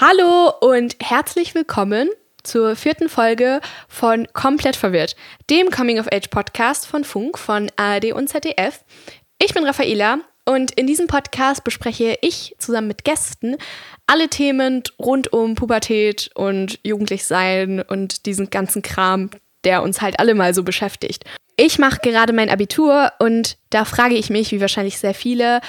Hallo 0.00 0.50
und 0.62 0.96
herzlich 0.98 1.54
willkommen 1.54 2.08
zur 2.42 2.74
vierten 2.74 3.10
Folge 3.10 3.60
von 3.86 4.26
Komplett 4.32 4.74
verwirrt, 4.74 5.14
dem 5.50 5.70
Coming-of-Age-Podcast 5.70 6.86
von 6.86 7.04
Funk, 7.04 7.36
von 7.36 7.70
ARD 7.76 8.14
und 8.14 8.28
ZDF. 8.28 8.82
Ich 9.38 9.52
bin 9.52 9.66
Raffaela 9.66 10.20
und 10.46 10.70
in 10.70 10.86
diesem 10.86 11.06
Podcast 11.06 11.64
bespreche 11.64 12.16
ich 12.22 12.54
zusammen 12.56 12.88
mit 12.88 13.04
Gästen 13.04 13.58
alle 14.06 14.30
Themen 14.30 14.84
rund 14.98 15.34
um 15.34 15.54
Pubertät 15.54 16.30
und 16.34 16.80
Jugendlichsein 16.82 17.82
und 17.82 18.24
diesen 18.24 18.48
ganzen 18.48 18.80
Kram, 18.80 19.28
der 19.64 19.82
uns 19.82 20.00
halt 20.00 20.18
alle 20.18 20.34
mal 20.34 20.54
so 20.54 20.62
beschäftigt. 20.62 21.26
Ich 21.58 21.78
mache 21.78 22.00
gerade 22.02 22.32
mein 22.32 22.48
Abitur 22.48 23.12
und 23.18 23.58
da 23.68 23.84
frage 23.84 24.14
ich 24.14 24.30
mich, 24.30 24.50
wie 24.50 24.62
wahrscheinlich 24.62 24.98
sehr 24.98 25.12
viele, 25.12 25.60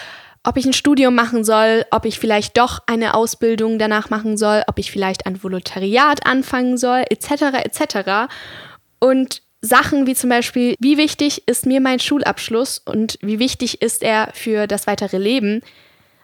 ob 0.44 0.58
ich 0.58 0.66
ein 0.66 0.73
Studium 0.73 1.14
machen 1.14 1.44
soll, 1.44 1.86
ob 1.92 2.05
ich 2.05 2.20
vielleicht 2.20 2.58
doch 2.58 2.80
eine 2.88 3.14
Ausbildung 3.14 3.78
danach 3.78 4.10
machen 4.10 4.38
soll, 4.38 4.64
ob 4.68 4.80
ich 4.80 4.91
vielleicht 4.91 5.26
ein 5.26 5.44
Volontariat 5.44 6.26
anfangen 6.26 6.77
soll, 6.77 7.04
etc. 7.09 7.63
etc. 7.63 8.34
Und 8.99 9.41
Sachen 9.62 10.08
wie 10.08 10.16
zum 10.16 10.32
Beispiel, 10.32 10.76
wie 10.80 10.98
wichtig 10.98 11.48
ist 11.48 11.68
mir 11.68 11.80
mein 11.80 11.99
Schulabschluss 11.99 12.80
und 12.80 13.20
wie 13.22 13.38
wichtig 13.38 13.82
ist 13.82 14.02
er 14.02 14.30
für 14.34 14.66
das 14.66 14.88
weitere 14.88 15.20
Leben? 15.20 15.62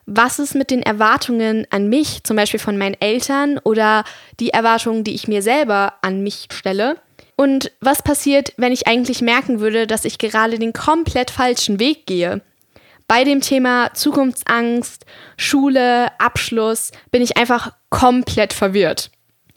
Was 0.07 0.39
ist 0.39 0.55
mit 0.55 0.71
den 0.71 0.81
Erwartungen 0.81 1.67
an 1.69 1.87
mich, 1.87 2.23
zum 2.23 2.37
Beispiel 2.37 2.59
von 2.59 2.77
meinen 2.77 2.99
Eltern 2.99 3.59
oder 3.63 4.05
die 4.39 4.49
Erwartungen, 4.49 5.03
die 5.03 5.13
ich 5.13 5.27
mir 5.27 5.43
selber 5.43 5.93
an 6.01 6.23
mich 6.23 6.47
stelle? 6.51 6.97
Und 7.35 7.71
was 7.81 8.01
passiert, 8.01 8.53
wenn 8.57 8.71
ich 8.71 8.87
eigentlich 8.87 9.21
merken 9.21 9.59
würde, 9.59 9.85
dass 9.85 10.05
ich 10.05 10.17
gerade 10.17 10.57
den 10.57 10.73
komplett 10.73 11.29
falschen 11.29 11.79
Weg 11.79 12.07
gehe? 12.07 12.41
Bei 13.07 13.23
dem 13.23 13.39
Thema 13.39 13.93
Zukunftsangst, 13.93 15.05
Schule, 15.37 16.11
Abschluss 16.19 16.91
bin 17.09 17.21
ich 17.21 17.37
einfach 17.37 17.71
komplett 17.89 18.51
verwirrt. 18.51 19.11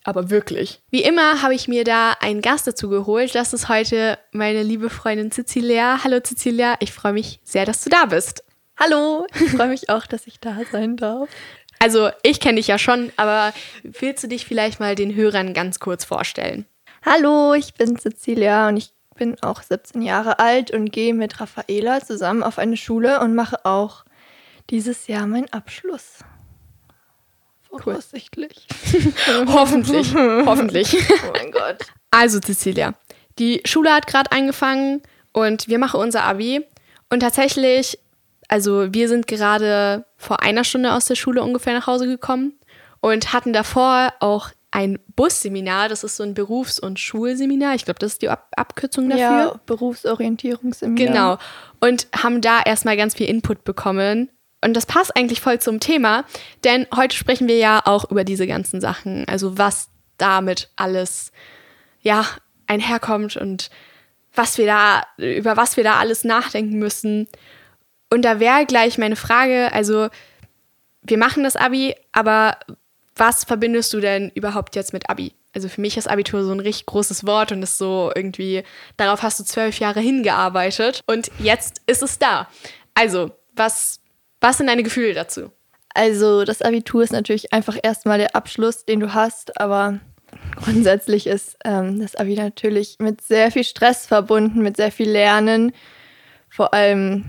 Aber 0.05 0.31
wirklich. 0.31 0.81
Wie 0.91 1.03
immer 1.03 1.43
habe 1.43 1.55
ich 1.55 1.67
mir 1.67 1.83
da 1.83 2.13
einen 2.21 2.43
Gast 2.43 2.69
dazu 2.69 2.89
geholt. 2.89 3.35
Das 3.35 3.53
ist 3.53 3.69
heute 3.69 4.19
meine 4.31 4.63
liebe 4.63 4.89
Freundin 4.89 5.33
Cecilia. 5.33 6.05
Hallo 6.05 6.21
Cecilia, 6.21 6.77
ich 6.79 6.93
freue 6.93 7.13
mich 7.13 7.41
sehr, 7.43 7.67
dass 7.67 7.83
du 7.83 7.91
da 7.91 8.07
bist. 8.07 8.45
Hallo, 8.79 9.27
ich 9.35 9.51
freue 9.51 9.69
mich 9.69 9.91
auch, 9.91 10.07
dass 10.07 10.29
ich 10.29 10.39
da 10.39 10.57
sein 10.71 10.97
darf. 10.97 11.29
Also, 11.81 12.11
ich 12.23 12.41
kenne 12.41 12.57
dich 12.57 12.69
ja 12.69 12.79
schon, 12.79 13.11
aber 13.17 13.53
willst 13.83 14.23
du 14.23 14.29
dich 14.29 14.47
vielleicht 14.47 14.81
mal 14.81 14.95
den 14.95 15.15
Hörern 15.15 15.55
ganz 15.55 15.81
kurz 15.81 16.05
vorstellen? 16.05 16.67
Hallo, 17.05 17.55
ich 17.55 17.75
bin 17.75 17.99
Cecilia 17.99 18.69
und 18.69 18.77
ich 18.77 18.93
bin 19.21 19.37
auch 19.43 19.63
17 19.63 20.01
Jahre 20.01 20.39
alt 20.39 20.71
und 20.71 20.91
gehe 20.91 21.13
mit 21.13 21.41
Raffaela 21.41 22.01
zusammen 22.01 22.43
auf 22.43 22.59
eine 22.59 22.79
Schule 22.79 23.21
und 23.21 23.35
mache 23.35 23.67
auch 23.67 24.05
dieses 24.71 25.09
Jahr 25.09 25.27
meinen 25.27 25.53
Abschluss. 25.53 26.21
Voraussichtlich. 27.69 28.67
hoffentlich, 29.47 30.15
hoffentlich. 30.15 30.97
Oh 30.97 31.33
mein 31.35 31.53
Gott. 31.53 31.77
Also 32.11 32.41
Cecilia, 32.41 32.95
die 33.39 33.61
Schule 33.67 33.93
hat 33.93 34.07
gerade 34.07 34.33
angefangen 34.33 35.03
und 35.33 35.69
wir 35.69 35.79
machen 35.79 36.01
unser 36.01 36.25
Abi 36.25 36.65
und 37.11 37.21
tatsächlich, 37.21 37.99
also 38.49 38.93
wir 38.93 39.07
sind 39.07 39.27
gerade 39.27 40.07
vor 40.17 40.43
einer 40.43 40.65
Stunde 40.65 40.95
aus 40.95 41.05
der 41.05 41.15
Schule 41.15 41.43
ungefähr 41.43 41.75
nach 41.75 41.87
Hause 41.87 42.07
gekommen 42.07 42.55
und 43.01 43.35
hatten 43.35 43.53
davor 43.53 44.15
auch 44.21 44.49
ein 44.71 44.99
Busseminar, 45.17 45.89
das 45.89 46.05
ist 46.05 46.17
so 46.17 46.23
ein 46.23 46.35
Berufs- 46.35 46.79
und 46.79 47.01
Schulseminar. 47.01 47.75
Ich 47.75 47.85
glaube, 47.85 47.99
das 47.99 48.13
ist 48.13 48.23
die 48.23 48.29
Ab 48.29 48.49
Abkürzung 48.57 49.09
dafür. 49.09 49.23
Ja, 49.25 49.61
Berufsorientierungsseminar. 49.67 51.07
Genau. 51.07 51.39
Und 51.81 52.07
haben 52.17 52.41
da 52.41 52.63
erstmal 52.63 52.97
ganz 52.97 53.15
viel 53.15 53.29
Input 53.29 53.65
bekommen. 53.65 54.31
Und 54.63 54.75
das 54.75 54.87
passt 54.87 55.17
eigentlich 55.17 55.41
voll 55.41 55.59
zum 55.59 55.81
Thema, 55.81 56.25
denn 56.65 56.87
heute 56.95 57.17
sprechen 57.17 57.49
wir 57.49 57.57
ja 57.57 57.81
auch 57.85 58.11
über 58.11 58.25
diese 58.25 58.47
ganzen 58.47 58.81
Sachen. 58.81 59.27
Also 59.27 59.57
was 59.57 59.89
damit 60.19 60.69
alles, 60.77 61.33
ja, 62.03 62.27
einherkommt 62.67 63.37
und 63.37 63.71
was 64.35 64.59
wir 64.59 64.67
da, 64.67 65.03
über 65.17 65.57
was 65.57 65.77
wir 65.77 65.85
da 65.85 65.99
alles 65.99 66.25
nachdenken 66.25 66.79
müssen. 66.79 67.27
Und 68.11 68.23
da 68.23 68.39
wäre 68.39 68.67
gleich 68.67 68.99
meine 68.99 69.17
Frage, 69.17 69.73
also 69.73 70.09
wir 71.03 71.19
machen 71.19 71.43
das 71.43 71.57
Abi, 71.57 71.95
aber 72.13 72.59
was 73.21 73.45
verbindest 73.45 73.93
du 73.93 74.01
denn 74.01 74.31
überhaupt 74.35 74.75
jetzt 74.75 74.95
mit 74.95 75.11
Abi? 75.11 75.35
Also 75.55 75.69
für 75.69 75.83
mich 75.83 75.99
ist 75.99 76.09
Abitur 76.09 76.43
so 76.43 76.53
ein 76.53 76.61
richtig 76.61 76.87
großes 76.87 77.27
Wort 77.27 77.53
und 77.53 77.63
ist 77.63 77.77
so 77.77 78.11
irgendwie, 78.15 78.63
darauf 78.97 79.23
hast 79.23 79.39
du 79.39 79.45
zwölf 79.45 79.79
Jahre 79.79 80.01
hingearbeitet 80.01 81.03
und 81.07 81.31
jetzt 81.39 81.83
ist 81.87 82.03
es 82.03 82.19
da. 82.19 82.49
Also, 82.95 83.31
was, 83.55 84.01
was 84.41 84.57
sind 84.57 84.69
deine 84.69 84.83
Gefühle 84.83 85.13
dazu? 85.13 85.53
Also, 85.93 86.45
das 86.45 86.63
Abitur 86.63 87.03
ist 87.03 87.13
natürlich 87.13 87.53
einfach 87.53 87.77
erstmal 87.83 88.17
der 88.17 88.35
Abschluss, 88.35 88.87
den 88.87 89.01
du 89.01 89.13
hast, 89.13 89.61
aber 89.61 90.01
grundsätzlich 90.57 91.27
ist 91.27 91.59
ähm, 91.65 92.01
das 92.01 92.17
Abi 92.17 92.37
natürlich 92.37 92.97
mit 93.01 93.21
sehr 93.21 93.51
viel 93.51 93.65
Stress 93.65 94.07
verbunden, 94.07 94.63
mit 94.63 94.79
sehr 94.79 94.93
viel 94.93 95.11
Lernen. 95.11 95.73
Vor 96.49 96.73
allem 96.73 97.27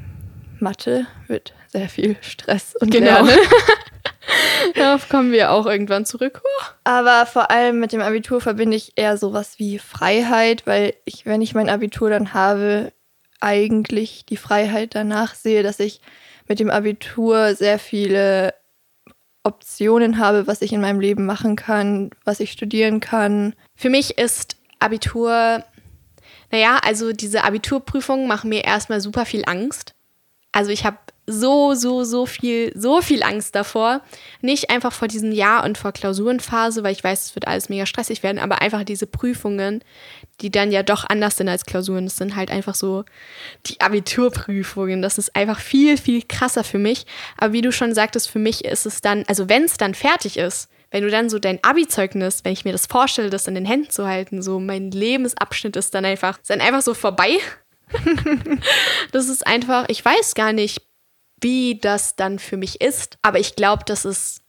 Mathe 0.60 1.06
wird 1.28 1.54
sehr 1.68 1.90
viel 1.90 2.16
Stress 2.22 2.76
und 2.80 2.92
genau. 2.92 3.26
Lernen. 3.26 3.40
Darauf 4.76 5.10
kommen 5.10 5.32
wir 5.32 5.52
auch 5.52 5.66
irgendwann 5.66 6.06
zurück. 6.06 6.42
Aber 6.84 7.26
vor 7.26 7.52
allem 7.52 7.80
mit 7.80 7.92
dem 7.92 8.02
Abitur 8.02 8.42
verbinde 8.42 8.78
ich 8.78 8.94
eher 8.96 9.18
sowas 9.18 9.58
wie 9.58 9.80
Freiheit, 9.80 10.66
weil 10.66 10.94
ich, 11.06 11.26
wenn 11.26 11.42
ich 11.42 11.54
mein 11.54 11.70
Abitur 11.70 12.10
dann 12.10 12.34
habe, 12.34 12.92
eigentlich 13.40 14.26
die 14.26 14.38
Freiheit 14.38 14.96
danach 14.96 15.36
sehe, 15.36 15.64
dass 15.64 15.80
ich 15.80 16.02
mit 16.48 16.60
dem 16.60 16.70
Abitur 16.70 17.56
sehr 17.56 17.80
viele 17.80 18.54
Optionen 19.44 20.20
habe, 20.20 20.48
was 20.48 20.62
ich 20.62 20.72
in 20.72 20.82
meinem 20.82 21.00
Leben 21.00 21.26
machen 21.26 21.56
kann, 21.56 22.12
was 22.24 22.40
ich 22.40 22.52
studieren 22.52 23.00
kann. 23.00 23.56
Für 23.76 23.90
mich 23.90 24.18
ist 24.18 24.58
Abitur, 24.80 25.64
naja, 26.52 26.80
also 26.84 27.12
diese 27.12 27.44
Abiturprüfungen 27.44 28.28
machen 28.28 28.50
mir 28.50 28.64
erstmal 28.64 29.02
super 29.02 29.26
viel 29.26 29.44
Angst. 29.46 29.94
Also 30.52 30.70
ich 30.70 30.86
habe 30.86 30.98
so, 31.32 31.74
so, 31.74 32.04
so 32.04 32.26
viel, 32.26 32.72
so 32.76 33.02
viel 33.02 33.24
Angst 33.24 33.56
davor. 33.56 34.02
Nicht 34.42 34.70
einfach 34.70 34.92
vor 34.92 35.08
diesem 35.08 35.32
Jahr 35.32 35.64
und 35.64 35.78
vor 35.78 35.92
Klausurenphase, 35.92 36.84
weil 36.84 36.92
ich 36.92 37.04
weiß, 37.04 37.26
es 37.26 37.36
wird 37.36 37.48
alles 37.48 37.70
mega 37.70 37.86
stressig 37.86 38.24
werden, 38.24 38.40
aber 38.40 38.62
einfach 38.62 38.84
diese 38.84 39.08
Prüfungen, 39.08 39.84
die 40.42 40.52
dann 40.52 40.72
ja 40.72 40.84
doch 40.84 41.06
anders 41.08 41.38
sind 41.38 41.50
als 41.50 41.66
Klausuren. 41.66 42.06
Das 42.06 42.18
sind 42.18 42.36
halt 42.36 42.52
einfach 42.52 42.76
so 42.76 43.06
die 43.66 43.80
Abiturprüfungen. 43.80 45.02
Das 45.02 45.18
ist 45.18 45.36
einfach 45.36 45.60
viel, 45.60 45.98
viel 45.98 46.22
krasser 46.28 46.64
für 46.64 46.80
mich. 46.80 47.06
Aber 47.38 47.54
wie 47.54 47.62
du 47.62 47.72
schon 47.72 47.94
sagtest, 47.94 48.30
für 48.30 48.40
mich 48.40 48.66
ist 48.66 48.86
es 48.86 49.02
dann, 49.02 49.24
also 49.28 49.50
wenn 49.50 49.64
es 49.64 49.78
dann 49.78 49.96
fertig 49.96 50.38
ist, 50.38 50.70
wenn 50.92 51.04
du 51.04 51.10
dann 51.10 51.30
so 51.30 51.40
dein 51.40 51.64
Abi-Zeugnis, 51.64 52.44
wenn 52.44 52.52
ich 52.52 52.66
mir 52.66 52.74
das 52.74 52.86
vorstelle, 52.86 53.30
das 53.30 53.48
in 53.48 53.56
den 53.56 53.66
Händen 53.66 53.90
zu 53.90 54.06
halten, 54.06 54.42
so 54.42 54.60
mein 54.60 54.92
Lebensabschnitt 54.92 55.78
ist 55.78 55.94
dann 55.96 56.04
einfach, 56.04 56.38
ist 56.40 56.50
dann 56.50 56.60
einfach 56.60 56.82
so 56.82 56.94
vorbei. 56.94 57.38
das 59.12 59.30
ist 59.30 59.48
einfach, 59.48 59.86
ich 59.88 60.04
weiß 60.04 60.36
gar 60.36 60.52
nicht, 60.52 60.82
wie 61.42 61.80
das 61.80 62.16
dann 62.16 62.40
für 62.40 62.58
mich 62.58 62.82
ist. 62.82 63.18
Aber 63.22 63.40
ich 63.40 63.56
glaube, 63.56 63.84
das 63.86 64.06
ist 64.06 64.42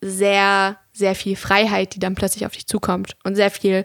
sehr, 0.00 0.78
sehr 0.92 1.14
viel 1.14 1.36
Freiheit, 1.36 1.94
die 1.94 2.00
dann 2.00 2.14
plötzlich 2.14 2.46
auf 2.46 2.52
dich 2.52 2.66
zukommt 2.66 3.16
und 3.24 3.36
sehr 3.36 3.50
viel 3.50 3.84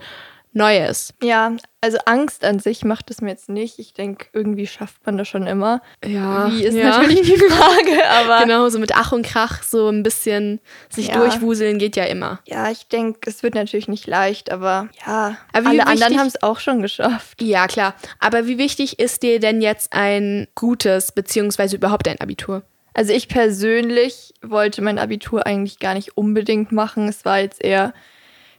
Neues. 0.55 1.13
Ja, 1.21 1.51
also 1.81 1.97
Angst 2.05 2.45
an 2.45 2.59
sich 2.59 2.83
macht 2.85 3.11
es 3.11 3.21
mir 3.21 3.29
jetzt 3.29 3.49
nicht. 3.49 3.77
Ich 3.77 3.93
denke, 3.93 4.27
irgendwie 4.33 4.65
schafft 4.65 5.05
man 5.05 5.17
das 5.17 5.27
schon 5.27 5.45
immer. 5.47 5.81
Ja. 6.03 6.49
Wie 6.49 6.63
ist 6.63 6.73
ja. 6.75 6.97
natürlich 6.97 7.21
die 7.23 7.37
Frage, 7.49 8.07
aber. 8.09 8.43
Genau, 8.45 8.69
so 8.69 8.79
mit 8.79 8.93
Ach 8.95 9.11
und 9.11 9.25
Krach, 9.25 9.61
so 9.63 9.89
ein 9.89 10.01
bisschen 10.01 10.61
sich 10.89 11.09
Ja. 11.09 11.15
durchwuseln 11.17 11.77
geht 11.77 11.95
ja 11.97 12.05
immer. 12.05 12.39
Ja, 12.47 12.71
ich 12.71 12.87
denke, 12.87 13.29
es 13.29 13.43
wird 13.43 13.53
natürlich 13.53 13.87
nicht 13.89 14.07
leicht, 14.07 14.49
aber 14.51 14.87
ja, 15.05 15.37
Aber 15.53 15.69
alle 15.69 15.85
anderen 15.85 15.99
wichtig- 15.99 16.17
haben 16.19 16.27
es 16.27 16.41
auch 16.41 16.59
schon 16.59 16.81
geschafft. 16.81 17.41
Ja, 17.41 17.67
klar. 17.67 17.93
Aber 18.19 18.47
wie 18.47 18.57
wichtig 18.57 18.97
ist 18.97 19.21
dir 19.21 19.39
denn 19.41 19.61
jetzt 19.61 19.91
ein 19.93 20.47
gutes, 20.55 21.11
beziehungsweise 21.11 21.75
überhaupt 21.75 22.07
ein 22.07 22.19
Abitur? 22.21 22.63
Also 22.93 23.11
ich 23.11 23.27
persönlich 23.27 24.33
wollte 24.41 24.81
mein 24.81 24.99
Abitur 24.99 25.45
eigentlich 25.45 25.79
gar 25.79 25.95
nicht 25.95 26.15
unbedingt 26.15 26.71
machen. 26.71 27.09
Es 27.09 27.25
war 27.25 27.39
jetzt 27.39 27.61
eher, 27.61 27.93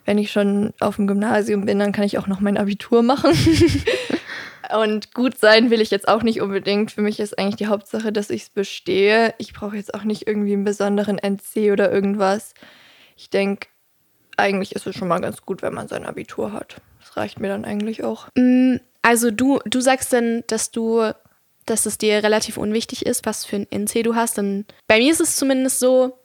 wenn 0.07 0.19
ich 0.19 0.33
schon 0.33 0.73
auf 0.81 0.97
dem 0.97 1.07
Gymnasium 1.07 1.67
bin, 1.67 1.79
dann 1.79 1.93
kann 1.93 2.05
ich 2.05 2.17
auch 2.17 2.27
noch 2.29 2.41
mein 2.41 2.57
Abitur 2.57 3.03
machen. 3.03 3.33
Und 4.75 5.15
gut 5.15 5.39
sein 5.39 5.71
will 5.71 5.81
ich 5.81 5.91
jetzt 5.91 6.09
auch 6.09 6.23
nicht 6.23 6.41
unbedingt. 6.41 6.91
Für 6.93 7.03
mich 7.03 7.21
ist 7.21 7.39
eigentlich 7.39 7.57
die 7.57 7.67
Hauptsache, 7.67 8.13
dass 8.13 8.31
ich 8.31 8.43
es 8.43 8.51
bestehe. 8.51 9.35
Ich 9.39 9.53
brauche 9.53 9.77
jetzt 9.77 9.95
auch 9.95 10.03
nicht 10.03 10.27
irgendwie 10.27 10.55
einen 10.55 10.65
besonderen 10.65 11.19
NC 11.19 11.73
oder 11.73 11.93
irgendwas. 11.93 12.55
Ich 13.17 13.31
denke, 13.31 13.69
eigentlich 14.37 14.75
ist 14.75 14.87
es 14.87 14.97
schon 14.97 15.09
mal 15.09 15.21
ganz 15.21 15.43
gut, 15.43 15.63
wenn 15.63 15.75
man 15.75 15.89
sein 15.89 16.05
Abitur 16.05 16.53
hat. 16.53 16.77
Das 17.01 17.17
reicht 17.17 17.39
mir 17.39 17.49
dann 17.49 17.65
eigentlich 17.65 18.03
auch. 18.03 18.29
Mm, 18.35 18.77
Also 19.03 19.31
du, 19.31 19.61
du 19.65 19.81
sagst 19.81 20.13
dann, 20.13 20.43
dass 20.49 20.73
du, 20.73 21.13
dass 21.65 21.87
es 21.87 21.99
dir 21.99 22.23
relativ 22.23 22.57
unwichtig 22.57 23.07
ist, 23.07 23.25
was 23.25 23.45
für 23.45 23.57
ein 23.57 23.67
NC 23.71 24.03
du 24.03 24.15
hast. 24.15 24.39
Und 24.39 24.67
bei 24.89 24.99
mir 24.99 25.13
ist 25.13 25.21
es 25.21 25.37
zumindest 25.37 25.79
so, 25.79 26.19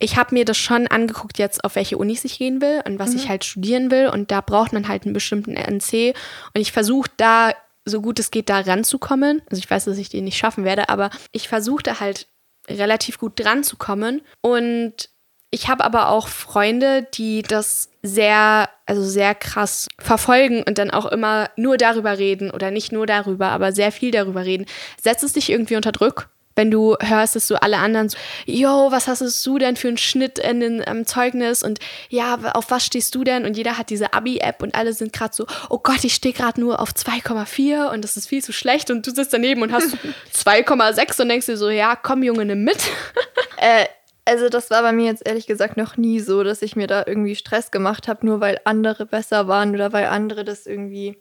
ich 0.00 0.16
habe 0.16 0.34
mir 0.34 0.44
das 0.44 0.56
schon 0.56 0.86
angeguckt 0.86 1.38
jetzt, 1.38 1.62
auf 1.62 1.76
welche 1.76 1.98
Unis 1.98 2.24
ich 2.24 2.38
gehen 2.38 2.60
will 2.60 2.80
und 2.86 2.98
was 2.98 3.14
ich 3.14 3.28
halt 3.28 3.44
studieren 3.44 3.90
will. 3.90 4.08
Und 4.08 4.30
da 4.30 4.40
braucht 4.40 4.72
man 4.72 4.88
halt 4.88 5.04
einen 5.04 5.12
bestimmten 5.12 5.56
NC. 5.56 6.14
Und 6.54 6.60
ich 6.60 6.72
versuche 6.72 7.10
da, 7.18 7.52
so 7.84 8.00
gut 8.00 8.18
es 8.18 8.30
geht, 8.30 8.48
da 8.48 8.60
ranzukommen. 8.60 9.42
Also 9.50 9.60
ich 9.62 9.70
weiß, 9.70 9.84
dass 9.84 9.98
ich 9.98 10.08
den 10.08 10.24
nicht 10.24 10.38
schaffen 10.38 10.64
werde, 10.64 10.88
aber 10.88 11.10
ich 11.32 11.48
versuche 11.48 11.82
da 11.82 12.00
halt 12.00 12.26
relativ 12.68 13.18
gut 13.18 13.38
dran 13.38 13.62
zu 13.62 13.76
kommen. 13.76 14.22
Und 14.40 15.10
Ich 15.52 15.68
habe 15.68 15.84
aber 15.84 16.10
auch 16.10 16.28
Freunde, 16.28 17.06
die 17.14 17.42
das 17.42 17.90
sehr, 18.02 18.68
also 18.86 19.02
sehr 19.02 19.34
krass 19.34 19.88
verfolgen 19.98 20.62
und 20.62 20.78
dann 20.78 20.92
auch 20.92 21.06
immer 21.06 21.50
nur 21.56 21.76
darüber 21.76 22.18
reden 22.18 22.52
oder 22.52 22.70
nicht 22.70 22.92
nur 22.92 23.06
darüber, 23.06 23.48
aber 23.48 23.72
sehr 23.72 23.90
viel 23.90 24.12
darüber 24.12 24.44
reden. 24.44 24.66
Setzt 25.00 25.24
es 25.24 25.32
dich 25.32 25.50
irgendwie 25.50 25.74
unter 25.76 25.90
Druck? 25.90 26.28
Wenn 26.60 26.70
du 26.70 26.94
hörst, 27.00 27.36
dass 27.36 27.46
so 27.46 27.56
alle 27.56 27.78
anderen 27.78 28.10
so, 28.10 28.18
yo, 28.44 28.92
was 28.92 29.08
hast 29.08 29.46
du 29.46 29.58
denn 29.58 29.76
für 29.76 29.88
einen 29.88 29.96
Schnitt 29.96 30.38
in 30.38 30.60
den 30.60 30.84
ähm, 30.86 31.06
Zeugnis 31.06 31.62
und 31.62 31.78
ja, 32.10 32.38
auf 32.52 32.70
was 32.70 32.84
stehst 32.84 33.14
du 33.14 33.24
denn? 33.24 33.46
Und 33.46 33.56
jeder 33.56 33.78
hat 33.78 33.88
diese 33.88 34.12
Abi-App 34.12 34.62
und 34.62 34.74
alle 34.74 34.92
sind 34.92 35.14
gerade 35.14 35.34
so, 35.34 35.46
oh 35.70 35.78
Gott, 35.78 36.04
ich 36.04 36.14
stehe 36.14 36.34
gerade 36.34 36.60
nur 36.60 36.78
auf 36.78 36.90
2,4 36.90 37.90
und 37.90 38.04
das 38.04 38.18
ist 38.18 38.26
viel 38.26 38.44
zu 38.44 38.52
schlecht 38.52 38.90
und 38.90 39.06
du 39.06 39.10
sitzt 39.10 39.32
daneben 39.32 39.62
und 39.62 39.72
hast 39.72 39.96
2,6 40.34 41.22
und 41.22 41.28
denkst 41.30 41.46
dir 41.46 41.56
so, 41.56 41.70
ja, 41.70 41.96
komm 41.96 42.22
Junge, 42.22 42.44
nimm 42.44 42.62
mit. 42.62 42.78
äh, 43.56 43.86
also 44.26 44.50
das 44.50 44.68
war 44.68 44.82
bei 44.82 44.92
mir 44.92 45.06
jetzt 45.06 45.26
ehrlich 45.26 45.46
gesagt 45.46 45.78
noch 45.78 45.96
nie 45.96 46.20
so, 46.20 46.44
dass 46.44 46.60
ich 46.60 46.76
mir 46.76 46.86
da 46.86 47.04
irgendwie 47.06 47.36
Stress 47.36 47.70
gemacht 47.70 48.06
habe, 48.06 48.26
nur 48.26 48.40
weil 48.40 48.60
andere 48.64 49.06
besser 49.06 49.48
waren 49.48 49.74
oder 49.74 49.94
weil 49.94 50.06
andere 50.06 50.44
das 50.44 50.66
irgendwie 50.66 51.16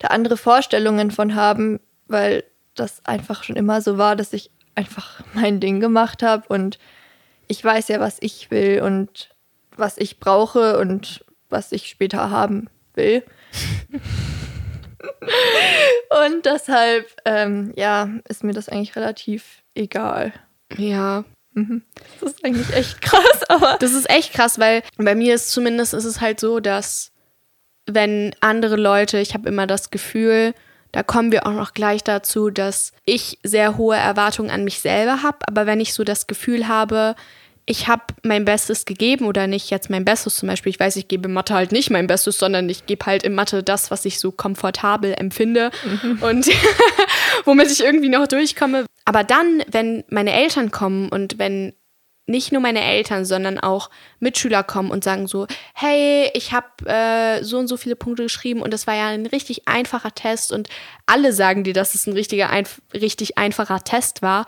da 0.00 0.08
andere 0.08 0.36
Vorstellungen 0.36 1.12
von 1.12 1.36
haben, 1.36 1.78
weil 2.08 2.42
das 2.74 3.04
einfach 3.06 3.44
schon 3.44 3.56
immer 3.56 3.80
so 3.80 3.98
war, 3.98 4.16
dass 4.16 4.32
ich 4.32 4.50
einfach 4.74 5.20
mein 5.34 5.60
Ding 5.60 5.80
gemacht 5.80 6.22
habe 6.22 6.44
und 6.48 6.78
ich 7.46 7.62
weiß 7.62 7.88
ja, 7.88 8.00
was 8.00 8.16
ich 8.20 8.50
will 8.50 8.80
und 8.82 9.30
was 9.76 9.98
ich 9.98 10.18
brauche 10.18 10.78
und 10.78 11.24
was 11.48 11.72
ich 11.72 11.88
später 11.88 12.30
haben 12.30 12.68
will. 12.94 13.22
und 16.24 16.46
deshalb, 16.46 17.06
ähm, 17.24 17.72
ja, 17.76 18.08
ist 18.28 18.44
mir 18.44 18.52
das 18.52 18.68
eigentlich 18.68 18.96
relativ 18.96 19.62
egal. 19.74 20.32
Ja. 20.76 21.24
Mhm. 21.52 21.82
Das 22.20 22.32
ist 22.32 22.44
eigentlich 22.44 22.74
echt 22.74 23.00
krass, 23.00 23.42
aber. 23.48 23.76
Das 23.78 23.92
ist 23.92 24.10
echt 24.10 24.32
krass, 24.32 24.58
weil 24.58 24.82
bei 24.96 25.14
mir 25.14 25.34
ist 25.34 25.50
zumindest 25.50 25.94
ist 25.94 26.04
es 26.04 26.20
halt 26.20 26.40
so, 26.40 26.60
dass 26.60 27.12
wenn 27.86 28.34
andere 28.40 28.76
Leute, 28.76 29.18
ich 29.18 29.34
habe 29.34 29.48
immer 29.48 29.66
das 29.66 29.90
Gefühl, 29.90 30.54
da 30.94 31.02
kommen 31.02 31.32
wir 31.32 31.44
auch 31.44 31.52
noch 31.52 31.74
gleich 31.74 32.04
dazu, 32.04 32.50
dass 32.50 32.92
ich 33.04 33.40
sehr 33.42 33.76
hohe 33.76 33.96
Erwartungen 33.96 34.50
an 34.50 34.62
mich 34.62 34.78
selber 34.78 35.24
habe. 35.24 35.38
Aber 35.48 35.66
wenn 35.66 35.80
ich 35.80 35.92
so 35.92 36.04
das 36.04 36.28
Gefühl 36.28 36.68
habe, 36.68 37.16
ich 37.66 37.88
habe 37.88 38.02
mein 38.22 38.44
Bestes 38.44 38.84
gegeben 38.84 39.26
oder 39.26 39.48
nicht 39.48 39.70
jetzt 39.70 39.90
mein 39.90 40.04
Bestes 40.04 40.36
zum 40.36 40.48
Beispiel. 40.48 40.70
Ich 40.70 40.78
weiß, 40.78 40.94
ich 40.94 41.08
gebe 41.08 41.26
in 41.26 41.34
Mathe 41.34 41.52
halt 41.52 41.72
nicht 41.72 41.90
mein 41.90 42.06
Bestes, 42.06 42.38
sondern 42.38 42.68
ich 42.68 42.86
gebe 42.86 43.06
halt 43.06 43.24
in 43.24 43.34
Mathe 43.34 43.64
das, 43.64 43.90
was 43.90 44.04
ich 44.04 44.20
so 44.20 44.30
komfortabel 44.30 45.14
empfinde 45.18 45.72
mhm. 45.84 46.22
und 46.22 46.46
womit 47.44 47.72
ich 47.72 47.82
irgendwie 47.82 48.08
noch 48.08 48.28
durchkomme. 48.28 48.86
Aber 49.04 49.24
dann, 49.24 49.64
wenn 49.72 50.04
meine 50.10 50.32
Eltern 50.32 50.70
kommen 50.70 51.08
und 51.08 51.40
wenn 51.40 51.72
nicht 52.26 52.52
nur 52.52 52.60
meine 52.60 52.82
Eltern, 52.82 53.24
sondern 53.24 53.58
auch 53.58 53.90
Mitschüler 54.18 54.62
kommen 54.62 54.90
und 54.90 55.04
sagen 55.04 55.26
so, 55.26 55.46
hey, 55.74 56.30
ich 56.34 56.52
habe 56.52 56.66
äh, 56.86 57.44
so 57.44 57.58
und 57.58 57.68
so 57.68 57.76
viele 57.76 57.96
Punkte 57.96 58.22
geschrieben 58.22 58.62
und 58.62 58.72
das 58.72 58.86
war 58.86 58.94
ja 58.94 59.08
ein 59.08 59.26
richtig 59.26 59.68
einfacher 59.68 60.14
Test 60.14 60.52
und 60.52 60.68
alle 61.06 61.32
sagen 61.32 61.64
dir, 61.64 61.74
dass 61.74 61.94
es 61.94 62.06
ein 62.06 62.14
richtiger, 62.14 62.50
ein, 62.50 62.66
richtig 62.94 63.36
einfacher 63.36 63.84
Test 63.84 64.22
war. 64.22 64.46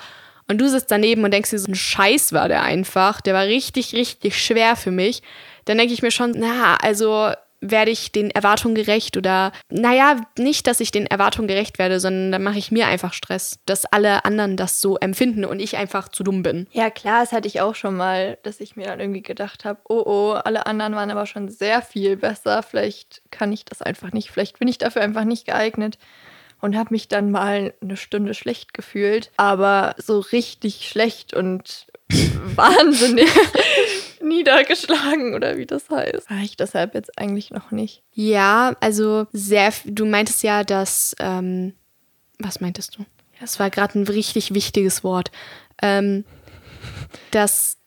Und 0.49 0.59
du 0.59 0.69
sitzt 0.69 0.91
daneben 0.91 1.25
und 1.25 1.33
denkst 1.33 1.51
dir, 1.51 1.59
so 1.59 1.71
ein 1.71 1.75
Scheiß 1.75 2.33
war 2.33 2.49
der 2.49 2.63
einfach, 2.63 3.21
der 3.21 3.35
war 3.35 3.45
richtig, 3.45 3.95
richtig 3.95 4.41
schwer 4.41 4.77
für 4.77 4.93
mich. 4.93 5.23
Dann 5.65 5.77
denke 5.77 5.93
ich 5.93 6.03
mir 6.03 6.13
schon, 6.13 6.35
na, 6.37 6.77
also 6.77 7.33
werde 7.61 7.91
ich 7.91 8.13
den 8.13 8.31
Erwartungen 8.31 8.75
gerecht 8.75 9.17
oder 9.17 9.53
naja, 9.71 10.17
nicht, 10.39 10.67
dass 10.67 10.81
ich 10.81 10.91
den 10.91 11.07
Erwartungen 11.07 11.49
gerecht 11.49 11.79
werde, 11.79 12.01
sondern 12.01 12.33
dann 12.33 12.43
mache 12.43 12.59
ich 12.59 12.71
mir 12.71 12.87
einfach 12.87 13.13
Stress, 13.13 13.59
dass 13.67 13.87
alle 13.87 14.25
anderen 14.25 14.57
das 14.57 14.81
so 14.81 14.97
empfinden 14.97 15.45
und 15.45 15.61
ich 15.61 15.77
einfach 15.77 16.09
zu 16.09 16.23
dumm 16.23 16.43
bin. 16.43 16.67
Ja, 16.73 16.91
klar, 16.91 17.21
das 17.21 17.33
hatte 17.33 17.49
ich 17.49 17.61
auch 17.61 17.75
schon 17.75 17.97
mal, 17.97 18.39
dass 18.43 18.61
ich 18.61 18.77
mir 18.77 18.87
dann 18.87 19.01
irgendwie 19.01 19.23
gedacht 19.23 19.65
habe, 19.65 19.81
oh 19.89 20.03
oh, 20.07 20.33
alle 20.33 20.67
anderen 20.67 20.95
waren 20.95 21.11
aber 21.11 21.27
schon 21.27 21.49
sehr 21.49 21.83
viel 21.83 22.17
besser, 22.17 22.63
vielleicht 22.63 23.23
kann 23.31 23.53
ich 23.53 23.65
das 23.65 23.83
einfach 23.83 24.13
nicht, 24.13 24.31
vielleicht 24.31 24.59
bin 24.59 24.69
ich 24.69 24.79
dafür 24.79 25.03
einfach 25.03 25.25
nicht 25.25 25.47
geeignet 25.47 25.99
und 26.61 26.77
habe 26.77 26.89
mich 26.93 27.09
dann 27.09 27.31
mal 27.31 27.75
eine 27.81 27.97
Stunde 27.97 28.35
schlecht 28.35 28.75
gefühlt, 28.75 29.31
aber 29.37 29.95
so 29.99 30.21
richtig 30.21 30.89
schlecht 30.89 31.35
und 31.35 31.87
wahnsinnig 32.55 33.29
niedergeschlagen 34.27 35.35
oder 35.35 35.57
wie 35.57 35.67
das 35.67 35.89
heißt. 35.91 36.31
War 36.31 36.43
ich 36.43 36.57
deshalb 36.57 36.95
jetzt 36.95 37.19
eigentlich 37.19 37.51
noch 37.51 37.71
nicht. 37.71 38.03
Ja, 38.13 38.77
also 38.81 39.27
sehr, 39.33 39.73
du 39.85 40.07
meintest 40.07 40.43
ja, 40.43 40.65
dass, 40.65 41.15
ähm, 41.19 41.75
was 42.39 42.61
meintest 42.61 42.99
du? 42.99 43.05
Das 43.41 43.59
war 43.59 43.71
gerade 43.71 43.99
ein 43.99 44.07
richtig 44.07 44.55
wichtiges 44.55 45.05
Wort. 45.05 45.31
Ähm, 45.83 46.25
dass 47.31 47.79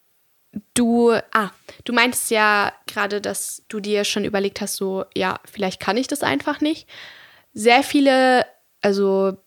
du, 0.73 1.11
ah, 1.31 1.51
du 1.83 1.93
meintest 1.93 2.31
ja 2.31 2.73
gerade, 2.87 3.21
dass 3.21 3.63
du 3.67 3.79
dir 3.79 4.03
schon 4.03 4.25
überlegt 4.25 4.61
hast, 4.61 4.75
so, 4.75 5.05
ja, 5.15 5.39
vielleicht 5.45 5.79
kann 5.79 5.97
ich 5.97 6.07
das 6.07 6.23
einfach 6.23 6.61
nicht. 6.61 6.87
Sehr 7.53 7.83
viele, 7.83 8.45
also 8.81 9.37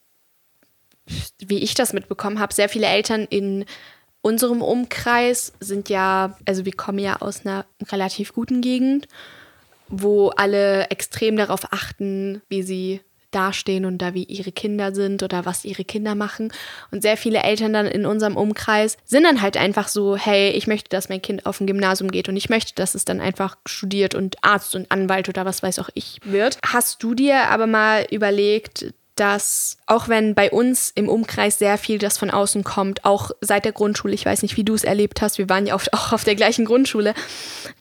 wie 1.39 1.59
ich 1.59 1.75
das 1.75 1.93
mitbekommen 1.93 2.39
habe, 2.39 2.55
sehr 2.55 2.69
viele 2.69 2.87
Eltern 2.87 3.27
in 3.29 3.65
unserem 4.23 4.63
Umkreis 4.63 5.53
sind 5.61 5.89
ja, 5.89 6.37
also 6.47 6.65
wir 6.65 6.73
kommen 6.73 6.99
ja 7.01 7.17
aus 7.21 7.45
einer 7.45 7.67
relativ 7.91 8.33
guten 8.33 8.61
Gegend, 8.61 9.09
wo 9.89 10.31
alle 10.31 10.89
extrem 10.91 11.37
darauf 11.37 11.73
achten, 11.73 12.41
wie 12.49 12.63
sie 12.63 13.01
dastehen 13.33 13.85
und 13.85 13.99
da 13.99 14.15
wie 14.15 14.25
ihre 14.25 14.53
Kinder 14.53 14.95
sind 14.95 15.23
oder 15.23 15.45
was 15.45 15.65
ihre 15.65 15.85
Kinder 15.85 16.15
machen. 16.15 16.53
Und 16.91 17.03
sehr 17.03 17.17
viele 17.17 17.43
Eltern 17.43 17.73
dann 17.73 17.87
in 17.87 18.07
unserem 18.07 18.37
Umkreis 18.37 18.97
sind 19.05 19.25
dann 19.25 19.43
halt 19.43 19.57
einfach 19.57 19.89
so, 19.89 20.17
hey, 20.17 20.51
ich 20.51 20.67
möchte, 20.67 20.91
dass 20.91 21.09
mein 21.09 21.23
Kind 21.23 21.47
auf 21.47 21.61
ein 21.61 21.67
Gymnasium 21.67 22.11
geht 22.11 22.29
und 22.29 22.37
ich 22.37 22.49
möchte, 22.49 22.75
dass 22.75 22.95
es 22.95 23.05
dann 23.05 23.21
einfach 23.21 23.57
studiert 23.67 24.15
und 24.15 24.37
Arzt 24.43 24.75
und 24.75 24.91
Anwalt 24.91 25.29
oder 25.29 25.45
was 25.45 25.63
weiß 25.63 25.79
auch 25.79 25.89
ich 25.95 26.19
wird. 26.25 26.59
Hast 26.65 27.03
du 27.03 27.15
dir 27.15 27.49
aber 27.49 27.67
mal 27.67 28.07
überlegt, 28.11 28.93
dass 29.17 29.77
auch 29.87 30.09
wenn 30.09 30.35
bei 30.35 30.51
uns 30.51 30.91
im 30.95 31.09
Umkreis 31.09 31.59
sehr 31.59 31.77
viel 31.77 31.99
das 31.99 32.17
von 32.17 32.31
außen 32.31 32.65
kommt, 32.65 33.05
auch 33.05 33.31
seit 33.41 33.65
der 33.65 33.73
Grundschule, 33.73 34.15
ich 34.15 34.25
weiß 34.25 34.43
nicht, 34.43 34.57
wie 34.57 34.65
du 34.65 34.75
es 34.75 34.85
erlebt 34.85 35.21
hast, 35.21 35.39
wir 35.39 35.49
waren 35.49 35.67
ja 35.67 35.75
oft 35.75 35.93
auch 35.95 36.13
auf 36.13 36.25
der 36.25 36.35
gleichen 36.35 36.65
Grundschule, 36.65 37.15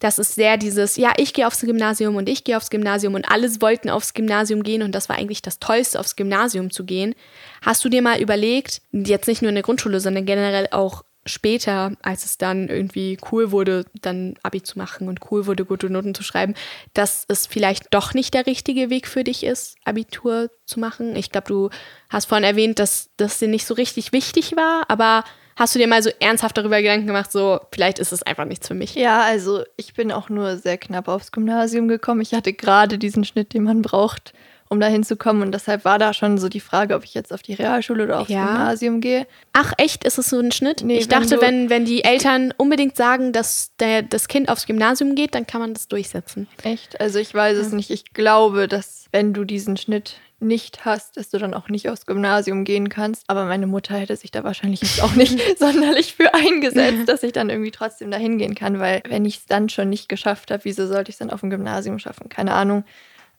dass 0.00 0.18
es 0.18 0.34
sehr 0.34 0.56
dieses, 0.56 0.96
ja, 0.96 1.12
ich 1.16 1.32
gehe 1.32 1.46
aufs 1.46 1.60
Gymnasium 1.60 2.16
und 2.16 2.28
ich 2.28 2.44
gehe 2.44 2.56
aufs 2.56 2.70
Gymnasium 2.70 3.14
und 3.14 3.30
alles 3.30 3.60
wollten 3.60 3.90
aufs 3.90 4.14
Gymnasium 4.14 4.62
gehen 4.62 4.82
und 4.82 4.94
das 4.94 5.08
war 5.08 5.16
eigentlich 5.16 5.42
das 5.42 5.58
Tollste, 5.58 5.98
aufs 5.98 6.16
Gymnasium 6.16 6.70
zu 6.70 6.84
gehen. 6.84 7.14
Hast 7.62 7.84
du 7.84 7.88
dir 7.88 8.02
mal 8.02 8.20
überlegt, 8.20 8.82
jetzt 8.92 9.28
nicht 9.28 9.42
nur 9.42 9.48
in 9.48 9.54
der 9.54 9.64
Grundschule, 9.64 10.00
sondern 10.00 10.26
generell 10.26 10.68
auch 10.70 11.04
später, 11.24 11.92
als 12.02 12.24
es 12.24 12.38
dann 12.38 12.68
irgendwie 12.68 13.16
cool 13.30 13.52
wurde, 13.52 13.84
dann 14.00 14.34
Abi 14.42 14.62
zu 14.62 14.78
machen 14.78 15.08
und 15.08 15.20
cool 15.30 15.46
wurde, 15.46 15.64
gute 15.64 15.88
Noten 15.88 16.14
zu 16.14 16.22
schreiben, 16.22 16.54
dass 16.94 17.24
es 17.28 17.46
vielleicht 17.46 17.94
doch 17.94 18.14
nicht 18.14 18.34
der 18.34 18.46
richtige 18.46 18.90
Weg 18.90 19.06
für 19.06 19.24
dich 19.24 19.44
ist, 19.44 19.76
Abitur 19.84 20.50
zu 20.66 20.80
machen. 20.80 21.14
Ich 21.16 21.30
glaube, 21.30 21.48
du 21.48 21.70
hast 22.08 22.26
vorhin 22.26 22.44
erwähnt, 22.44 22.78
dass 22.78 23.10
das 23.16 23.38
dir 23.38 23.48
nicht 23.48 23.66
so 23.66 23.74
richtig 23.74 24.12
wichtig 24.12 24.56
war, 24.56 24.84
aber 24.88 25.24
hast 25.56 25.74
du 25.74 25.78
dir 25.78 25.86
mal 25.86 26.02
so 26.02 26.10
ernsthaft 26.18 26.56
darüber 26.56 26.80
Gedanken 26.80 27.06
gemacht, 27.06 27.30
so 27.30 27.60
vielleicht 27.72 27.98
ist 27.98 28.12
es 28.12 28.22
einfach 28.22 28.44
nichts 28.44 28.66
für 28.66 28.74
mich? 28.74 28.94
Ja, 28.94 29.22
also 29.22 29.62
ich 29.76 29.94
bin 29.94 30.10
auch 30.10 30.28
nur 30.28 30.56
sehr 30.56 30.78
knapp 30.78 31.08
aufs 31.08 31.30
Gymnasium 31.30 31.88
gekommen. 31.88 32.20
Ich 32.20 32.34
hatte 32.34 32.52
gerade 32.52 32.98
diesen 32.98 33.24
Schnitt, 33.24 33.54
den 33.54 33.64
man 33.64 33.82
braucht, 33.82 34.32
um 34.72 34.80
da 34.80 34.86
hinzukommen. 34.86 35.42
Und 35.42 35.52
deshalb 35.52 35.84
war 35.84 35.98
da 35.98 36.12
schon 36.12 36.38
so 36.38 36.48
die 36.48 36.60
Frage, 36.60 36.94
ob 36.94 37.04
ich 37.04 37.14
jetzt 37.14 37.32
auf 37.32 37.42
die 37.42 37.54
Realschule 37.54 38.04
oder 38.04 38.20
aufs 38.20 38.30
ja. 38.30 38.46
Gymnasium 38.46 39.00
gehe. 39.00 39.26
Ach, 39.52 39.72
echt? 39.76 40.04
Ist 40.04 40.18
es 40.18 40.30
so 40.30 40.38
ein 40.38 40.50
Schnitt? 40.50 40.82
Nee, 40.82 40.98
ich 40.98 41.10
wenn 41.10 41.20
dachte, 41.20 41.40
wenn, 41.40 41.70
wenn 41.70 41.84
die 41.84 42.02
Eltern 42.04 42.52
unbedingt 42.56 42.96
sagen, 42.96 43.32
dass 43.32 43.70
der, 43.78 44.02
das 44.02 44.28
Kind 44.28 44.48
aufs 44.48 44.66
Gymnasium 44.66 45.14
geht, 45.14 45.34
dann 45.34 45.46
kann 45.46 45.60
man 45.60 45.74
das 45.74 45.88
durchsetzen. 45.88 46.48
Echt? 46.64 47.00
Also 47.00 47.18
ich 47.18 47.34
weiß 47.34 47.56
ja. 47.56 47.62
es 47.62 47.72
nicht. 47.72 47.90
Ich 47.90 48.14
glaube, 48.14 48.66
dass 48.66 49.06
wenn 49.12 49.34
du 49.34 49.44
diesen 49.44 49.76
Schnitt 49.76 50.16
nicht 50.42 50.84
hast, 50.84 51.16
dass 51.16 51.30
du 51.30 51.38
dann 51.38 51.54
auch 51.54 51.68
nicht 51.68 51.88
aufs 51.88 52.06
Gymnasium 52.06 52.64
gehen 52.64 52.88
kannst. 52.88 53.24
Aber 53.28 53.44
meine 53.44 53.66
Mutter 53.66 53.94
hätte 53.94 54.16
sich 54.16 54.30
da 54.30 54.42
wahrscheinlich 54.42 54.82
jetzt 54.82 55.02
auch 55.02 55.14
nicht 55.14 55.38
sonderlich 55.58 56.14
für 56.14 56.34
eingesetzt, 56.34 57.06
dass 57.08 57.22
ich 57.22 57.32
dann 57.32 57.48
irgendwie 57.48 57.70
trotzdem 57.70 58.10
da 58.10 58.16
hingehen 58.16 58.54
kann, 58.54 58.80
weil 58.80 59.02
wenn 59.06 59.24
ich 59.24 59.36
es 59.36 59.46
dann 59.46 59.68
schon 59.68 59.88
nicht 59.88 60.08
geschafft 60.08 60.50
habe, 60.50 60.64
wieso 60.64 60.86
sollte 60.86 61.10
ich 61.10 61.14
es 61.14 61.18
dann 61.18 61.30
auf 61.30 61.40
dem 61.40 61.50
Gymnasium 61.50 61.98
schaffen? 61.98 62.28
Keine 62.28 62.54
Ahnung. 62.54 62.84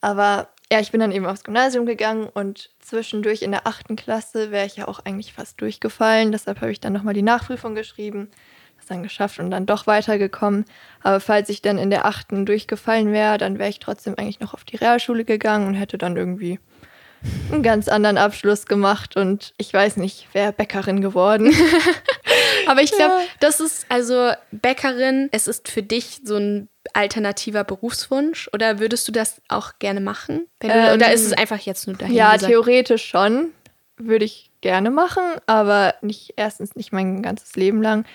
Aber 0.01 0.49
ja, 0.71 0.79
ich 0.79 0.91
bin 0.91 0.99
dann 0.99 1.11
eben 1.11 1.25
aufs 1.25 1.43
Gymnasium 1.43 1.85
gegangen 1.85 2.27
und 2.33 2.71
zwischendurch 2.79 3.41
in 3.41 3.51
der 3.51 3.67
achten 3.67 3.95
Klasse 3.95 4.51
wäre 4.51 4.65
ich 4.65 4.77
ja 4.77 4.87
auch 4.87 4.99
eigentlich 4.99 5.33
fast 5.33 5.61
durchgefallen. 5.61 6.31
Deshalb 6.31 6.61
habe 6.61 6.71
ich 6.71 6.79
dann 6.79 6.93
nochmal 6.93 7.13
die 7.13 7.21
Nachprüfung 7.21 7.75
geschrieben, 7.75 8.31
das 8.77 8.87
dann 8.87 9.03
geschafft 9.03 9.39
und 9.39 9.51
dann 9.51 9.65
doch 9.65 9.87
weitergekommen. 9.87 10.65
Aber 11.01 11.19
falls 11.19 11.49
ich 11.49 11.61
dann 11.61 11.77
in 11.77 11.89
der 11.89 12.05
achten 12.05 12.45
durchgefallen 12.45 13.11
wäre, 13.11 13.37
dann 13.37 13.59
wäre 13.59 13.69
ich 13.69 13.79
trotzdem 13.79 14.15
eigentlich 14.17 14.39
noch 14.39 14.53
auf 14.53 14.63
die 14.63 14.77
Realschule 14.77 15.25
gegangen 15.25 15.67
und 15.67 15.73
hätte 15.75 15.97
dann 15.97 16.17
irgendwie 16.17 16.59
einen 17.51 17.63
ganz 17.63 17.87
anderen 17.87 18.17
Abschluss 18.17 18.65
gemacht 18.65 19.15
und 19.15 19.53
ich 19.57 19.73
weiß 19.73 19.97
nicht, 19.97 20.27
wäre 20.33 20.51
Bäckerin 20.51 21.01
geworden. 21.01 21.53
Aber 22.67 22.81
ich 22.81 22.91
glaube, 22.91 23.13
ja. 23.13 23.27
das 23.39 23.59
ist 23.59 23.85
also 23.89 24.31
Bäckerin, 24.51 25.29
es 25.31 25.47
ist 25.47 25.69
für 25.69 25.83
dich 25.83 26.21
so 26.23 26.37
ein 26.37 26.69
alternativer 26.93 27.63
Berufswunsch 27.63 28.49
oder 28.53 28.79
würdest 28.79 29.07
du 29.07 29.11
das 29.11 29.41
auch 29.47 29.73
gerne 29.79 30.01
machen? 30.01 30.47
Du, 30.59 30.67
ähm, 30.67 30.93
oder 30.93 31.13
ist 31.13 31.25
es 31.25 31.33
einfach 31.33 31.59
jetzt 31.59 31.87
nur 31.87 31.95
dahin? 31.95 32.15
Ja, 32.15 32.33
gesagt? 32.33 32.51
theoretisch 32.51 33.05
schon. 33.05 33.51
Würde 33.97 34.25
ich 34.25 34.51
gerne 34.61 34.89
machen, 34.89 35.23
aber 35.45 35.95
nicht 36.01 36.33
erstens 36.35 36.75
nicht 36.75 36.91
mein 36.91 37.21
ganzes 37.21 37.55
Leben 37.55 37.81
lang. 37.81 38.05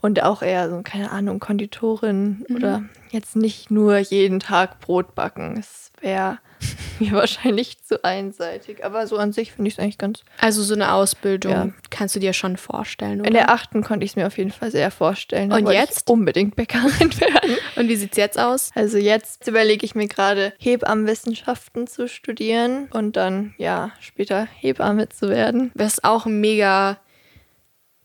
Und 0.00 0.22
auch 0.22 0.42
eher 0.42 0.70
so, 0.70 0.80
keine 0.82 1.10
Ahnung, 1.10 1.40
Konditorin 1.40 2.44
mhm. 2.48 2.56
oder 2.56 2.82
jetzt 3.10 3.34
nicht 3.34 3.70
nur 3.70 3.98
jeden 3.98 4.40
Tag 4.40 4.80
Brot 4.80 5.14
backen. 5.14 5.56
Es 5.58 5.90
wäre 6.00 6.38
mir 7.00 7.12
wahrscheinlich 7.12 7.82
zu 7.82 8.04
einseitig. 8.04 8.84
Aber 8.84 9.06
so 9.06 9.16
an 9.16 9.32
sich 9.32 9.52
finde 9.52 9.68
ich 9.68 9.74
es 9.74 9.80
eigentlich 9.80 9.98
ganz. 9.98 10.24
Also 10.40 10.62
so 10.62 10.74
eine 10.74 10.92
Ausbildung 10.92 11.52
ja. 11.52 11.68
kannst 11.90 12.16
du 12.16 12.20
dir 12.20 12.32
schon 12.32 12.56
vorstellen, 12.56 13.20
oder? 13.20 13.28
In 13.28 13.34
der 13.34 13.50
achten 13.50 13.82
konnte 13.82 14.04
ich 14.04 14.12
es 14.12 14.16
mir 14.16 14.26
auf 14.26 14.38
jeden 14.38 14.50
Fall 14.50 14.70
sehr 14.70 14.90
vorstellen. 14.90 15.52
Und 15.52 15.70
jetzt? 15.70 16.08
unbedingt 16.10 16.56
Bäckerin 16.56 16.90
werden. 17.20 17.56
Und 17.76 17.88
wie 17.88 17.96
sieht 17.96 18.12
es 18.12 18.16
jetzt 18.16 18.38
aus? 18.38 18.70
Also 18.74 18.98
jetzt 18.98 19.46
überlege 19.46 19.84
ich 19.84 19.94
mir 19.94 20.08
gerade, 20.08 20.52
Hebammenwissenschaften 20.58 21.86
zu 21.86 22.08
studieren 22.08 22.88
und 22.92 23.16
dann, 23.16 23.54
ja, 23.58 23.92
später 24.00 24.48
Hebamme 24.56 25.08
zu 25.08 25.28
werden. 25.28 25.72
Das 25.74 25.94
ist 25.94 26.04
auch 26.04 26.26
mega, 26.26 26.98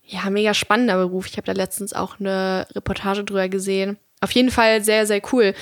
ja, 0.06 0.30
mega 0.30 0.54
spannender 0.54 0.98
Beruf. 0.98 1.28
Ich 1.28 1.38
habe 1.38 1.46
da 1.46 1.54
letztens 1.54 1.94
auch 1.94 2.20
eine 2.20 2.68
Reportage 2.76 3.24
drüber 3.24 3.50
gesehen. 3.50 3.98
Auf 4.22 4.32
jeden 4.32 4.52
Fall 4.52 4.84
sehr, 4.84 5.06
sehr 5.06 5.22
cool. 5.34 5.54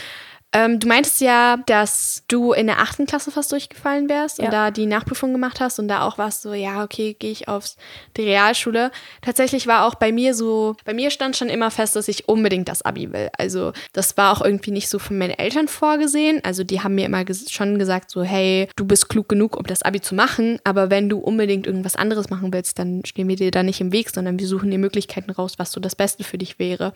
Ähm, 0.53 0.79
du 0.79 0.87
meintest 0.87 1.21
ja, 1.21 1.57
dass 1.65 2.23
du 2.27 2.51
in 2.51 2.67
der 2.67 2.79
achten 2.79 3.05
Klasse 3.05 3.31
fast 3.31 3.53
durchgefallen 3.53 4.09
wärst 4.09 4.39
ja. 4.39 4.45
und 4.45 4.51
da 4.51 4.69
die 4.69 4.85
Nachprüfung 4.85 5.31
gemacht 5.31 5.61
hast 5.61 5.79
und 5.79 5.87
da 5.87 6.01
auch 6.05 6.17
warst 6.17 6.41
so, 6.41 6.53
ja, 6.53 6.83
okay, 6.83 7.15
gehe 7.17 7.31
ich 7.31 7.47
auf 7.47 7.75
die 8.17 8.23
Realschule. 8.23 8.91
Tatsächlich 9.21 9.65
war 9.67 9.85
auch 9.85 9.95
bei 9.95 10.11
mir 10.11 10.33
so, 10.33 10.75
bei 10.83 10.93
mir 10.93 11.09
stand 11.09 11.37
schon 11.37 11.47
immer 11.47 11.71
fest, 11.71 11.95
dass 11.95 12.09
ich 12.09 12.27
unbedingt 12.27 12.67
das 12.67 12.81
Abi 12.81 13.13
will. 13.13 13.29
Also 13.37 13.71
das 13.93 14.17
war 14.17 14.33
auch 14.33 14.41
irgendwie 14.43 14.71
nicht 14.71 14.89
so 14.89 14.99
von 14.99 15.17
meinen 15.17 15.31
Eltern 15.31 15.69
vorgesehen. 15.69 16.41
Also 16.43 16.65
die 16.65 16.81
haben 16.81 16.95
mir 16.95 17.05
immer 17.05 17.23
ges 17.23 17.49
schon 17.49 17.79
gesagt, 17.79 18.11
so, 18.11 18.21
hey, 18.21 18.67
du 18.75 18.83
bist 18.83 19.07
klug 19.07 19.29
genug, 19.29 19.55
um 19.55 19.65
das 19.65 19.83
Abi 19.83 20.01
zu 20.01 20.15
machen, 20.15 20.59
aber 20.65 20.89
wenn 20.89 21.07
du 21.07 21.19
unbedingt 21.19 21.65
irgendwas 21.65 21.95
anderes 21.95 22.29
machen 22.29 22.51
willst, 22.51 22.77
dann 22.77 23.03
stehen 23.05 23.29
wir 23.29 23.37
dir 23.37 23.51
da 23.51 23.63
nicht 23.63 23.79
im 23.79 23.93
Weg, 23.93 24.09
sondern 24.09 24.37
wir 24.37 24.47
suchen 24.47 24.69
dir 24.69 24.79
Möglichkeiten 24.79 25.31
raus, 25.31 25.53
was 25.57 25.71
so 25.71 25.79
das 25.79 25.95
Beste 25.95 26.25
für 26.25 26.37
dich 26.37 26.59
wäre. 26.59 26.91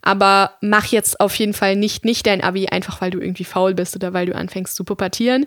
Aber 0.00 0.52
mach 0.60 0.86
jetzt 0.86 1.18
auf 1.18 1.34
jeden 1.36 1.54
Fall 1.54 1.74
nicht, 1.74 2.04
nicht 2.04 2.26
dein 2.26 2.42
Abi 2.42 2.68
einfach 2.68 2.83
einfach 2.84 3.00
weil 3.00 3.10
du 3.10 3.20
irgendwie 3.20 3.44
faul 3.44 3.74
bist 3.74 3.96
oder 3.96 4.12
weil 4.12 4.26
du 4.26 4.34
anfängst 4.34 4.76
zu 4.76 4.84
pubertieren. 4.84 5.46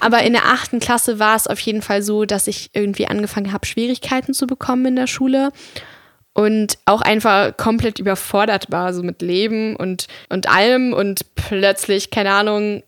Aber 0.00 0.22
in 0.22 0.32
der 0.32 0.46
achten 0.46 0.78
Klasse 0.78 1.18
war 1.18 1.34
es 1.34 1.48
auf 1.48 1.58
jeden 1.58 1.82
Fall 1.82 2.02
so, 2.02 2.24
dass 2.24 2.46
ich 2.46 2.70
irgendwie 2.72 3.08
angefangen 3.08 3.52
habe, 3.52 3.66
Schwierigkeiten 3.66 4.32
zu 4.32 4.46
bekommen 4.46 4.86
in 4.86 4.96
der 4.96 5.08
Schule 5.08 5.50
und 6.34 6.78
auch 6.86 7.00
einfach 7.00 7.56
komplett 7.56 7.98
überfordert 7.98 8.70
war, 8.70 8.94
so 8.94 9.02
mit 9.02 9.22
Leben 9.22 9.76
und, 9.76 10.06
und 10.28 10.48
allem 10.48 10.92
und 10.92 11.34
plötzlich, 11.34 12.10
keine 12.10 12.30
Ahnung, 12.32 12.82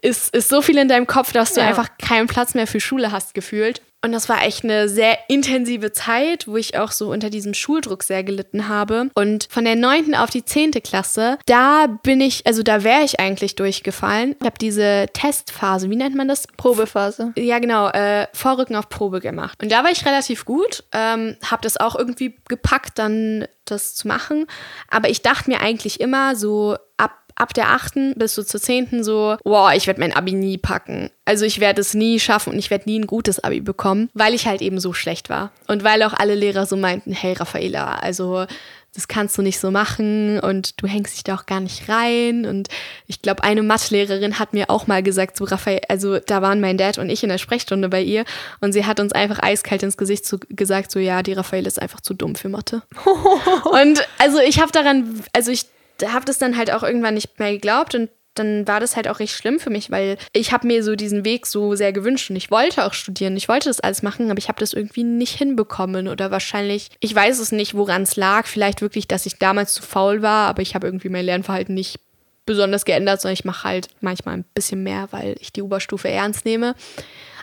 ist, 0.00 0.34
ist 0.34 0.48
so 0.48 0.62
viel 0.62 0.78
in 0.78 0.88
deinem 0.88 1.06
Kopf, 1.06 1.32
dass 1.32 1.52
du 1.52 1.60
ja. 1.60 1.68
einfach 1.68 1.90
keinen 1.98 2.28
Platz 2.28 2.54
mehr 2.54 2.66
für 2.66 2.80
Schule 2.80 3.12
hast 3.12 3.34
gefühlt. 3.34 3.82
Und 4.04 4.12
das 4.12 4.28
war 4.28 4.44
echt 4.44 4.62
eine 4.62 4.88
sehr 4.88 5.18
intensive 5.28 5.90
Zeit, 5.92 6.46
wo 6.46 6.56
ich 6.56 6.78
auch 6.78 6.92
so 6.92 7.10
unter 7.10 7.30
diesem 7.30 7.52
Schuldruck 7.52 8.04
sehr 8.04 8.22
gelitten 8.22 8.68
habe. 8.68 9.10
Und 9.14 9.48
von 9.50 9.64
der 9.64 9.74
neunten 9.74 10.14
auf 10.14 10.30
die 10.30 10.44
zehnte 10.44 10.80
Klasse, 10.80 11.38
da 11.46 11.86
bin 11.86 12.20
ich, 12.20 12.46
also 12.46 12.62
da 12.62 12.84
wäre 12.84 13.02
ich 13.02 13.18
eigentlich 13.18 13.56
durchgefallen. 13.56 14.36
Ich 14.40 14.46
habe 14.46 14.58
diese 14.60 15.06
Testphase, 15.12 15.90
wie 15.90 15.96
nennt 15.96 16.14
man 16.14 16.28
das? 16.28 16.46
Probephase. 16.56 17.32
Ja, 17.36 17.58
genau, 17.58 17.88
äh, 17.88 18.28
Vorrücken 18.32 18.76
auf 18.76 18.88
Probe 18.88 19.20
gemacht. 19.20 19.60
Und 19.62 19.72
da 19.72 19.82
war 19.82 19.90
ich 19.90 20.06
relativ 20.06 20.44
gut, 20.44 20.84
ähm, 20.92 21.36
habe 21.44 21.62
das 21.62 21.76
auch 21.76 21.96
irgendwie 21.96 22.36
gepackt, 22.48 22.98
dann 22.98 23.48
das 23.64 23.96
zu 23.96 24.06
machen. 24.06 24.46
Aber 24.88 25.10
ich 25.10 25.22
dachte 25.22 25.50
mir 25.50 25.60
eigentlich 25.60 26.00
immer 26.00 26.36
so, 26.36 26.76
ab 26.96 27.27
ab 27.38 27.54
der 27.54 27.70
8. 27.70 28.16
bis 28.16 28.34
so 28.34 28.42
zur 28.42 28.60
10. 28.60 29.02
so, 29.04 29.36
wow, 29.44 29.72
ich 29.74 29.86
werde 29.86 30.00
mein 30.00 30.12
Abi 30.12 30.32
nie 30.32 30.58
packen. 30.58 31.10
Also 31.24 31.44
ich 31.44 31.60
werde 31.60 31.80
es 31.80 31.94
nie 31.94 32.20
schaffen 32.20 32.52
und 32.52 32.58
ich 32.58 32.70
werde 32.70 32.88
nie 32.88 32.98
ein 32.98 33.06
gutes 33.06 33.42
Abi 33.42 33.60
bekommen, 33.60 34.10
weil 34.14 34.34
ich 34.34 34.46
halt 34.46 34.62
eben 34.62 34.80
so 34.80 34.92
schlecht 34.92 35.30
war. 35.30 35.52
Und 35.66 35.84
weil 35.84 36.02
auch 36.02 36.14
alle 36.14 36.34
Lehrer 36.34 36.66
so 36.66 36.76
meinten, 36.76 37.12
hey 37.12 37.34
Raffaela, 37.34 37.96
also 37.96 38.46
das 38.94 39.06
kannst 39.06 39.36
du 39.38 39.42
nicht 39.42 39.60
so 39.60 39.70
machen 39.70 40.40
und 40.40 40.82
du 40.82 40.86
hängst 40.88 41.14
dich 41.14 41.22
da 41.22 41.36
auch 41.36 41.46
gar 41.46 41.60
nicht 41.60 41.88
rein. 41.88 42.46
Und 42.46 42.68
ich 43.06 43.22
glaube, 43.22 43.44
eine 43.44 43.62
Mathelehrerin 43.62 44.38
hat 44.38 44.54
mir 44.54 44.70
auch 44.70 44.86
mal 44.86 45.02
gesagt, 45.02 45.36
so 45.36 45.44
Raphael, 45.44 45.82
also 45.88 46.18
da 46.18 46.42
waren 46.42 46.60
mein 46.60 46.78
Dad 46.78 46.98
und 46.98 47.10
ich 47.10 47.22
in 47.22 47.28
der 47.28 47.38
Sprechstunde 47.38 47.88
bei 47.90 48.02
ihr 48.02 48.24
und 48.60 48.72
sie 48.72 48.86
hat 48.86 48.98
uns 48.98 49.12
einfach 49.12 49.40
eiskalt 49.40 49.82
ins 49.82 49.96
Gesicht 49.96 50.26
zu, 50.26 50.38
gesagt, 50.48 50.90
so 50.90 50.98
ja, 50.98 51.22
die 51.22 51.34
Raphael 51.34 51.66
ist 51.66 51.80
einfach 51.80 52.00
zu 52.00 52.14
dumm 52.14 52.34
für 52.34 52.48
Mathe. 52.48 52.82
und 53.70 54.08
also 54.18 54.38
ich 54.40 54.60
habe 54.60 54.72
daran, 54.72 55.22
also 55.32 55.52
ich 55.52 55.66
habe 56.06 56.24
das 56.24 56.38
dann 56.38 56.56
halt 56.56 56.72
auch 56.72 56.82
irgendwann 56.82 57.14
nicht 57.14 57.38
mehr 57.38 57.52
geglaubt 57.52 57.94
und 57.94 58.10
dann 58.34 58.66
war 58.68 58.80
das 58.80 58.96
halt 58.96 59.08
auch 59.08 59.18
recht 59.18 59.34
schlimm 59.34 59.58
für 59.58 59.70
mich, 59.70 59.90
weil 59.90 60.16
ich 60.32 60.52
habe 60.52 60.66
mir 60.66 60.84
so 60.84 60.94
diesen 60.94 61.24
Weg 61.24 61.46
so 61.46 61.74
sehr 61.74 61.92
gewünscht 61.92 62.30
und 62.30 62.36
ich 62.36 62.50
wollte 62.50 62.84
auch 62.84 62.94
studieren, 62.94 63.36
ich 63.36 63.48
wollte 63.48 63.68
das 63.68 63.80
alles 63.80 64.02
machen, 64.02 64.30
aber 64.30 64.38
ich 64.38 64.48
habe 64.48 64.60
das 64.60 64.72
irgendwie 64.72 65.02
nicht 65.02 65.36
hinbekommen 65.36 66.08
oder 66.08 66.30
wahrscheinlich, 66.30 66.90
ich 67.00 67.14
weiß 67.14 67.40
es 67.40 67.52
nicht, 67.52 67.74
woran 67.74 68.02
es 68.02 68.16
lag, 68.16 68.46
vielleicht 68.46 68.80
wirklich, 68.80 69.08
dass 69.08 69.26
ich 69.26 69.38
damals 69.38 69.74
zu 69.74 69.82
faul 69.82 70.22
war, 70.22 70.48
aber 70.48 70.62
ich 70.62 70.74
habe 70.74 70.86
irgendwie 70.86 71.08
mein 71.08 71.24
Lernverhalten 71.24 71.74
nicht 71.74 71.98
besonders 72.46 72.84
geändert, 72.84 73.20
sondern 73.20 73.34
ich 73.34 73.44
mache 73.44 73.64
halt 73.64 73.88
manchmal 74.00 74.36
ein 74.38 74.44
bisschen 74.54 74.82
mehr, 74.82 75.08
weil 75.10 75.36
ich 75.40 75.52
die 75.52 75.62
Oberstufe 75.62 76.08
ernst 76.08 76.44
nehme. 76.44 76.74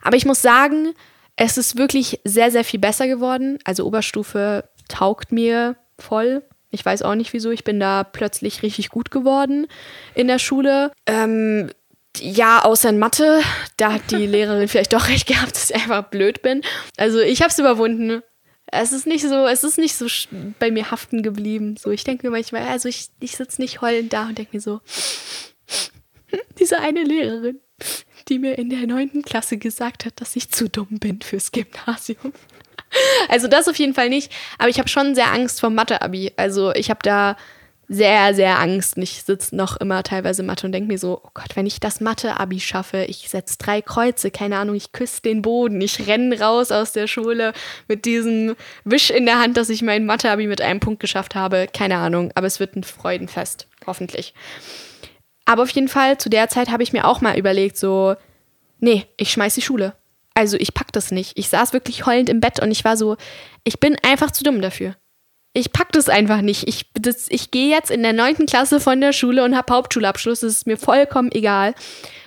Aber 0.02 0.18
ich 0.18 0.26
muss 0.26 0.42
sagen, 0.42 0.94
es 1.36 1.58
ist 1.58 1.78
wirklich 1.78 2.22
sehr, 2.24 2.50
sehr 2.50 2.64
viel 2.64 2.80
besser 2.80 3.08
geworden. 3.08 3.60
Also 3.66 3.86
Oberstufe 3.86 4.68
taugt 4.88 5.32
mir 5.32 5.76
voll. 6.00 6.44
Ich 6.76 6.86
weiß 6.86 7.02
auch 7.02 7.16
nicht 7.16 7.34
wieso, 7.34 7.50
ich 7.50 7.64
bin 7.64 7.80
da 7.80 8.04
plötzlich 8.04 8.62
richtig 8.62 8.90
gut 8.90 9.10
geworden 9.10 9.68
in 10.14 10.28
der 10.28 10.40
Schule. 10.40 10.92
Ähm, 11.08 11.70
ja, 12.20 12.64
außer 12.64 12.90
in 12.90 13.00
Mathe, 13.00 13.42
da 13.78 13.94
hat 13.94 14.12
die 14.12 14.26
Lehrerin 14.28 14.68
vielleicht 14.68 14.94
doch 14.94 15.08
recht 15.08 15.28
gehabt, 15.28 15.56
dass 15.56 15.70
ich 15.70 15.76
einfach 15.76 16.10
blöd 16.10 16.42
bin. 16.42 16.62
Also 16.98 17.20
ich 17.20 17.42
habe 17.42 17.50
es 17.50 17.60
überwunden. 17.60 18.22
Es 18.68 18.92
ist 18.92 19.08
nicht 19.08 19.24
so, 19.24 19.48
es 19.48 19.64
ist 19.64 19.78
nicht 19.78 19.96
so 19.96 20.08
bei 20.60 20.72
mir 20.72 20.92
haften 20.92 21.24
geblieben. 21.24 21.78
So, 21.78 21.92
ich 21.92 22.04
denke 22.04 22.28
mir 22.28 22.32
manchmal, 22.32 22.64
also 22.64 22.90
ich, 22.90 23.08
ich 23.20 23.36
sitze 23.36 23.62
nicht 23.62 23.82
heulend 23.82 24.14
da 24.14 24.28
und 24.28 24.38
denke 24.38 24.58
mir 24.58 24.62
so, 24.62 24.82
diese 26.60 26.80
eine 26.80 27.04
Lehrerin, 27.04 27.62
die 28.28 28.40
mir 28.40 28.58
in 28.58 28.70
der 28.70 28.88
neunten 28.88 29.22
Klasse 29.22 29.58
gesagt 29.58 30.06
hat, 30.06 30.20
dass 30.20 30.36
ich 30.36 30.50
zu 30.50 30.68
dumm 30.68 31.00
bin 31.00 31.22
fürs 31.22 31.52
Gymnasium. 31.52 32.34
Also 33.30 33.48
das 33.48 33.68
auf 33.68 33.78
jeden 33.78 33.94
Fall 33.94 34.10
nicht. 34.10 34.32
Aber 34.58 34.70
ich 34.70 34.80
habe 34.80 34.90
schon 34.90 35.16
sehr 35.16 35.32
Angst 35.32 35.60
vor 35.60 35.70
Mathe-Abi. 35.70 36.34
Also 36.38 36.74
ich 36.74 36.90
habe 36.90 37.00
da 37.04 37.36
sehr, 37.88 38.34
sehr 38.34 38.60
Angst. 38.60 38.98
Und 38.98 39.04
ich 39.04 39.24
sitze 39.24 39.56
noch 39.56 39.78
immer 39.78 40.04
teilweise 40.04 40.44
Mathe 40.44 40.66
und 40.66 40.72
denke 40.72 40.92
mir 40.92 40.98
so, 40.98 41.22
oh 41.24 41.30
Gott, 41.34 41.56
wenn 41.56 41.66
ich 41.66 41.80
das 41.80 42.02
Mathe-Abi 42.02 42.60
schaffe, 42.60 43.06
ich 43.08 43.30
setze 43.30 43.58
drei 43.60 43.82
Kreuze, 43.82 44.32
keine 44.32 44.58
Ahnung, 44.58 44.76
ich 44.76 44.92
küsse 44.92 45.22
den 45.22 45.42
Boden, 45.42 45.82
ich 45.82 46.08
renne 46.08 46.40
raus 46.40 46.72
aus 46.72 46.94
der 46.94 47.08
Schule 47.08 47.54
mit 47.88 48.06
diesem 48.06 48.56
Wisch 48.84 49.12
in 49.12 49.26
der 49.26 49.40
Hand, 49.40 49.58
dass 49.58 49.70
ich 49.70 49.82
mein 49.82 50.06
Mathe-Abi 50.06 50.48
mit 50.48 50.62
einem 50.62 50.80
Punkt 50.80 51.00
geschafft 51.00 51.36
habe. 51.36 51.68
Keine 51.72 51.98
Ahnung, 51.98 52.32
aber 52.36 52.48
es 52.48 52.60
wird 52.60 52.76
ein 52.76 52.84
Freudenfest, 52.84 53.68
hoffentlich. 53.86 54.34
Aber 55.46 55.64
auf 55.64 55.70
jeden 55.70 55.90
Fall, 55.90 56.18
zu 56.18 56.30
der 56.30 56.50
Zeit 56.50 56.70
habe 56.70 56.82
ich 56.82 56.94
mir 56.94 57.06
auch 57.06 57.22
mal 57.22 57.38
überlegt, 57.38 57.78
so, 57.78 58.16
nee, 58.80 59.06
ich 59.18 59.32
schmeiß 59.32 59.54
die 59.54 59.62
Schule 59.62 59.94
also 60.36 60.58
ich 60.60 60.74
pack 60.74 60.92
das 60.92 61.12
nicht. 61.12 61.38
Ich 61.40 61.50
saß 61.50 61.74
wirklich 61.74 62.06
heulend 62.06 62.30
im 62.30 62.42
Bett 62.42 62.62
und 62.62 62.70
ich 62.70 62.84
war 62.84 62.98
so, 62.98 63.18
ich 63.64 63.80
bin 63.80 63.98
einfach 64.04 64.32
zu 64.32 64.44
dumm 64.44 64.62
dafür. 64.62 64.96
Ich 65.54 65.72
pack 65.72 65.94
das 65.94 66.10
einfach 66.10 66.42
nicht. 66.42 66.68
Ich, 66.68 66.92
ich 67.30 67.50
gehe 67.50 67.70
jetzt 67.70 67.90
in 67.90 68.04
der 68.04 68.12
neunten 68.12 68.46
Klasse 68.46 68.82
von 68.82 69.00
der 69.00 69.14
Schule 69.14 69.46
und 69.46 69.56
habe 69.56 69.74
Hauptschulabschluss. 69.74 70.42
Das 70.42 70.52
ist 70.52 70.68
mir 70.68 70.76
vollkommen 70.76 71.32
egal, 71.32 71.74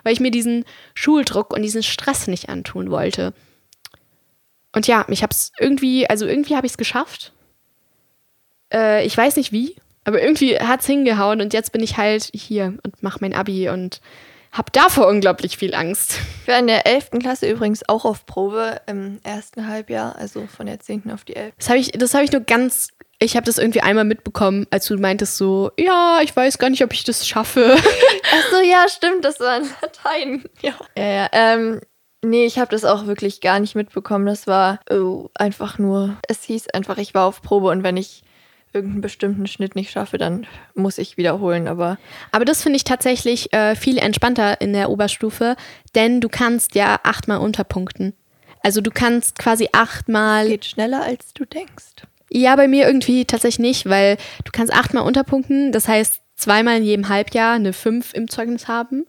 weil 0.02 0.14
ich 0.14 0.20
mir 0.20 0.30
diesen 0.30 0.64
Schuldruck 0.94 1.52
und 1.52 1.60
diesen 1.60 1.82
Stress 1.82 2.26
nicht 2.26 2.48
antun 2.48 2.90
wollte. 2.90 3.34
Und 4.74 4.86
ja, 4.86 5.04
ich 5.08 5.22
habe 5.22 5.32
es 5.32 5.52
irgendwie, 5.58 6.08
also 6.08 6.24
irgendwie 6.24 6.56
habe 6.56 6.66
ich 6.66 6.72
es 6.72 6.78
geschafft. 6.78 7.32
Äh, 8.72 9.04
ich 9.04 9.14
weiß 9.14 9.36
nicht 9.36 9.52
wie, 9.52 9.76
aber 10.04 10.22
irgendwie 10.22 10.58
hat 10.58 10.80
es 10.80 10.86
hingehauen 10.86 11.42
und 11.42 11.52
jetzt 11.52 11.72
bin 11.72 11.82
ich 11.82 11.98
halt 11.98 12.30
hier 12.32 12.78
und 12.82 13.02
mache 13.02 13.18
mein 13.20 13.34
Abi 13.34 13.68
und 13.68 14.00
habe 14.58 14.72
davor 14.72 15.06
unglaublich 15.06 15.56
viel 15.56 15.72
Angst. 15.72 16.18
Ich 16.42 16.48
war 16.48 16.58
in 16.58 16.66
der 16.66 16.84
11. 16.84 17.10
Klasse 17.20 17.48
übrigens 17.48 17.88
auch 17.88 18.04
auf 18.04 18.26
Probe 18.26 18.80
im 18.86 19.20
ersten 19.22 19.68
Halbjahr, 19.68 20.16
also 20.16 20.46
von 20.48 20.66
der 20.66 20.80
10. 20.80 21.12
auf 21.12 21.24
die 21.24 21.36
11. 21.36 21.54
Das 21.56 21.68
habe 21.68 21.78
ich, 21.78 21.90
hab 21.90 22.22
ich 22.22 22.32
nur 22.32 22.40
ganz, 22.42 22.88
ich 23.20 23.36
habe 23.36 23.46
das 23.46 23.58
irgendwie 23.58 23.82
einmal 23.82 24.04
mitbekommen, 24.04 24.66
als 24.70 24.86
du 24.86 24.96
meintest 24.96 25.36
so, 25.36 25.70
ja, 25.78 26.18
ich 26.22 26.34
weiß 26.34 26.58
gar 26.58 26.70
nicht, 26.70 26.82
ob 26.82 26.92
ich 26.92 27.04
das 27.04 27.26
schaffe. 27.26 27.76
Ach 28.32 28.50
so, 28.50 28.60
ja, 28.60 28.86
stimmt, 28.88 29.24
das 29.24 29.38
war 29.38 29.58
in 29.58 29.70
Latein. 29.80 30.44
Ja, 30.60 30.74
ja, 30.96 31.04
ja. 31.04 31.28
Ähm, 31.30 31.80
nee, 32.24 32.44
ich 32.44 32.58
habe 32.58 32.72
das 32.72 32.84
auch 32.84 33.06
wirklich 33.06 33.40
gar 33.40 33.60
nicht 33.60 33.76
mitbekommen. 33.76 34.26
Das 34.26 34.48
war 34.48 34.80
oh, 34.90 35.28
einfach 35.34 35.78
nur, 35.78 36.16
es 36.26 36.42
hieß 36.42 36.70
einfach, 36.70 36.98
ich 36.98 37.14
war 37.14 37.26
auf 37.26 37.42
Probe 37.42 37.68
und 37.68 37.84
wenn 37.84 37.96
ich 37.96 38.24
irgendeinen 38.72 39.00
bestimmten 39.00 39.46
Schnitt 39.46 39.74
nicht 39.74 39.90
schaffe, 39.90 40.18
dann 40.18 40.46
muss 40.74 40.98
ich 40.98 41.16
wiederholen. 41.16 41.68
Aber, 41.68 41.98
aber 42.32 42.44
das 42.44 42.62
finde 42.62 42.76
ich 42.76 42.84
tatsächlich 42.84 43.52
äh, 43.52 43.74
viel 43.74 43.98
entspannter 43.98 44.60
in 44.60 44.72
der 44.72 44.90
Oberstufe, 44.90 45.56
denn 45.94 46.20
du 46.20 46.28
kannst 46.28 46.74
ja 46.74 47.00
achtmal 47.02 47.38
unterpunkten. 47.38 48.14
Also 48.62 48.80
du 48.80 48.90
kannst 48.90 49.38
quasi 49.38 49.68
achtmal. 49.72 50.48
Geht 50.48 50.64
schneller 50.64 51.02
als 51.02 51.32
du 51.32 51.44
denkst. 51.44 52.02
Ja, 52.30 52.56
bei 52.56 52.68
mir 52.68 52.86
irgendwie 52.86 53.24
tatsächlich 53.24 53.60
nicht, 53.60 53.88
weil 53.88 54.16
du 54.44 54.52
kannst 54.52 54.72
achtmal 54.72 55.04
unterpunkten. 55.04 55.72
Das 55.72 55.88
heißt, 55.88 56.20
zweimal 56.36 56.78
in 56.78 56.84
jedem 56.84 57.08
Halbjahr 57.08 57.54
eine 57.54 57.72
5 57.72 58.12
im 58.14 58.28
Zeugnis 58.28 58.68
haben. 58.68 59.06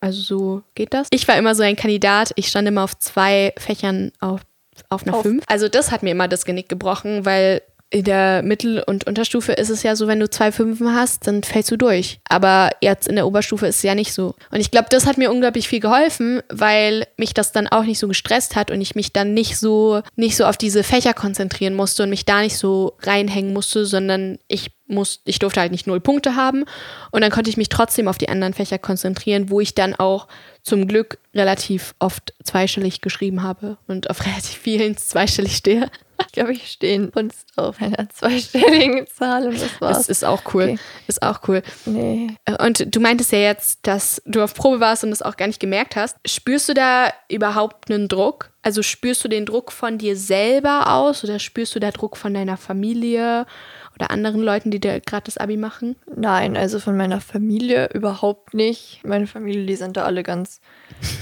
Also 0.00 0.20
so 0.20 0.62
geht 0.74 0.92
das. 0.94 1.08
Ich 1.10 1.26
war 1.26 1.36
immer 1.36 1.54
so 1.54 1.62
ein 1.62 1.76
Kandidat. 1.76 2.32
Ich 2.36 2.48
stand 2.48 2.68
immer 2.68 2.84
auf 2.84 2.96
zwei 2.98 3.52
Fächern 3.58 4.12
auf, 4.20 4.42
auf 4.90 5.06
einer 5.06 5.20
5. 5.20 5.44
Also 5.48 5.68
das 5.68 5.90
hat 5.90 6.02
mir 6.02 6.10
immer 6.10 6.28
das 6.28 6.44
Genick 6.44 6.68
gebrochen, 6.68 7.24
weil 7.24 7.62
in 7.90 8.04
der 8.04 8.42
Mittel- 8.42 8.82
und 8.84 9.06
Unterstufe 9.06 9.52
ist 9.52 9.70
es 9.70 9.82
ja 9.82 9.94
so, 9.94 10.08
wenn 10.08 10.18
du 10.18 10.28
zwei 10.28 10.50
Fünfen 10.50 10.94
hast, 10.94 11.26
dann 11.26 11.42
fällst 11.42 11.70
du 11.70 11.76
durch. 11.76 12.18
Aber 12.28 12.70
jetzt 12.80 13.06
in 13.06 13.14
der 13.14 13.26
Oberstufe 13.26 13.66
ist 13.66 13.76
es 13.76 13.82
ja 13.82 13.94
nicht 13.94 14.12
so. 14.12 14.34
Und 14.50 14.60
ich 14.60 14.70
glaube, 14.70 14.88
das 14.90 15.06
hat 15.06 15.16
mir 15.16 15.30
unglaublich 15.30 15.68
viel 15.68 15.80
geholfen, 15.80 16.42
weil 16.48 17.06
mich 17.16 17.34
das 17.34 17.52
dann 17.52 17.68
auch 17.68 17.84
nicht 17.84 17.98
so 17.98 18.08
gestresst 18.08 18.56
hat 18.56 18.70
und 18.70 18.80
ich 18.80 18.94
mich 18.94 19.12
dann 19.12 19.32
nicht 19.32 19.58
so, 19.58 20.02
nicht 20.16 20.36
so 20.36 20.44
auf 20.44 20.56
diese 20.56 20.82
Fächer 20.82 21.14
konzentrieren 21.14 21.74
musste 21.74 22.02
und 22.02 22.10
mich 22.10 22.24
da 22.24 22.40
nicht 22.40 22.56
so 22.56 22.96
reinhängen 23.00 23.52
musste, 23.52 23.86
sondern 23.86 24.38
ich 24.48 24.72
muss, 24.86 25.20
ich 25.24 25.38
durfte 25.38 25.60
halt 25.60 25.72
nicht 25.72 25.86
null 25.86 26.00
Punkte 26.00 26.36
haben 26.36 26.64
und 27.10 27.20
dann 27.22 27.30
konnte 27.30 27.50
ich 27.50 27.56
mich 27.56 27.68
trotzdem 27.68 28.08
auf 28.08 28.18
die 28.18 28.28
anderen 28.28 28.54
Fächer 28.54 28.78
konzentrieren, 28.78 29.50
wo 29.50 29.60
ich 29.60 29.74
dann 29.74 29.94
auch 29.94 30.28
zum 30.62 30.86
Glück 30.88 31.18
relativ 31.34 31.94
oft 31.98 32.34
zweistellig 32.42 33.00
geschrieben 33.00 33.42
habe 33.42 33.78
und 33.86 34.10
auf 34.10 34.20
relativ 34.26 34.56
vielen 34.56 34.96
zweistellig 34.96 35.56
stehe. 35.56 35.90
Ich 36.26 36.32
glaube, 36.32 36.52
ich 36.52 36.70
stehe 36.70 37.10
uns 37.10 37.44
auf 37.56 37.80
einer 37.82 38.08
zweistelligen 38.08 39.06
Zahl 39.06 39.48
und 39.48 39.60
das 39.60 39.80
war's. 39.80 39.98
Das 39.98 40.08
ist 40.08 40.24
auch 40.24 40.42
cool. 40.54 40.62
Okay. 40.62 40.78
Ist 41.08 41.22
auch 41.22 41.40
cool. 41.48 41.62
Nee. 41.86 42.28
Und 42.60 42.94
du 42.94 43.00
meintest 43.00 43.32
ja 43.32 43.38
jetzt, 43.38 43.80
dass 43.86 44.22
du 44.24 44.42
auf 44.42 44.54
Probe 44.54 44.80
warst 44.80 45.02
und 45.02 45.10
das 45.10 45.22
auch 45.22 45.36
gar 45.36 45.48
nicht 45.48 45.60
gemerkt 45.60 45.96
hast. 45.96 46.16
Spürst 46.24 46.68
du 46.68 46.74
da 46.74 47.12
überhaupt 47.28 47.90
einen 47.90 48.08
Druck? 48.08 48.50
Also 48.62 48.82
spürst 48.82 49.24
du 49.24 49.28
den 49.28 49.44
Druck 49.44 49.72
von 49.72 49.98
dir 49.98 50.16
selber 50.16 50.92
aus 50.92 51.24
oder 51.24 51.38
spürst 51.38 51.74
du 51.74 51.80
da 51.80 51.90
Druck 51.90 52.16
von 52.16 52.32
deiner 52.32 52.56
Familie 52.56 53.46
oder 53.94 54.10
anderen 54.10 54.42
Leuten, 54.42 54.70
die 54.70 54.80
dir 54.80 55.00
gerade 55.00 55.24
das 55.24 55.38
Abi 55.38 55.56
machen? 55.56 55.96
Nein, 56.14 56.56
also 56.56 56.80
von 56.80 56.96
meiner 56.96 57.20
Familie 57.20 57.90
überhaupt 57.92 58.54
nicht. 58.54 59.00
Meine 59.04 59.26
Familie, 59.26 59.66
die 59.66 59.76
sind 59.76 59.96
da 59.96 60.04
alle 60.04 60.22
ganz 60.22 60.60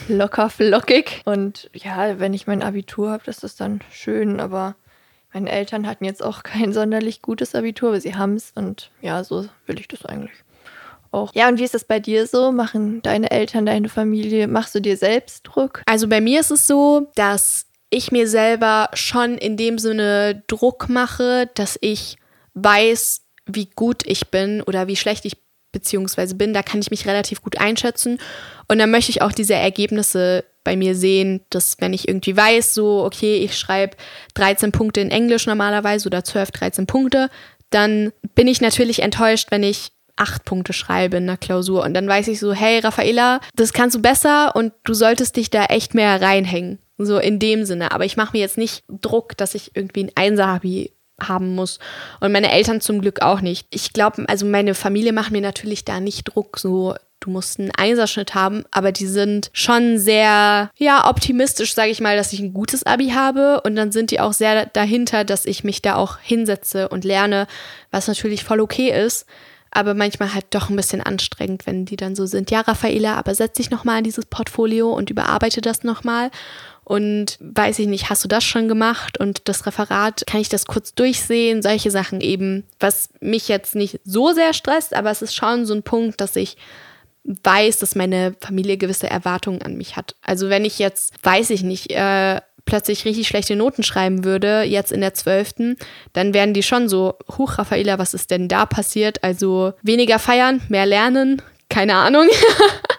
locker 0.09 0.51
flockig. 0.51 1.23
Und 1.25 1.71
ja, 1.75 2.19
wenn 2.19 2.35
ich 2.35 2.47
mein 2.47 2.63
Abitur 2.63 3.11
habe, 3.11 3.23
das 3.27 3.43
ist 3.45 3.61
dann 3.61 3.81
schön, 3.91 4.41
aber 4.41 4.75
meine 5.33 5.51
Eltern 5.51 5.87
hatten 5.87 6.05
jetzt 6.05 6.23
auch 6.23 6.43
kein 6.43 6.73
sonderlich 6.73 7.23
gutes 7.23 7.55
Abitur, 7.55 7.91
aber 7.91 8.01
sie 8.01 8.15
haben 8.15 8.35
es 8.35 8.53
und 8.55 8.91
ja, 9.01 9.25
so 9.25 9.47
will 9.67 9.81
ich 9.81 9.89
das 9.89 10.05
eigentlich 10.05 10.45
auch. 11.13 11.35
Ja, 11.35 11.49
und 11.49 11.59
wie 11.59 11.65
ist 11.65 11.75
das 11.75 11.85
bei 11.85 12.01
dir 12.01 12.27
so? 12.27 12.53
Machen 12.53 13.03
deine 13.03 13.31
Eltern, 13.31 13.67
deine 13.67 13.89
Familie, 13.89 14.49
machst 14.49 14.75
du 14.75 14.81
dir 14.81 14.97
selbst 14.97 15.43
Druck? 15.45 15.83
Also 15.87 16.09
bei 16.09 16.21
mir 16.21 16.41
ist 16.41 16.51
es 16.51 16.67
so, 16.67 17.11
dass 17.15 17.67
ich 17.91 18.11
mir 18.11 18.27
selber 18.27 18.89
schon 18.95 19.37
in 19.37 19.57
dem 19.57 19.79
Sinne 19.79 20.43
Druck 20.47 20.89
mache, 20.89 21.51
dass 21.55 21.79
ich 21.81 22.17
weiß, 22.55 23.23
wie 23.47 23.67
gut 23.67 24.03
ich 24.07 24.29
bin 24.29 24.63
oder 24.63 24.87
wie 24.87 24.97
schlecht 24.97 25.25
ich 25.25 25.37
beziehungsweise 25.73 26.35
bin. 26.35 26.53
Da 26.53 26.63
kann 26.63 26.81
ich 26.81 26.91
mich 26.91 27.07
relativ 27.07 27.43
gut 27.43 27.59
einschätzen. 27.59 28.19
Und 28.69 28.79
dann 28.79 28.91
möchte 28.91 29.11
ich 29.11 29.23
auch 29.23 29.33
diese 29.33 29.55
Ergebnisse 29.55 30.45
bei 30.65 30.77
mir 30.77 30.95
sehen, 30.95 31.41
dass 31.51 31.77
wenn 31.81 31.93
ich 31.93 32.07
irgendwie 32.07 32.37
weiß, 32.37 32.75
so, 32.75 33.05
okay, 33.05 33.37
ich 33.37 33.59
schreibe 33.59 33.97
13 34.35 34.71
Punkte 34.71 35.01
in 35.01 35.11
Englisch 35.11 35.47
normalerweise 35.47 36.07
oder 36.07 36.23
12, 36.23 36.53
13 36.53 36.87
Punkte, 36.87 37.31
dann 37.71 38.13
bin 38.35 38.47
ich 38.47 38.61
natürlich 38.61 39.03
enttäuscht, 39.03 39.49
wenn 39.51 39.63
ich 39.63 39.93
acht 40.17 40.45
Punkte 40.45 40.73
schreibe 40.73 41.17
in 41.17 41.27
der 41.27 41.39
Klausur. 41.39 41.83
Und 41.85 41.95
dann 41.95 42.07
weiß 42.07 42.29
ich 42.29 42.39
so, 42.39 42.53
hey, 42.53 42.79
Raffaela, 42.79 43.41
das 43.57 43.73
kannst 43.73 43.97
du 43.97 44.03
besser 44.03 44.55
und 44.55 44.73
du 44.85 44.95
solltest 44.95 45.37
dich 45.37 45.51
da 45.51 45.65
echt 45.65 45.95
mehr 45.95 46.21
reinhängen. 46.21 46.79
So 46.99 47.19
in 47.19 47.39
dem 47.39 47.65
Sinne. 47.65 47.93
Aber 47.93 48.05
ich 48.05 48.17
mache 48.17 48.37
mir 48.37 48.41
jetzt 48.41 48.59
nicht 48.59 48.85
Druck, 48.89 49.37
dass 49.37 49.55
ich 49.55 49.75
irgendwie 49.75 50.05
ein 50.05 50.13
Einser-Abi 50.15 50.93
haben 51.29 51.55
muss. 51.55 51.79
Und 52.21 52.33
meine 52.33 52.53
Eltern 52.53 52.81
zum 52.81 53.01
Glück 53.01 53.23
auch 53.23 53.41
nicht. 53.41 53.67
Ich 53.71 53.93
glaube, 53.93 54.25
also 54.29 54.47
meine 54.47 54.75
Familie 54.75 55.13
macht 55.13 55.33
mir 55.33 55.41
natürlich 55.41 55.85
da 55.85 56.01
nicht 56.01 56.25
Druck, 56.25 56.59
so 56.59 56.95
du 57.23 57.31
musst 57.31 57.59
einen 57.59 57.71
Einserschnitt 57.71 58.35
haben, 58.35 58.65
aber 58.71 58.93
die 58.93 59.07
sind 59.07 59.51
schon 59.53 59.99
sehr, 59.99 60.71
ja, 60.77 61.09
optimistisch, 61.09 61.75
sage 61.75 61.91
ich 61.91 62.01
mal, 62.01 62.17
dass 62.17 62.33
ich 62.33 62.41
ein 62.41 62.53
gutes 62.53 62.85
Abi 62.85 63.11
habe 63.11 63.61
und 63.63 63.77
dann 63.77 63.93
sind 63.93 64.11
die 64.11 64.21
auch 64.21 64.33
sehr 64.33 64.67
dahinter, 64.67 65.25
dass 65.25 65.47
ich 65.47 65.65
mich 65.65 65.83
da 65.83 65.95
auch 65.95 66.19
hinsetze 66.19 66.89
und 66.89 67.05
lerne, 67.05 67.47
was 67.91 68.09
natürlich 68.09 68.45
voll 68.45 68.61
okay 68.61 68.91
ist, 68.91 69.27
aber 69.71 69.95
manchmal 69.95 70.35
halt 70.35 70.47
doch 70.51 70.69
ein 70.69 70.77
bisschen 70.77 71.01
anstrengend, 71.01 71.67
wenn 71.67 71.87
die 71.87 71.97
dann 71.97 72.15
so 72.15 72.27
sind, 72.27 72.51
ja, 72.51 72.61
Raffaela, 72.61 73.15
aber 73.15 73.35
setz 73.35 73.57
dich 73.57 73.71
nochmal 73.71 73.99
in 73.99 74.05
dieses 74.05 74.27
Portfolio 74.27 74.93
und 74.93 75.09
überarbeite 75.09 75.61
das 75.61 75.83
nochmal 75.83 76.31
und 76.93 77.39
weiß 77.41 77.79
ich 77.79 77.87
nicht, 77.87 78.11
hast 78.11 78.23
du 78.23 78.29
das 78.29 78.45
schon 78.45 78.69
gemacht 78.69 79.19
und 79.19 79.49
das 79.49 79.65
Referat, 79.65 80.25
kann 80.27 80.43
ich 80.43 80.51
das 80.51 80.67
kurz 80.67 80.95
durchsehen, 80.95 81.63
solche 81.63 81.91
Sachen 81.91 82.21
eben, 82.21 82.65
was 82.81 83.09
mich 83.19 83.49
jetzt 83.49 83.75
nicht 83.75 84.01
so 84.05 84.35
sehr 84.35 84.53
stresst, 84.53 84.93
aber 84.93 85.11
es 85.11 85.23
ist 85.23 85.35
schon 85.35 85.65
so 85.65 85.73
ein 85.73 85.83
Punkt, 85.83 86.21
dass 86.21 86.37
ich 86.37 86.59
weiß, 87.25 87.79
dass 87.79 87.95
meine 87.95 88.37
Familie 88.43 88.77
gewisse 88.77 89.09
Erwartungen 89.09 89.63
an 89.63 89.79
mich 89.79 89.97
hat. 89.97 90.17
Also 90.21 90.51
wenn 90.51 90.67
ich 90.67 90.79
jetzt, 90.79 91.15
weiß 91.23 91.49
ich 91.49 91.63
nicht, 91.63 91.91
äh, 91.93 92.43
plötzlich 92.67 93.07
richtig 93.07 93.27
schlechte 93.27 93.57
Noten 93.57 93.85
schreiben 93.85 94.23
würde, 94.23 94.61
jetzt 94.61 94.93
in 94.93 95.01
der 95.01 95.15
zwölften, 95.15 95.79
dann 96.13 96.35
wären 96.35 96.53
die 96.53 96.63
schon 96.63 96.91
so, 96.91 97.15
huch, 97.39 97.57
Raffaela, 97.57 97.99
was 97.99 98.13
ist 98.13 98.31
denn 98.31 98.49
da 98.49 98.67
passiert? 98.67 99.25
Also 99.25 99.73
weniger 99.81 100.19
feiern, 100.19 100.61
mehr 100.69 100.85
lernen, 100.85 101.41
keine 101.71 101.95
Ahnung. 101.95 102.29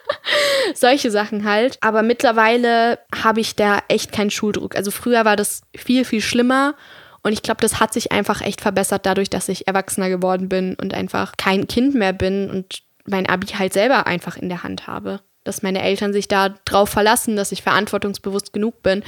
Solche 0.79 1.12
Sachen 1.12 1.45
halt. 1.45 1.77
Aber 1.81 2.03
mittlerweile 2.03 2.99
habe 3.15 3.41
ich 3.41 3.55
da 3.55 3.79
echt 3.88 4.12
keinen 4.12 4.31
Schuldruck. 4.31 4.75
Also 4.75 4.91
früher 4.91 5.25
war 5.25 5.36
das 5.36 5.62
viel, 5.75 6.05
viel 6.05 6.21
schlimmer. 6.21 6.75
Und 7.23 7.31
ich 7.31 7.41
glaube, 7.41 7.62
das 7.62 7.79
hat 7.79 7.93
sich 7.93 8.12
einfach 8.12 8.41
echt 8.41 8.62
verbessert 8.62 9.05
dadurch, 9.05 9.29
dass 9.29 9.49
ich 9.49 9.67
erwachsener 9.67 10.09
geworden 10.09 10.49
bin 10.49 10.75
und 10.75 10.93
einfach 10.93 11.33
kein 11.38 11.67
Kind 11.67 11.95
mehr 11.95 12.13
bin 12.13 12.49
und 12.49 12.83
mein 13.05 13.27
Abi 13.27 13.47
halt 13.47 13.73
selber 13.73 14.07
einfach 14.07 14.38
in 14.38 14.49
der 14.49 14.63
Hand 14.63 14.88
habe. 14.88 15.21
Dass 15.45 15.62
meine 15.62 15.81
Eltern 15.81 16.13
sich 16.13 16.27
da 16.27 16.49
drauf 16.65 16.89
verlassen, 16.89 17.36
dass 17.36 17.51
ich 17.51 17.63
verantwortungsbewusst 17.63 18.53
genug 18.53 18.81
bin, 18.83 19.03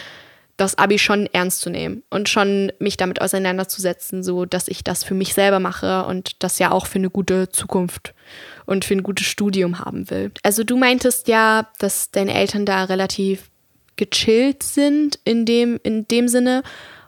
das 0.58 0.78
Abi 0.78 1.00
schon 1.00 1.28
ernst 1.34 1.62
zu 1.62 1.70
nehmen 1.70 2.04
und 2.10 2.30
schon 2.30 2.72
mich 2.80 2.96
damit 2.96 3.22
auseinanderzusetzen, 3.22 4.24
so 4.24 4.46
dass 4.46 4.70
ich 4.70 4.84
das 4.84 5.04
für 5.04 5.14
mich 5.14 5.34
selber 5.34 5.60
mache 5.60 6.06
und 6.06 6.42
das 6.44 6.60
ja 6.60 6.72
auch 6.72 6.86
für 6.86 7.00
eine 7.00 7.10
gute 7.10 7.50
Zukunft 7.50 8.14
und 8.66 8.86
für 8.86 8.96
ein 8.96 9.04
gutes 9.04 9.28
Studium 9.28 9.80
haben 9.80 10.10
will. 10.10 10.32
Also 10.44 10.64
du 10.64 10.78
meintest 10.78 11.28
ja, 11.28 11.68
dass 11.80 12.12
deine 12.12 12.34
Eltern 12.34 12.66
da 12.66 12.86
relativ 12.86 13.50
gechillt 13.96 14.64
sind 14.64 15.20
in 15.24 15.46
dem, 15.46 15.80
in 15.84 16.08
dem 16.08 16.28
Sinne. 16.28 16.64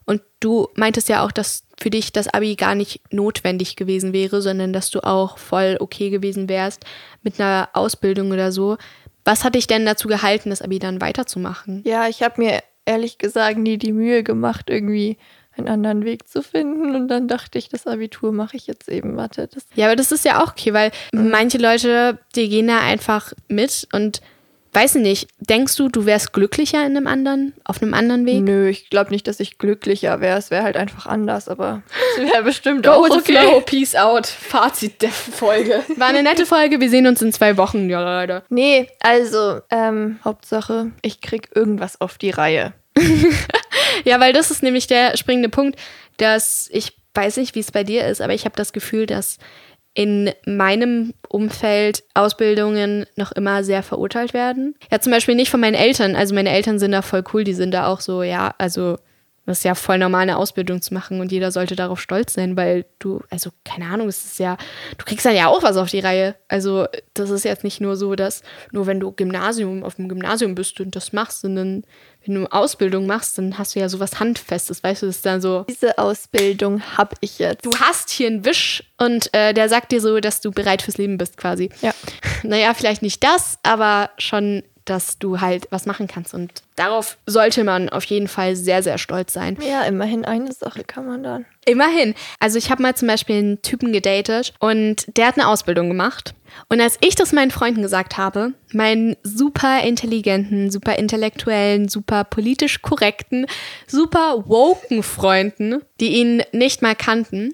Und 0.05 0.21
du 0.39 0.69
meintest 0.75 1.09
ja 1.09 1.25
auch, 1.25 1.31
dass 1.31 1.63
für 1.79 1.89
dich 1.89 2.11
das 2.11 2.27
Abi 2.27 2.55
gar 2.55 2.75
nicht 2.75 3.01
notwendig 3.11 3.75
gewesen 3.75 4.13
wäre, 4.13 4.41
sondern 4.41 4.73
dass 4.73 4.89
du 4.89 5.01
auch 5.01 5.37
voll 5.37 5.77
okay 5.79 6.09
gewesen 6.09 6.49
wärst 6.49 6.85
mit 7.23 7.39
einer 7.39 7.69
Ausbildung 7.73 8.31
oder 8.31 8.51
so. 8.51 8.77
Was 9.25 9.43
hat 9.43 9.55
dich 9.55 9.67
denn 9.67 9.85
dazu 9.85 10.07
gehalten, 10.07 10.49
das 10.49 10.61
Abi 10.61 10.79
dann 10.79 11.01
weiterzumachen? 11.01 11.83
Ja, 11.85 12.07
ich 12.07 12.23
habe 12.23 12.41
mir 12.41 12.63
ehrlich 12.85 13.17
gesagt 13.17 13.57
nie 13.57 13.77
die 13.77 13.91
Mühe 13.91 14.23
gemacht, 14.23 14.69
irgendwie 14.69 15.17
einen 15.57 15.67
anderen 15.67 16.05
Weg 16.05 16.27
zu 16.27 16.41
finden. 16.41 16.95
Und 16.95 17.07
dann 17.07 17.27
dachte 17.27 17.57
ich, 17.57 17.69
das 17.69 17.87
Abitur 17.87 18.31
mache 18.31 18.57
ich 18.57 18.67
jetzt 18.67 18.89
eben. 18.89 19.17
Warte. 19.17 19.47
Das 19.53 19.65
ja, 19.75 19.87
aber 19.87 19.95
das 19.95 20.11
ist 20.11 20.25
ja 20.25 20.43
auch 20.43 20.51
okay, 20.51 20.73
weil 20.73 20.91
mhm. 21.11 21.29
manche 21.29 21.57
Leute, 21.57 22.19
die 22.35 22.49
gehen 22.49 22.67
da 22.67 22.79
einfach 22.79 23.33
mit 23.47 23.87
und 23.91 24.21
weiß 24.77 24.95
nicht, 24.95 25.27
denkst 25.39 25.75
du, 25.75 25.89
du 25.89 26.05
wärst 26.05 26.33
glücklicher 26.33 26.85
in 26.85 26.95
einem 26.95 27.07
anderen, 27.07 27.53
auf 27.63 27.81
einem 27.81 27.95
anderen 27.95 28.27
Weg? 28.27 28.43
Nö, 28.43 28.69
ich 28.69 28.91
glaube 28.91 29.09
nicht, 29.09 29.27
dass 29.27 29.39
ich 29.39 29.57
glücklicher 29.57 30.21
wäre. 30.21 30.37
Es 30.37 30.51
wäre 30.51 30.63
halt 30.63 30.77
einfach 30.77 31.07
anders, 31.07 31.49
aber 31.49 31.81
es 32.15 32.31
wäre 32.31 32.43
bestimmt 32.43 32.83
Go 32.83 32.91
auch 32.91 33.09
okay. 33.09 33.37
flow, 33.37 33.61
peace 33.61 33.95
out. 33.95 34.27
Fazit 34.27 35.01
der 35.01 35.09
Folge. 35.09 35.83
War 35.95 36.09
eine 36.09 36.21
nette 36.21 36.45
Folge, 36.45 36.79
wir 36.79 36.89
sehen 36.91 37.07
uns 37.07 37.21
in 37.23 37.33
zwei 37.33 37.57
Wochen, 37.57 37.89
ja 37.89 38.01
Leute. 38.19 38.43
Nee, 38.49 38.87
also, 38.99 39.61
ähm, 39.71 40.19
Hauptsache, 40.23 40.91
ich 41.01 41.21
krieg 41.21 41.49
irgendwas 41.55 41.99
auf 41.99 42.19
die 42.19 42.29
Reihe. 42.29 42.73
ja, 44.05 44.19
weil 44.19 44.33
das 44.33 44.51
ist 44.51 44.63
nämlich 44.63 44.87
der 44.87 45.17
springende 45.17 45.49
Punkt, 45.49 45.79
dass 46.17 46.69
ich 46.71 46.93
weiß 47.13 47.37
nicht, 47.37 47.55
wie 47.55 47.59
es 47.59 47.71
bei 47.71 47.83
dir 47.83 48.05
ist, 48.05 48.21
aber 48.21 48.33
ich 48.33 48.45
habe 48.45 48.55
das 48.55 48.73
Gefühl, 48.73 49.05
dass 49.05 49.37
in 49.93 50.31
meinem 50.45 51.15
Umfeld 51.27 52.03
Ausbildungen 52.13 53.07
noch 53.15 53.31
immer 53.31 53.63
sehr 53.63 53.81
verurteilt 53.81 54.35
werden. 54.35 54.75
Ja, 54.91 54.99
zum 54.99 55.11
Beispiel 55.11 55.33
nicht 55.33 55.49
von 55.49 55.59
meinen 55.59 55.73
Eltern. 55.73 56.15
Also 56.15 56.35
meine 56.35 56.51
Eltern 56.51 56.77
sind 56.77 56.91
da 56.91 57.01
voll 57.01 57.23
cool, 57.33 57.43
die 57.43 57.55
sind 57.55 57.71
da 57.71 57.87
auch 57.87 57.99
so, 57.99 58.21
ja, 58.21 58.53
also 58.59 58.97
das 59.47 59.59
ist 59.59 59.63
ja 59.63 59.75
voll 59.75 59.97
normal, 59.97 60.23
eine 60.23 60.37
Ausbildung 60.37 60.81
zu 60.81 60.93
machen 60.93 61.21
und 61.21 61.31
jeder 61.31 61.51
sollte 61.51 61.75
darauf 61.75 62.01
stolz 62.01 62.33
sein, 62.33 62.57
weil 62.57 62.85
du, 62.99 63.21
also 63.29 63.49
keine 63.63 63.85
Ahnung, 63.85 64.09
es 64.09 64.25
ist 64.25 64.39
ja, 64.39 64.57
du 64.97 65.05
kriegst 65.05 65.25
dann 65.25 65.35
ja 65.35 65.47
auch 65.47 65.63
was 65.63 65.77
auf 65.77 65.89
die 65.89 66.01
Reihe. 66.01 66.35
Also 66.49 66.85
das 67.13 67.29
ist 67.29 67.45
jetzt 67.45 67.63
nicht 67.63 67.79
nur 67.79 67.95
so, 67.95 68.15
dass 68.15 68.43
nur 68.71 68.87
wenn 68.87 68.99
du 68.99 69.13
Gymnasium 69.13 69.83
auf 69.83 69.95
dem 69.95 70.09
Gymnasium 70.09 70.53
bist 70.53 70.79
und 70.81 70.95
das 70.97 71.13
machst, 71.13 71.41
sondern 71.41 71.83
wenn 72.25 72.35
du 72.35 72.45
Ausbildung 72.51 73.05
machst, 73.05 73.37
dann 73.37 73.57
hast 73.57 73.75
du 73.75 73.79
ja 73.79 73.87
sowas 73.87 74.19
Handfestes, 74.19 74.83
weißt 74.83 75.03
du, 75.03 75.05
das 75.05 75.17
ist 75.17 75.25
dann 75.25 75.39
so. 75.39 75.65
Diese 75.69 75.97
Ausbildung 75.97 76.81
habe 76.97 77.15
ich 77.21 77.39
jetzt. 77.39 77.65
Du 77.65 77.71
hast 77.79 78.09
hier 78.09 78.27
einen 78.27 78.43
Wisch 78.43 78.83
und 78.97 79.33
äh, 79.33 79.53
der 79.53 79.69
sagt 79.69 79.93
dir 79.93 80.01
so, 80.01 80.19
dass 80.19 80.41
du 80.41 80.51
bereit 80.51 80.81
fürs 80.81 80.97
Leben 80.97 81.17
bist 81.17 81.37
quasi. 81.37 81.69
Ja. 81.81 81.93
Naja, 82.43 82.75
vielleicht 82.75 83.01
nicht 83.01 83.23
das, 83.23 83.57
aber 83.63 84.11
schon 84.19 84.61
dass 84.89 85.19
du 85.19 85.41
halt 85.41 85.67
was 85.69 85.85
machen 85.85 86.07
kannst. 86.07 86.33
Und 86.33 86.63
darauf 86.75 87.17
sollte 87.25 87.63
man 87.63 87.89
auf 87.89 88.03
jeden 88.05 88.27
Fall 88.27 88.55
sehr, 88.55 88.83
sehr 88.83 88.97
stolz 88.97 89.33
sein. 89.33 89.57
Ja, 89.61 89.83
immerhin 89.83 90.25
eine 90.25 90.51
Sache 90.51 90.83
kann 90.83 91.05
man 91.05 91.23
dann. 91.23 91.45
Immerhin. 91.65 92.15
Also 92.39 92.57
ich 92.57 92.71
habe 92.71 92.81
mal 92.81 92.95
zum 92.95 93.07
Beispiel 93.07 93.37
einen 93.37 93.61
Typen 93.61 93.91
gedatet 93.91 94.53
und 94.59 95.05
der 95.17 95.27
hat 95.27 95.37
eine 95.37 95.47
Ausbildung 95.47 95.89
gemacht. 95.89 96.33
Und 96.69 96.81
als 96.81 96.97
ich 97.01 97.15
das 97.15 97.33
meinen 97.33 97.51
Freunden 97.51 97.81
gesagt 97.81 98.17
habe, 98.17 98.53
meinen 98.71 99.15
super 99.23 99.81
intelligenten, 99.83 100.71
super 100.71 100.97
intellektuellen, 100.97 101.89
super 101.89 102.23
politisch 102.23 102.81
korrekten, 102.81 103.45
super 103.85 104.45
woken 104.47 105.03
Freunden, 105.03 105.81
die 105.99 106.15
ihn 106.15 106.43
nicht 106.53 106.81
mal 106.81 106.95
kannten, 106.95 107.53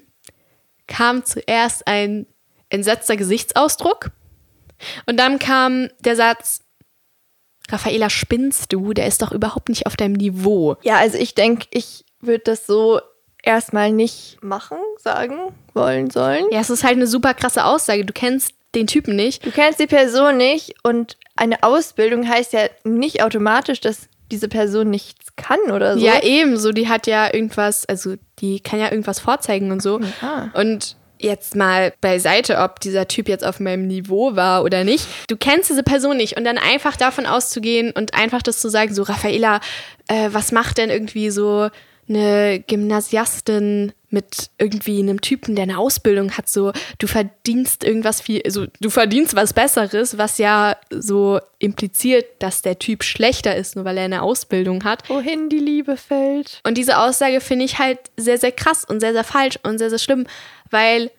kam 0.86 1.24
zuerst 1.24 1.86
ein 1.86 2.26
entsetzter 2.68 3.16
Gesichtsausdruck 3.16 4.10
und 5.06 5.18
dann 5.18 5.38
kam 5.38 5.88
der 6.00 6.16
Satz, 6.16 6.63
Raffaela, 7.70 8.10
spinnst 8.10 8.72
du? 8.72 8.92
Der 8.92 9.06
ist 9.06 9.22
doch 9.22 9.32
überhaupt 9.32 9.68
nicht 9.68 9.86
auf 9.86 9.96
deinem 9.96 10.14
Niveau. 10.14 10.76
Ja, 10.82 10.96
also 10.96 11.18
ich 11.18 11.34
denke, 11.34 11.66
ich 11.70 12.04
würde 12.20 12.44
das 12.44 12.66
so 12.66 13.00
erstmal 13.42 13.92
nicht 13.92 14.38
machen, 14.42 14.78
sagen, 14.98 15.52
wollen, 15.72 16.10
sollen. 16.10 16.46
Ja, 16.50 16.60
es 16.60 16.70
ist 16.70 16.84
halt 16.84 16.96
eine 16.96 17.06
super 17.06 17.34
krasse 17.34 17.64
Aussage. 17.64 18.04
Du 18.04 18.12
kennst 18.12 18.54
den 18.74 18.86
Typen 18.86 19.16
nicht. 19.16 19.44
Du 19.44 19.50
kennst 19.50 19.78
die 19.78 19.86
Person 19.86 20.36
nicht 20.36 20.74
und 20.82 21.16
eine 21.36 21.62
Ausbildung 21.62 22.28
heißt 22.28 22.52
ja 22.52 22.66
nicht 22.84 23.22
automatisch, 23.22 23.80
dass 23.80 24.08
diese 24.30 24.48
Person 24.48 24.90
nichts 24.90 25.36
kann 25.36 25.60
oder 25.70 25.98
so. 25.98 26.04
Ja, 26.04 26.22
ebenso. 26.22 26.72
Die 26.72 26.88
hat 26.88 27.06
ja 27.06 27.32
irgendwas, 27.32 27.86
also 27.86 28.14
die 28.40 28.60
kann 28.60 28.80
ja 28.80 28.90
irgendwas 28.90 29.20
vorzeigen 29.20 29.70
und 29.70 29.82
so. 29.82 30.00
Ja. 30.22 30.50
Und 30.54 30.96
jetzt 31.18 31.56
mal 31.56 31.92
beiseite, 32.00 32.58
ob 32.58 32.80
dieser 32.80 33.08
Typ 33.08 33.28
jetzt 33.28 33.44
auf 33.44 33.60
meinem 33.60 33.86
Niveau 33.86 34.36
war 34.36 34.64
oder 34.64 34.84
nicht. 34.84 35.06
Du 35.28 35.36
kennst 35.36 35.70
diese 35.70 35.82
Person 35.82 36.16
nicht 36.16 36.36
und 36.36 36.44
dann 36.44 36.58
einfach 36.58 36.96
davon 36.96 37.26
auszugehen 37.26 37.92
und 37.92 38.14
einfach 38.14 38.42
das 38.42 38.58
zu 38.58 38.68
sagen, 38.68 38.94
so 38.94 39.02
Raffaela, 39.02 39.60
äh, 40.08 40.28
was 40.32 40.52
macht 40.52 40.78
denn 40.78 40.90
irgendwie 40.90 41.30
so 41.30 41.70
eine 42.08 42.62
Gymnasiastin 42.66 43.92
mit 44.14 44.50
irgendwie 44.56 45.00
einem 45.00 45.20
Typen, 45.20 45.54
der 45.54 45.64
eine 45.64 45.78
Ausbildung 45.78 46.32
hat, 46.32 46.48
so 46.48 46.72
du 46.98 47.06
verdienst 47.06 47.84
irgendwas 47.84 48.22
viel, 48.22 48.40
also 48.46 48.66
du 48.80 48.88
verdienst 48.88 49.36
was 49.36 49.52
Besseres, 49.52 50.16
was 50.16 50.38
ja 50.38 50.76
so 50.90 51.38
impliziert, 51.58 52.24
dass 52.38 52.62
der 52.62 52.78
Typ 52.78 53.04
schlechter 53.04 53.54
ist, 53.54 53.76
nur 53.76 53.84
weil 53.84 53.98
er 53.98 54.04
eine 54.04 54.22
Ausbildung 54.22 54.84
hat. 54.84 55.08
Wohin 55.10 55.50
die 55.50 55.58
Liebe 55.58 55.98
fällt. 55.98 56.60
Und 56.66 56.78
diese 56.78 56.98
Aussage 56.98 57.42
finde 57.42 57.66
ich 57.66 57.78
halt 57.78 57.98
sehr, 58.16 58.38
sehr 58.38 58.52
krass 58.52 58.84
und 58.86 59.00
sehr, 59.00 59.12
sehr 59.12 59.24
falsch 59.24 59.58
und 59.62 59.76
sehr, 59.76 59.90
sehr 59.90 59.98
schlimm, 59.98 60.26
weil 60.70 61.10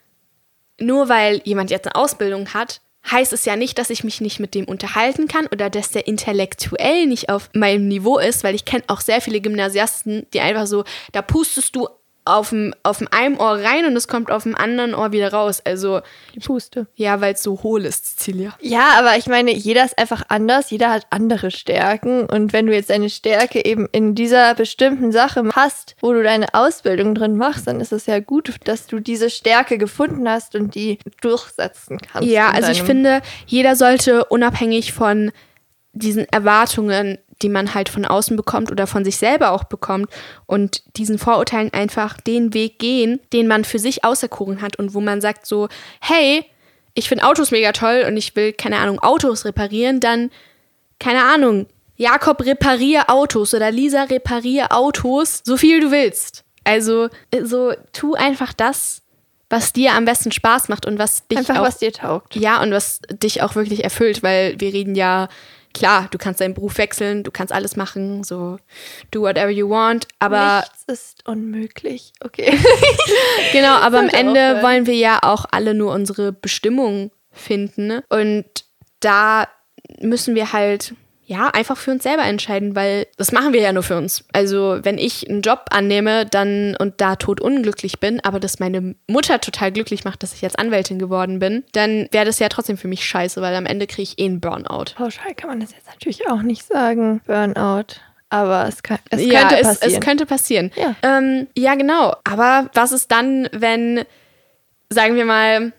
nur 0.79 1.07
weil 1.09 1.41
jemand 1.45 1.69
jetzt 1.69 1.85
eine 1.85 1.95
Ausbildung 1.95 2.53
hat, 2.53 2.81
heißt 3.09 3.33
es 3.33 3.45
ja 3.45 3.55
nicht, 3.55 3.77
dass 3.77 3.89
ich 3.89 4.03
mich 4.03 4.21
nicht 4.21 4.39
mit 4.39 4.55
dem 4.55 4.65
unterhalten 4.65 5.27
kann 5.27 5.47
oder 5.47 5.69
dass 5.69 5.91
der 5.91 6.07
intellektuell 6.07 7.05
nicht 7.05 7.29
auf 7.29 7.49
meinem 7.53 7.87
Niveau 7.87 8.17
ist, 8.17 8.43
weil 8.43 8.55
ich 8.55 8.65
kenne 8.65 8.83
auch 8.87 9.01
sehr 9.01 9.21
viele 9.21 9.41
Gymnasiasten, 9.41 10.25
die 10.33 10.41
einfach 10.41 10.65
so, 10.65 10.83
da 11.11 11.21
pustest 11.21 11.75
du 11.75 11.87
auf 12.25 12.49
dem, 12.49 12.73
auf 12.83 12.97
dem 12.97 13.07
einen 13.11 13.37
Ohr 13.37 13.59
rein 13.59 13.85
und 13.85 13.95
es 13.95 14.07
kommt 14.07 14.31
auf 14.31 14.43
dem 14.43 14.55
anderen 14.55 14.95
Ohr 14.95 15.11
wieder 15.11 15.31
raus. 15.31 15.61
Also, 15.63 16.01
Die 16.33 16.39
Puste. 16.39 16.87
ja, 16.95 17.21
weil 17.21 17.35
es 17.35 17.43
so 17.43 17.61
hohl 17.63 17.85
ist, 17.85 18.17
Cecilia. 18.17 18.53
Ja, 18.59 18.93
aber 18.97 19.15
ich 19.17 19.27
meine, 19.27 19.51
jeder 19.51 19.85
ist 19.85 19.97
einfach 19.97 20.23
anders, 20.29 20.71
jeder 20.71 20.89
hat 20.89 21.05
andere 21.11 21.51
Stärken. 21.51 22.25
Und 22.25 22.51
wenn 22.51 22.65
du 22.65 22.73
jetzt 22.73 22.89
deine 22.89 23.09
Stärke 23.09 23.63
eben 23.63 23.87
in 23.91 24.15
dieser 24.15 24.55
bestimmten 24.55 25.11
Sache 25.11 25.43
hast, 25.53 25.95
wo 26.01 26.13
du 26.13 26.23
deine 26.23 26.53
Ausbildung 26.53 27.13
drin 27.15 27.37
machst, 27.37 27.67
dann 27.67 27.79
ist 27.79 27.91
es 27.93 28.07
ja 28.07 28.19
gut, 28.19 28.55
dass 28.63 28.87
du 28.87 28.99
diese 28.99 29.29
Stärke 29.29 29.77
gefunden 29.77 30.27
hast 30.27 30.55
und 30.55 30.73
die 30.75 30.97
durchsetzen 31.21 31.99
kannst. 32.11 32.27
Ja, 32.29 32.49
also 32.49 32.71
ich 32.71 32.83
finde, 32.83 33.21
jeder 33.45 33.75
sollte 33.75 34.25
unabhängig 34.25 34.93
von 34.93 35.31
diesen 35.93 36.27
Erwartungen, 36.29 37.17
die 37.41 37.49
man 37.49 37.73
halt 37.73 37.89
von 37.89 38.05
außen 38.05 38.35
bekommt 38.37 38.71
oder 38.71 38.87
von 38.87 39.03
sich 39.03 39.17
selber 39.17 39.51
auch 39.51 39.65
bekommt 39.65 40.09
und 40.45 40.83
diesen 40.97 41.17
Vorurteilen 41.17 41.73
einfach 41.73 42.19
den 42.21 42.53
Weg 42.53 42.79
gehen, 42.79 43.19
den 43.33 43.47
man 43.47 43.65
für 43.65 43.79
sich 43.79 44.03
auserkoren 44.03 44.61
hat 44.61 44.77
und 44.77 44.93
wo 44.93 45.01
man 45.01 45.21
sagt 45.21 45.45
so, 45.45 45.67
hey, 46.01 46.45
ich 46.93 47.09
finde 47.09 47.25
Autos 47.25 47.51
mega 47.51 47.71
toll 47.73 48.05
und 48.07 48.17
ich 48.17 48.35
will, 48.35 48.53
keine 48.53 48.77
Ahnung, 48.77 48.99
Autos 48.99 49.45
reparieren, 49.45 49.99
dann, 49.99 50.31
keine 50.99 51.23
Ahnung, 51.23 51.67
Jakob 51.97 52.45
reparier 52.45 53.09
Autos 53.09 53.53
oder 53.53 53.71
Lisa 53.71 54.03
reparier 54.03 54.71
Autos, 54.71 55.41
so 55.43 55.57
viel 55.57 55.79
du 55.79 55.91
willst. 55.91 56.43
Also, 56.63 57.09
so, 57.43 57.73
tu 57.93 58.15
einfach 58.15 58.53
das, 58.53 59.01
was 59.49 59.73
dir 59.73 59.93
am 59.93 60.05
besten 60.05 60.31
Spaß 60.31 60.69
macht 60.69 60.85
und 60.85 60.97
was 60.97 61.27
dich 61.27 61.37
einfach 61.37 61.57
auch 61.57 61.67
was 61.67 61.77
dir 61.77 61.93
taugt. 61.93 62.35
ja, 62.35 62.61
und 62.61 62.71
was 62.71 63.01
dich 63.09 63.43
auch 63.43 63.55
wirklich 63.55 63.83
erfüllt, 63.83 64.23
weil 64.23 64.59
wir 64.59 64.73
reden 64.73 64.95
ja, 64.95 65.29
klar, 65.75 66.07
du 66.09 66.17
kannst 66.17 66.41
deinen 66.41 66.55
Beruf 66.55 66.77
wechseln, 66.79 67.23
du 67.23 67.31
kannst 67.31 67.53
alles 67.53 67.75
machen, 67.75 68.23
so 68.23 68.57
do 69.11 69.21
whatever 69.21 69.49
you 69.49 69.69
want, 69.69 70.07
aber 70.19 70.61
Nichts 70.61 70.83
ist 70.87 71.27
unmöglich. 71.27 72.13
Okay. 72.21 72.57
genau, 73.51 73.75
aber 73.75 73.99
am 73.99 74.09
Ende 74.09 74.63
wollen 74.63 74.87
wir 74.87 74.95
ja 74.95 75.19
auch 75.21 75.45
alle 75.51 75.73
nur 75.73 75.93
unsere 75.93 76.31
Bestimmung 76.31 77.11
finden 77.31 77.87
ne? 77.87 78.03
und 78.09 78.45
da 79.01 79.47
müssen 79.99 80.33
wir 80.33 80.53
halt 80.53 80.95
ja, 81.27 81.47
einfach 81.47 81.77
für 81.77 81.91
uns 81.91 82.03
selber 82.03 82.23
entscheiden, 82.23 82.75
weil 82.75 83.07
das 83.17 83.31
machen 83.31 83.51
wir 83.51 83.59
ja 83.59 83.73
nur 83.73 83.81
für 83.81 83.97
uns. 83.97 84.23
Also, 84.31 84.79
wenn 84.83 84.99
ich 84.99 85.27
einen 85.27 85.41
Job 85.41 85.65
annehme, 85.71 86.25
dann 86.25 86.75
und 86.77 87.01
da 87.01 87.15
tot 87.15 87.41
unglücklich 87.41 87.99
bin, 87.99 88.19
aber 88.23 88.39
das 88.39 88.59
meine 88.59 88.95
Mutter 89.07 89.41
total 89.41 89.71
glücklich 89.71 90.03
macht, 90.03 90.21
dass 90.21 90.33
ich 90.33 90.41
jetzt 90.41 90.59
Anwältin 90.59 90.99
geworden 90.99 91.39
bin, 91.39 91.63
dann 91.71 92.07
wäre 92.11 92.25
das 92.25 92.37
ja 92.37 92.47
trotzdem 92.49 92.77
für 92.77 92.87
mich 92.87 93.03
scheiße, 93.03 93.41
weil 93.41 93.55
am 93.55 93.65
Ende 93.65 93.87
kriege 93.87 94.03
ich 94.03 94.19
eh 94.19 94.25
einen 94.25 94.39
Burnout. 94.39 94.93
Pauschal 94.95 95.33
kann 95.35 95.49
man 95.49 95.59
das 95.59 95.71
jetzt 95.71 95.87
natürlich 95.87 96.27
auch 96.29 96.43
nicht 96.43 96.65
sagen. 96.65 97.21
Burnout. 97.25 97.95
Aber 98.29 98.67
es, 98.67 98.83
kann, 98.83 98.99
es 99.09 99.25
ja, 99.25 99.39
könnte 99.39 99.55
es, 99.55 99.67
passieren. 99.67 99.93
es 99.93 99.99
könnte 100.01 100.25
passieren. 100.25 100.71
Ja. 100.75 100.95
Ähm, 101.03 101.47
ja, 101.55 101.75
genau. 101.75 102.15
Aber 102.23 102.69
was 102.73 102.91
ist 102.91 103.11
dann, 103.11 103.47
wenn, 103.51 104.03
sagen 104.89 105.15
wir 105.15 105.25
mal, 105.25 105.71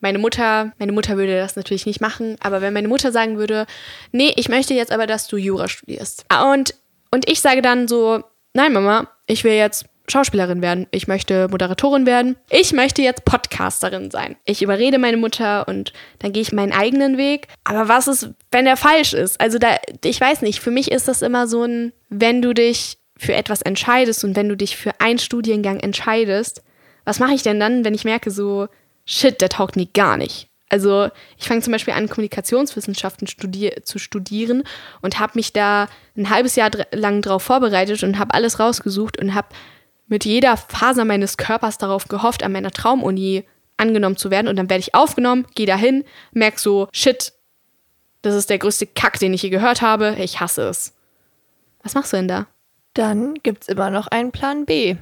meine 0.00 0.18
Mutter, 0.18 0.72
meine 0.78 0.92
Mutter 0.92 1.16
würde 1.16 1.38
das 1.38 1.56
natürlich 1.56 1.86
nicht 1.86 2.00
machen, 2.00 2.36
aber 2.40 2.60
wenn 2.60 2.72
meine 2.72 2.88
Mutter 2.88 3.12
sagen 3.12 3.38
würde, 3.38 3.66
nee, 4.12 4.32
ich 4.36 4.48
möchte 4.48 4.74
jetzt 4.74 4.92
aber, 4.92 5.06
dass 5.06 5.28
du 5.28 5.36
Jura 5.36 5.68
studierst. 5.68 6.24
Und, 6.52 6.74
und 7.10 7.28
ich 7.28 7.40
sage 7.40 7.62
dann 7.62 7.88
so, 7.88 8.22
nein, 8.54 8.72
Mama, 8.72 9.08
ich 9.26 9.44
will 9.44 9.52
jetzt 9.52 9.86
Schauspielerin 10.10 10.60
werden. 10.60 10.86
Ich 10.90 11.08
möchte 11.08 11.48
Moderatorin 11.48 12.04
werden. 12.04 12.36
Ich 12.50 12.72
möchte 12.72 13.02
jetzt 13.02 13.24
Podcasterin 13.24 14.10
sein. 14.10 14.36
Ich 14.44 14.60
überrede 14.60 14.98
meine 14.98 15.16
Mutter 15.16 15.66
und 15.68 15.92
dann 16.18 16.32
gehe 16.32 16.42
ich 16.42 16.52
meinen 16.52 16.72
eigenen 16.72 17.16
Weg. 17.16 17.46
Aber 17.64 17.88
was 17.88 18.08
ist, 18.08 18.30
wenn 18.50 18.64
der 18.64 18.76
falsch 18.76 19.14
ist? 19.14 19.40
Also 19.40 19.58
da, 19.58 19.76
ich 20.04 20.20
weiß 20.20 20.42
nicht, 20.42 20.60
für 20.60 20.70
mich 20.70 20.90
ist 20.90 21.08
das 21.08 21.22
immer 21.22 21.46
so 21.46 21.64
ein, 21.64 21.92
wenn 22.08 22.42
du 22.42 22.52
dich 22.52 22.98
für 23.16 23.34
etwas 23.34 23.62
entscheidest 23.62 24.24
und 24.24 24.34
wenn 24.34 24.48
du 24.48 24.56
dich 24.56 24.76
für 24.76 25.00
einen 25.00 25.18
Studiengang 25.18 25.78
entscheidest, 25.80 26.62
was 27.04 27.18
mache 27.18 27.34
ich 27.34 27.42
denn 27.42 27.60
dann, 27.60 27.84
wenn 27.84 27.94
ich 27.94 28.04
merke 28.04 28.30
so, 28.30 28.68
shit, 29.04 29.40
der 29.40 29.48
taugt 29.48 29.76
mir 29.76 29.86
gar 29.86 30.16
nicht. 30.16 30.48
Also 30.68 31.08
ich 31.36 31.48
fange 31.48 31.62
zum 31.62 31.72
Beispiel 31.72 31.94
an, 31.94 32.08
Kommunikationswissenschaften 32.08 33.26
studier 33.26 33.82
zu 33.82 33.98
studieren 33.98 34.62
und 35.02 35.18
habe 35.18 35.32
mich 35.34 35.52
da 35.52 35.88
ein 36.16 36.30
halbes 36.30 36.54
Jahr 36.54 36.70
dr 36.70 36.86
lang 36.92 37.22
drauf 37.22 37.42
vorbereitet 37.42 38.04
und 38.04 38.18
habe 38.18 38.34
alles 38.34 38.60
rausgesucht 38.60 39.18
und 39.18 39.34
habe 39.34 39.48
mit 40.06 40.24
jeder 40.24 40.56
Faser 40.56 41.04
meines 41.04 41.36
Körpers 41.36 41.78
darauf 41.78 42.06
gehofft, 42.06 42.42
an 42.42 42.52
meiner 42.52 42.70
Traumuni 42.70 43.44
angenommen 43.76 44.16
zu 44.16 44.30
werden. 44.30 44.46
Und 44.46 44.56
dann 44.56 44.70
werde 44.70 44.80
ich 44.80 44.94
aufgenommen, 44.94 45.46
gehe 45.54 45.66
dahin, 45.66 46.04
merke 46.32 46.60
so, 46.60 46.88
shit, 46.92 47.32
das 48.22 48.34
ist 48.34 48.50
der 48.50 48.58
größte 48.58 48.86
Kack, 48.86 49.18
den 49.18 49.34
ich 49.34 49.42
je 49.42 49.50
gehört 49.50 49.82
habe. 49.82 50.16
Ich 50.18 50.40
hasse 50.40 50.68
es. 50.68 50.94
Was 51.82 51.94
machst 51.94 52.12
du 52.12 52.18
denn 52.18 52.28
da? 52.28 52.46
Dann 52.94 53.34
gibt 53.42 53.62
es 53.62 53.68
immer 53.68 53.90
noch 53.90 54.08
einen 54.08 54.30
Plan 54.30 54.66
B. 54.66 54.96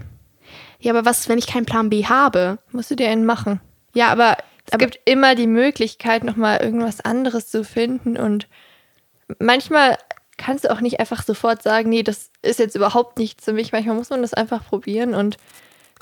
Ja, 0.78 0.92
aber 0.92 1.04
was, 1.04 1.28
wenn 1.28 1.38
ich 1.38 1.46
keinen 1.46 1.66
Plan 1.66 1.90
B 1.90 2.06
habe? 2.06 2.58
Musst 2.70 2.90
du 2.90 2.94
dir 2.94 3.08
einen 3.08 3.26
machen. 3.26 3.60
Ja, 3.94 4.08
aber, 4.08 4.36
Es 4.66 4.72
aber 4.72 4.86
gibt 4.86 5.00
immer 5.04 5.34
die 5.34 5.46
Möglichkeit, 5.46 6.24
nochmal 6.24 6.60
irgendwas 6.62 7.00
anderes 7.00 7.48
zu 7.48 7.64
finden. 7.64 8.16
Und 8.16 8.48
manchmal 9.38 9.96
kannst 10.36 10.64
du 10.64 10.70
auch 10.70 10.80
nicht 10.80 11.00
einfach 11.00 11.22
sofort 11.22 11.62
sagen, 11.62 11.90
nee, 11.90 12.02
das 12.02 12.30
ist 12.42 12.58
jetzt 12.58 12.76
überhaupt 12.76 13.18
nichts 13.18 13.44
für 13.44 13.52
mich. 13.52 13.72
Manchmal 13.72 13.96
muss 13.96 14.10
man 14.10 14.22
das 14.22 14.34
einfach 14.34 14.64
probieren 14.64 15.14
und 15.14 15.36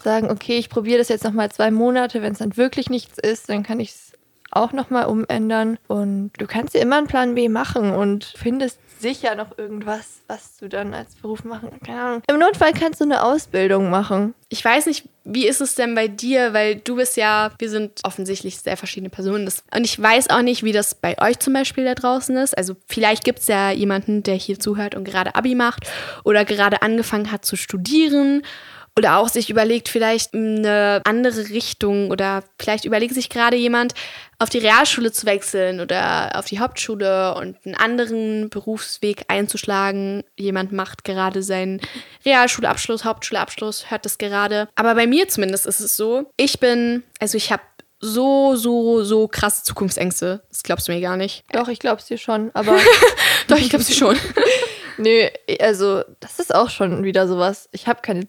sagen, 0.03 0.31
okay, 0.31 0.59
ich 0.59 0.69
probiere 0.69 0.99
das 0.99 1.09
jetzt 1.09 1.25
nochmal 1.25 1.51
zwei 1.51 1.71
Monate. 1.71 2.23
Wenn 2.23 2.33
es 2.33 2.39
dann 2.39 2.57
wirklich 2.57 2.91
nichts 2.91 3.19
ist, 3.19 3.49
dann 3.49 3.63
kann 3.63 3.81
ich 3.81 3.91
es 3.91 4.13
auch 4.51 4.73
nochmal 4.73 5.07
umändern. 5.07 5.79
Und 5.89 6.33
du 6.39 6.47
kannst 6.47 6.75
dir 6.75 6.81
immer 6.81 6.99
einen 6.99 7.07
Plan 7.07 7.35
B 7.35 7.49
machen 7.49 7.93
und 7.93 8.25
findest 8.25 8.79
sicher 9.01 9.35
noch 9.35 9.57
irgendwas, 9.59 10.21
was 10.27 10.57
du 10.57 10.69
dann 10.69 10.95
als 10.95 11.15
Beruf 11.15 11.45
machen 11.45 11.71
Ahnung. 11.89 12.23
Im 12.29 12.39
Notfall 12.39 12.73
kannst 12.73 13.01
du 13.01 13.05
eine 13.05 13.23
Ausbildung 13.23 13.91
machen. 13.91 14.35
ich 14.49 14.65
weiß 14.65 14.87
nicht, 14.87 15.09
wie 15.25 15.47
ist 15.47 15.61
es 15.61 15.75
denn 15.75 15.95
bei 15.95 16.09
dir? 16.09 16.53
Weil 16.53 16.77
du 16.77 16.97
bist 16.97 17.17
ja, 17.17 17.51
wir 17.59 17.71
sind 17.71 18.01
offensichtlich 18.05 18.59
sehr 18.59 18.77
verschiedene 18.77 19.11
Personen. 19.11 19.51
Und 19.75 19.85
ich 19.85 20.01
weiß 20.01 20.31
auch 20.31 20.43
nicht, 20.43 20.63
wie 20.63 20.73
das 20.73 20.95
bei 20.95 21.17
euch 21.21 21.39
zum 21.39 21.53
Beispiel 21.53 21.85
da 21.85 21.95
draußen 21.95 22.37
ist. 22.37 22.57
Also 22.57 22.77
vielleicht 22.87 23.25
gibt 23.25 23.41
es 23.41 23.49
ja 23.49 23.71
jemanden, 23.71 24.23
der 24.23 24.35
hier 24.35 24.59
zuhört 24.59 24.95
und 24.95 25.05
gerade 25.05 25.35
Abi 25.35 25.55
macht 25.55 25.87
oder 26.25 26.45
gerade 26.45 26.83
angefangen 26.83 27.33
hat 27.33 27.45
zu 27.45 27.57
studieren 27.57 28.43
oder 28.99 29.19
auch 29.19 29.29
sich 29.29 29.51
überlegt, 29.51 29.89
vielleicht 29.89 30.33
eine 30.33 31.03
andere 31.05 31.51
Richtung 31.51 32.11
oder 32.11 32.43
vielleicht 32.59 32.87
überlegt 32.87 33.15
sich 33.15 33.29
gerade 33.29 33.57
jemand, 33.57 33.93
auf 34.39 34.49
die 34.49 34.59
Realschule 34.59 35.13
zu 35.13 35.27
wechseln 35.27 35.81
oder 35.81 36.33
auf 36.35 36.47
die 36.47 36.61
Hauptschule 36.61 37.35
und 37.35 37.57
einen 37.65 37.75
anderen 37.75 38.49
Berufsweg 38.49 39.25
einzuschlagen. 39.29 40.25
Jemand 40.37 40.73
macht 40.73 41.05
gerade 41.05 41.43
seinen 41.43 41.81
Realschulabschluss, 42.25 43.05
Hauptschulabschluss, 43.05 43.91
hört 43.91 44.05
das 44.07 44.19
gerade. 44.19 44.69
Aber 44.77 44.95
bei 44.95 45.07
mir 45.07 45.29
zumindest 45.29 45.67
ist 45.67 45.81
es 45.81 45.97
so, 45.97 46.31
ich 46.37 46.59
bin, 46.59 47.03
also 47.21 47.37
ich 47.37 47.53
habe 47.53 47.63
so, 48.01 48.57
so, 48.57 49.05
so 49.05 49.29
krasse 49.29 49.63
Zukunftsängste. 49.65 50.43
Das 50.49 50.63
glaubst 50.63 50.89
du 50.89 50.93
mir 50.93 51.01
gar 51.01 51.17
nicht. 51.17 51.45
Doch, 51.53 51.69
ich 51.69 51.79
glaub's 51.79 52.07
dir 52.07 52.19
schon, 52.19 52.51
aber. 52.55 52.79
Doch, 53.49 53.57
ich 53.57 53.71
glaub's 53.71 53.87
dir 53.87 53.95
schon. 53.95 54.17
Nö, 54.99 55.29
also 55.61 56.03
das 56.21 56.39
ist 56.39 56.55
auch 56.55 56.71
schon 56.71 57.05
wieder 57.05 57.29
sowas. 57.29 57.69
Ich 57.73 57.87
habe 57.87 58.01
keine 58.03 58.27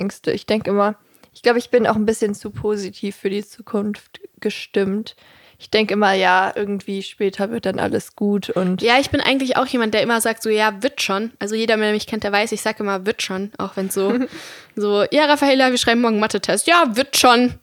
Zukunftsängste. 0.00 0.32
Ich 0.32 0.46
denke 0.46 0.70
immer, 0.70 0.96
ich 1.32 1.42
glaube, 1.42 1.58
ich 1.58 1.70
bin 1.70 1.86
auch 1.86 1.96
ein 1.96 2.06
bisschen 2.06 2.34
zu 2.34 2.50
positiv 2.50 3.16
für 3.16 3.30
die 3.30 3.44
Zukunft 3.44 4.20
gestimmt. 4.40 5.16
Ich 5.58 5.70
denke 5.70 5.92
immer, 5.92 6.14
ja, 6.14 6.52
irgendwie 6.56 7.02
später 7.02 7.50
wird 7.50 7.66
dann 7.66 7.78
alles 7.78 8.16
gut 8.16 8.48
und. 8.48 8.80
Ja, 8.80 8.98
ich 8.98 9.10
bin 9.10 9.20
eigentlich 9.20 9.58
auch 9.58 9.66
jemand, 9.66 9.92
der 9.92 10.02
immer 10.02 10.20
sagt, 10.20 10.42
so, 10.42 10.48
ja, 10.48 10.82
wird 10.82 11.02
schon. 11.02 11.32
Also 11.38 11.54
jeder, 11.54 11.76
der 11.76 11.92
mich 11.92 12.06
kennt, 12.06 12.24
der 12.24 12.32
weiß, 12.32 12.52
ich 12.52 12.62
sage 12.62 12.82
immer, 12.82 13.04
wird 13.04 13.20
schon. 13.20 13.52
Auch 13.58 13.76
wenn 13.76 13.90
so, 13.90 14.18
so, 14.76 15.04
ja, 15.10 15.26
Raffaella, 15.26 15.70
wir 15.70 15.78
schreiben 15.78 16.00
morgen 16.00 16.18
Mathe-Test. 16.18 16.66
Ja, 16.66 16.96
wird 16.96 17.18
schon. 17.18 17.54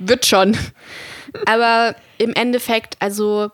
Wird 0.00 0.26
schon. 0.26 0.56
Aber 1.46 1.94
im 2.18 2.32
Endeffekt, 2.34 2.96
also 2.98 3.50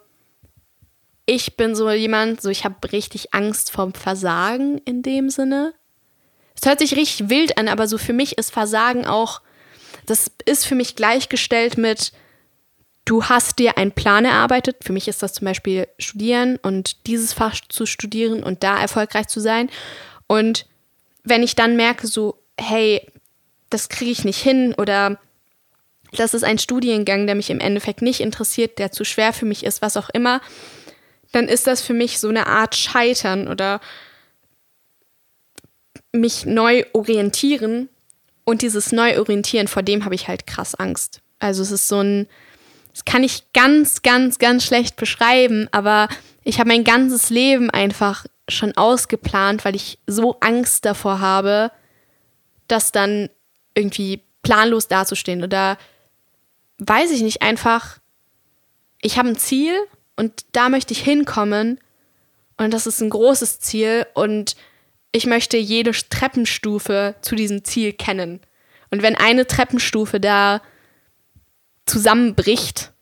ich 1.26 1.56
bin 1.56 1.74
so 1.74 1.90
jemand, 1.90 2.40
so 2.40 2.48
ich 2.48 2.64
habe 2.64 2.92
richtig 2.92 3.34
Angst 3.34 3.70
vorm 3.70 3.92
Versagen 3.92 4.78
in 4.78 5.02
dem 5.02 5.28
Sinne. 5.28 5.74
Es 6.62 6.68
hört 6.68 6.78
sich 6.78 6.94
richtig 6.94 7.28
wild 7.28 7.58
an, 7.58 7.66
aber 7.66 7.88
so 7.88 7.98
für 7.98 8.12
mich 8.12 8.38
ist 8.38 8.52
Versagen 8.52 9.04
auch, 9.04 9.40
das 10.06 10.30
ist 10.44 10.64
für 10.64 10.76
mich 10.76 10.94
gleichgestellt 10.94 11.76
mit, 11.76 12.12
du 13.04 13.24
hast 13.24 13.58
dir 13.58 13.78
einen 13.78 13.90
Plan 13.90 14.24
erarbeitet. 14.24 14.76
Für 14.80 14.92
mich 14.92 15.08
ist 15.08 15.24
das 15.24 15.32
zum 15.32 15.44
Beispiel 15.44 15.88
Studieren 15.98 16.58
und 16.62 17.08
dieses 17.08 17.32
Fach 17.32 17.56
zu 17.68 17.84
studieren 17.84 18.44
und 18.44 18.62
da 18.62 18.80
erfolgreich 18.80 19.26
zu 19.26 19.40
sein. 19.40 19.70
Und 20.28 20.66
wenn 21.24 21.42
ich 21.42 21.56
dann 21.56 21.74
merke, 21.74 22.06
so, 22.06 22.38
hey, 22.56 23.10
das 23.68 23.88
kriege 23.88 24.12
ich 24.12 24.24
nicht 24.24 24.40
hin 24.40 24.72
oder 24.78 25.18
das 26.12 26.32
ist 26.32 26.44
ein 26.44 26.58
Studiengang, 26.58 27.26
der 27.26 27.34
mich 27.34 27.50
im 27.50 27.58
Endeffekt 27.58 28.02
nicht 28.02 28.20
interessiert, 28.20 28.78
der 28.78 28.92
zu 28.92 29.02
schwer 29.04 29.32
für 29.32 29.46
mich 29.46 29.64
ist, 29.64 29.82
was 29.82 29.96
auch 29.96 30.10
immer, 30.10 30.40
dann 31.32 31.48
ist 31.48 31.66
das 31.66 31.82
für 31.82 31.94
mich 31.94 32.20
so 32.20 32.28
eine 32.28 32.46
Art 32.46 32.76
Scheitern 32.76 33.48
oder 33.48 33.80
mich 36.12 36.46
neu 36.46 36.84
orientieren. 36.92 37.88
Und 38.44 38.62
dieses 38.62 38.92
Neuorientieren, 38.92 39.68
vor 39.68 39.82
dem 39.82 40.04
habe 40.04 40.14
ich 40.14 40.28
halt 40.28 40.46
krass 40.46 40.74
Angst. 40.74 41.20
Also 41.38 41.62
es 41.62 41.70
ist 41.70 41.88
so 41.88 42.00
ein, 42.00 42.28
das 42.92 43.04
kann 43.04 43.24
ich 43.24 43.52
ganz, 43.52 44.02
ganz, 44.02 44.38
ganz 44.38 44.64
schlecht 44.64 44.96
beschreiben, 44.96 45.68
aber 45.72 46.08
ich 46.44 46.58
habe 46.58 46.68
mein 46.68 46.84
ganzes 46.84 47.30
Leben 47.30 47.70
einfach 47.70 48.26
schon 48.48 48.76
ausgeplant, 48.76 49.64
weil 49.64 49.76
ich 49.76 49.98
so 50.06 50.36
Angst 50.40 50.84
davor 50.84 51.20
habe, 51.20 51.70
das 52.68 52.92
dann 52.92 53.30
irgendwie 53.74 54.22
planlos 54.42 54.88
dazustehen 54.88 55.42
oder 55.42 55.78
weiß 56.78 57.12
ich 57.12 57.22
nicht, 57.22 57.42
einfach, 57.42 57.98
ich 59.00 59.18
habe 59.18 59.28
ein 59.28 59.38
Ziel 59.38 59.74
und 60.16 60.44
da 60.52 60.68
möchte 60.68 60.92
ich 60.92 61.02
hinkommen 61.02 61.80
und 62.56 62.72
das 62.72 62.86
ist 62.86 63.00
ein 63.00 63.10
großes 63.10 63.60
Ziel 63.60 64.06
und 64.14 64.56
ich 65.12 65.26
möchte 65.26 65.56
jede 65.58 65.92
Treppenstufe 65.92 67.14
zu 67.20 67.34
diesem 67.34 67.64
Ziel 67.64 67.92
kennen. 67.92 68.40
Und 68.90 69.02
wenn 69.02 69.14
eine 69.14 69.46
Treppenstufe 69.46 70.20
da 70.20 70.60
zusammenbricht, 71.86 72.92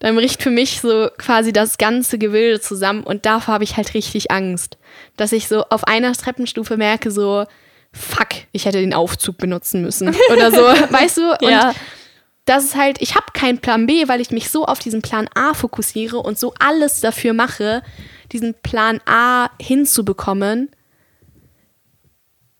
dann 0.00 0.16
bricht 0.16 0.42
für 0.42 0.50
mich 0.50 0.80
so 0.80 1.08
quasi 1.18 1.52
das 1.52 1.78
ganze 1.78 2.18
Gebilde 2.18 2.60
zusammen 2.60 3.04
und 3.04 3.26
davor 3.26 3.54
habe 3.54 3.64
ich 3.64 3.76
halt 3.76 3.94
richtig 3.94 4.30
Angst, 4.30 4.76
dass 5.16 5.32
ich 5.32 5.48
so 5.48 5.64
auf 5.70 5.84
einer 5.84 6.12
Treppenstufe 6.12 6.76
merke 6.76 7.10
so 7.10 7.46
fuck, 7.92 8.28
ich 8.52 8.64
hätte 8.66 8.80
den 8.80 8.92
Aufzug 8.92 9.38
benutzen 9.38 9.82
müssen 9.82 10.08
oder 10.32 10.50
so, 10.50 10.62
weißt 10.62 11.16
du? 11.18 11.30
Und 11.40 11.50
Ja. 11.50 11.74
das 12.44 12.64
ist 12.64 12.76
halt, 12.76 13.00
ich 13.00 13.14
habe 13.14 13.26
keinen 13.32 13.58
Plan 13.58 13.86
B, 13.86 14.08
weil 14.08 14.20
ich 14.20 14.30
mich 14.30 14.50
so 14.50 14.66
auf 14.66 14.80
diesen 14.80 15.00
Plan 15.00 15.28
A 15.34 15.54
fokussiere 15.54 16.18
und 16.18 16.38
so 16.38 16.52
alles 16.58 17.00
dafür 17.00 17.32
mache, 17.32 17.82
diesen 18.32 18.54
Plan 18.62 19.00
A 19.06 19.48
hinzubekommen, 19.60 20.70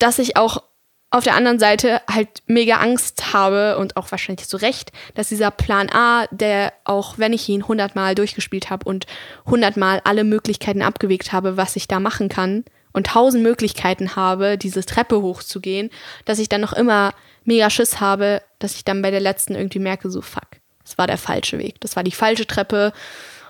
dass 0.05 0.19
ich 0.19 0.37
auch 0.37 0.63
auf 1.09 1.25
der 1.25 1.35
anderen 1.35 1.59
Seite 1.59 2.03
halt 2.11 2.43
mega 2.47 2.77
Angst 2.77 3.33
habe 3.33 3.79
und 3.79 3.97
auch 3.97 4.11
wahrscheinlich 4.11 4.47
zu 4.47 4.59
Recht, 4.59 4.93
dass 5.15 5.31
dieser 5.31 5.51
Plan 5.51 5.89
A, 5.91 6.27
der 6.31 6.75
auch 6.85 7.17
wenn 7.17 7.33
ich 7.33 7.49
ihn 7.49 7.67
hundertmal 7.67 8.15
durchgespielt 8.15 8.69
habe 8.69 8.87
und 8.87 9.07
hundertmal 9.47 10.03
alle 10.05 10.25
Möglichkeiten 10.25 10.83
abgewegt 10.83 11.33
habe, 11.33 11.57
was 11.57 11.77
ich 11.77 11.89
da 11.89 12.01
machen 12.01 12.29
kann 12.29 12.67
und 12.93 13.07
tausend 13.07 13.43
Möglichkeiten 13.43 14.15
habe, 14.15 14.59
diese 14.59 14.85
Treppe 14.85 15.23
hochzugehen, 15.23 15.89
dass 16.27 16.39
ich 16.39 16.51
dann 16.51 16.61
noch 16.61 16.75
immer 16.75 17.15
mega 17.45 17.71
Schiss 17.71 18.01
habe, 18.01 18.43
dass 18.59 18.75
ich 18.75 18.85
dann 18.85 19.01
bei 19.01 19.11
der 19.11 19.21
letzten 19.21 19.55
irgendwie 19.55 19.79
merke, 19.79 20.11
so 20.11 20.21
fuck, 20.21 20.49
das 20.85 20.99
war 20.99 21.07
der 21.07 21.19
falsche 21.19 21.59
Weg, 21.59 21.81
das 21.81 21.97
war 21.97 22.03
die 22.03 22.13
falsche 22.13 22.47
Treppe 22.47 22.93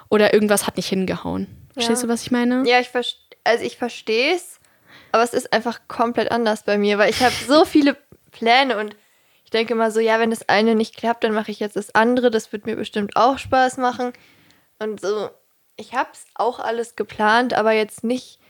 oder 0.09 0.33
irgendwas 0.33 0.69
hat 0.69 0.77
nicht 0.77 0.89
hingehauen. 0.89 1.49
Verstehst 1.73 2.05
du, 2.05 2.09
was 2.09 2.23
ich 2.23 2.31
meine? 2.31 2.63
Ja, 2.65 2.79
ich 2.79 2.91
verstehe, 2.91 3.19
also 3.43 3.65
ich 3.65 3.77
verstehe 3.77 4.37
es, 4.37 4.54
aber 5.15 5.23
es 5.23 5.33
ist 5.33 5.53
einfach 5.53 5.83
komplett 5.87 6.33
anders 6.33 6.65
bei 6.65 6.77
mir, 6.77 6.99
weil 6.99 7.09
ich 7.09 7.23
habe 7.23 7.33
so 7.47 7.65
viele 7.65 7.97
Pläne 8.33 8.77
und 8.77 8.97
ich 9.45 9.51
denke 9.53 9.73
immer 9.73 9.93
so, 9.93 10.01
ja, 10.01 10.19
wenn 10.19 10.31
das 10.31 10.49
eine 10.49 10.75
nicht 10.75 10.97
klappt, 10.97 11.23
dann 11.23 11.33
mache 11.33 11.53
ich 11.53 11.61
jetzt 11.61 11.77
das 11.77 11.95
andere, 11.95 12.33
das 12.33 12.53
wird 12.53 12.67
mir 12.67 12.75
bestimmt 12.75 13.15
auch 13.15 13.39
Spaß 13.39 13.77
machen 13.77 14.13
und 14.81 15.01
so. 15.01 15.31
Ich 15.77 15.95
habe 15.95 16.09
es 16.13 16.25
auch 16.35 16.59
alles 16.59 16.97
geplant, 16.97 17.55
aber 17.55 17.71
jetzt 17.71 18.03
nicht 18.03 18.41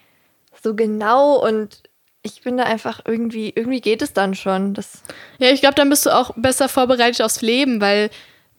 so 0.63 0.75
genau 0.75 1.37
und 1.37 1.83
ich 2.23 2.41
bin 2.41 2.57
da 2.57 2.65
einfach 2.65 3.03
irgendwie, 3.05 3.53
irgendwie 3.55 3.83
geht 3.83 4.01
es 4.01 4.15
dann 4.15 4.35
schon. 4.35 4.73
Das, 4.73 5.03
Ja, 5.37 5.51
ich 5.51 5.61
glaube, 5.61 5.75
dann 5.75 5.91
bist 5.91 6.07
du 6.07 6.17
auch 6.17 6.31
besser 6.35 6.71
vorbereitet 6.71 7.21
aufs 7.21 7.43
Leben, 7.43 7.83
weil 7.83 8.09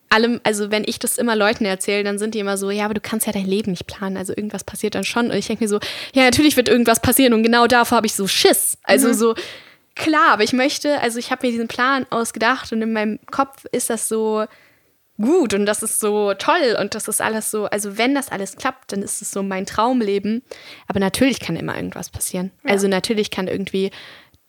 allem, 0.10 0.40
also 0.44 0.72
wenn 0.72 0.84
ich 0.86 1.00
das 1.00 1.18
immer 1.18 1.36
Leuten 1.36 1.66
erzähle, 1.66 2.04
dann 2.04 2.18
sind 2.18 2.36
die 2.36 2.40
immer 2.40 2.58
so, 2.58 2.70
ja, 2.70 2.86
aber 2.86 2.94
du 2.94 3.02
kannst 3.02 3.28
ja 3.28 3.34
dein 3.34 3.46
Leben 3.46 3.72
nicht 3.72 3.88
planen, 3.88 4.18
also 4.18 4.34
irgendwas 4.36 4.64
passiert 4.64 4.96
dann 4.96 5.04
schon. 5.04 5.32
Und 5.32 5.38
ich 5.38 5.48
denke 5.48 5.64
mir 5.64 5.68
so, 5.68 5.80
ja, 6.14 6.24
natürlich 6.24 6.58
wird 6.58 6.70
irgendwas 6.70 7.02
passieren 7.02 7.34
und 7.34 7.44
genau 7.44 7.68
davor 7.68 7.98
habe 7.98 8.08
ich 8.08 8.14
so 8.14 8.28
Schiss. 8.28 8.78
Also 8.84 9.14
so, 9.14 9.36
klar, 9.96 10.32
aber 10.32 10.44
ich 10.44 10.54
möchte, 10.54 11.00
also 11.02 11.20
ich 11.20 11.32
habe 11.32 11.46
mir 11.46 11.52
diesen 11.52 11.68
Plan 11.68 12.06
ausgedacht 12.10 12.72
und 12.72 12.82
in 12.82 12.94
meinem 12.94 13.20
Kopf 13.32 13.66
ist 13.72 13.90
das 13.90 14.08
so 14.08 14.46
gut 15.18 15.54
und 15.54 15.66
das 15.66 15.82
ist 15.82 16.00
so 16.00 16.34
toll 16.34 16.78
und 16.80 16.94
das 16.94 17.08
ist 17.08 17.22
alles 17.22 17.50
so, 17.50 17.66
also 17.66 17.98
wenn 17.98 18.14
das 18.14 18.30
alles 18.30 18.58
klappt, 18.58 18.92
dann 18.92 19.02
ist 19.02 19.22
es 19.22 19.32
so 19.32 19.44
mein 19.44 19.66
Traumleben. 19.66 20.44
Aber 20.88 21.00
natürlich 21.00 21.40
kann 21.40 21.56
immer 21.56 21.76
irgendwas 21.76 22.10
passieren. 22.10 22.52
Also 22.64 22.88
natürlich 22.88 23.32
kann 23.32 23.48
irgendwie, 23.48 23.92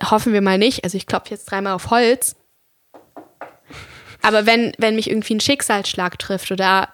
hoffen 0.02 0.32
wir 0.32 0.42
mal 0.42 0.58
nicht, 0.58 0.84
also 0.84 0.96
ich 0.96 1.06
klopfe 1.06 1.30
jetzt 1.30 1.46
dreimal 1.46 1.74
auf 1.74 1.90
Holz, 1.90 2.36
aber 4.22 4.46
wenn, 4.46 4.72
wenn 4.78 4.96
mich 4.96 5.10
irgendwie 5.10 5.34
ein 5.34 5.40
Schicksalsschlag 5.40 6.18
trifft 6.18 6.50
oder 6.50 6.88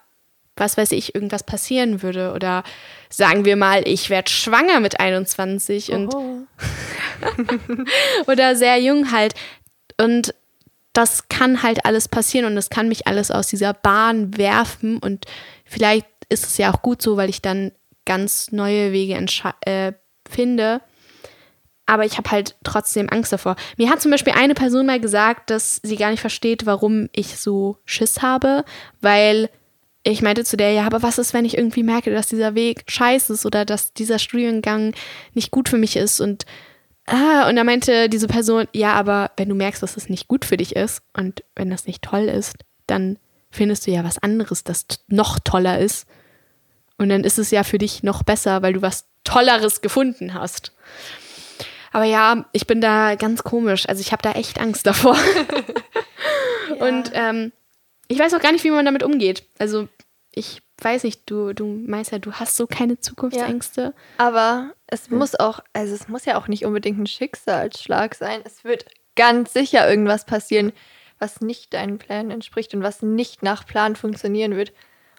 was 0.56 0.76
weiß 0.76 0.92
ich, 0.92 1.14
irgendwas 1.14 1.44
passieren 1.44 2.02
würde 2.02 2.32
oder 2.34 2.62
sagen 3.08 3.44
wir 3.44 3.56
mal, 3.56 3.82
ich 3.86 4.10
werde 4.10 4.30
schwanger 4.30 4.80
mit 4.80 5.00
21 5.00 5.92
und 5.92 6.14
oh. 6.14 6.38
oder 8.26 8.54
sehr 8.54 8.78
jung 8.78 9.12
halt 9.12 9.34
und 9.98 10.34
das 10.92 11.28
kann 11.28 11.62
halt 11.62 11.86
alles 11.86 12.08
passieren 12.08 12.46
und 12.46 12.54
das 12.54 12.68
kann 12.68 12.88
mich 12.88 13.06
alles 13.06 13.30
aus 13.30 13.46
dieser 13.46 13.72
Bahn 13.72 14.36
werfen 14.36 14.98
und 14.98 15.24
vielleicht 15.64 16.06
ist 16.28 16.46
es 16.46 16.58
ja 16.58 16.72
auch 16.72 16.82
gut 16.82 17.00
so, 17.00 17.16
weil 17.16 17.30
ich 17.30 17.40
dann 17.40 17.72
ganz 18.04 18.52
neue 18.52 18.92
Wege 18.92 19.18
äh, 19.62 19.92
finde. 20.28 20.80
Aber 21.92 22.06
ich 22.06 22.16
habe 22.16 22.30
halt 22.30 22.56
trotzdem 22.64 23.10
Angst 23.10 23.34
davor. 23.34 23.54
Mir 23.76 23.90
hat 23.90 24.00
zum 24.00 24.10
Beispiel 24.10 24.32
eine 24.32 24.54
Person 24.54 24.86
mal 24.86 24.98
gesagt, 24.98 25.50
dass 25.50 25.78
sie 25.82 25.96
gar 25.96 26.10
nicht 26.10 26.20
versteht, 26.20 26.64
warum 26.64 27.10
ich 27.12 27.36
so 27.36 27.76
Schiss 27.84 28.22
habe, 28.22 28.64
weil 29.02 29.50
ich 30.02 30.22
meinte 30.22 30.42
zu 30.42 30.56
der, 30.56 30.72
ja, 30.72 30.86
aber 30.86 31.02
was 31.02 31.18
ist, 31.18 31.34
wenn 31.34 31.44
ich 31.44 31.58
irgendwie 31.58 31.82
merke, 31.82 32.10
dass 32.10 32.28
dieser 32.28 32.54
Weg 32.54 32.84
scheiße 32.86 33.34
ist 33.34 33.44
oder 33.44 33.66
dass 33.66 33.92
dieser 33.92 34.18
Studiengang 34.18 34.94
nicht 35.34 35.50
gut 35.50 35.68
für 35.68 35.76
mich 35.76 35.96
ist 35.96 36.18
und 36.18 36.46
ah, 37.04 37.46
und 37.50 37.56
da 37.56 37.62
meinte 37.62 38.08
diese 38.08 38.26
Person, 38.26 38.68
ja, 38.72 38.94
aber 38.94 39.32
wenn 39.36 39.50
du 39.50 39.54
merkst, 39.54 39.82
dass 39.82 39.98
es 39.98 40.08
nicht 40.08 40.28
gut 40.28 40.46
für 40.46 40.56
dich 40.56 40.74
ist 40.74 41.02
und 41.12 41.44
wenn 41.54 41.68
das 41.68 41.86
nicht 41.86 42.00
toll 42.00 42.22
ist, 42.22 42.56
dann 42.86 43.18
findest 43.50 43.86
du 43.86 43.90
ja 43.90 44.02
was 44.02 44.16
anderes, 44.16 44.64
das 44.64 44.86
noch 45.08 45.38
toller 45.40 45.78
ist. 45.78 46.06
Und 46.96 47.10
dann 47.10 47.22
ist 47.22 47.38
es 47.38 47.50
ja 47.50 47.64
für 47.64 47.76
dich 47.76 48.02
noch 48.02 48.22
besser, 48.22 48.62
weil 48.62 48.72
du 48.72 48.80
was 48.80 49.08
Tolleres 49.24 49.82
gefunden 49.82 50.34
hast. 50.34 50.72
Aber 51.92 52.04
ja, 52.04 52.46
ich 52.52 52.66
bin 52.66 52.80
da 52.80 53.14
ganz 53.14 53.42
komisch. 53.42 53.88
Also 53.88 54.00
ich 54.00 54.12
habe 54.12 54.22
da 54.22 54.32
echt 54.32 54.60
Angst 54.60 54.86
davor. 54.86 55.16
Und 56.78 57.10
ähm, 57.14 57.52
ich 58.08 58.18
weiß 58.18 58.34
auch 58.34 58.40
gar 58.40 58.52
nicht, 58.52 58.64
wie 58.64 58.70
man 58.70 58.84
damit 58.84 59.02
umgeht. 59.02 59.44
Also 59.58 59.88
ich 60.34 60.62
weiß 60.80 61.04
nicht, 61.04 61.30
du, 61.30 61.52
du 61.52 61.66
Meister, 61.66 62.18
du 62.18 62.32
hast 62.32 62.56
so 62.56 62.66
keine 62.66 62.98
Zukunftsängste. 62.98 63.94
Aber 64.18 64.72
es 64.86 65.10
muss 65.10 65.38
auch, 65.38 65.60
also 65.72 65.94
es 65.94 66.08
muss 66.08 66.24
ja 66.24 66.36
auch 66.36 66.48
nicht 66.48 66.64
unbedingt 66.64 66.98
ein 66.98 67.06
Schicksalsschlag 67.06 68.14
sein. 68.14 68.40
Es 68.44 68.64
wird 68.64 68.86
ganz 69.14 69.52
sicher 69.52 69.88
irgendwas 69.88 70.24
passieren, 70.24 70.72
was 71.18 71.40
nicht 71.40 71.74
deinen 71.74 71.98
Plänen 71.98 72.30
entspricht 72.30 72.74
und 72.74 72.82
was 72.82 73.02
nicht 73.02 73.42
nach 73.42 73.66
Plan 73.66 73.94
funktionieren 73.94 74.56
wird. 74.56 74.72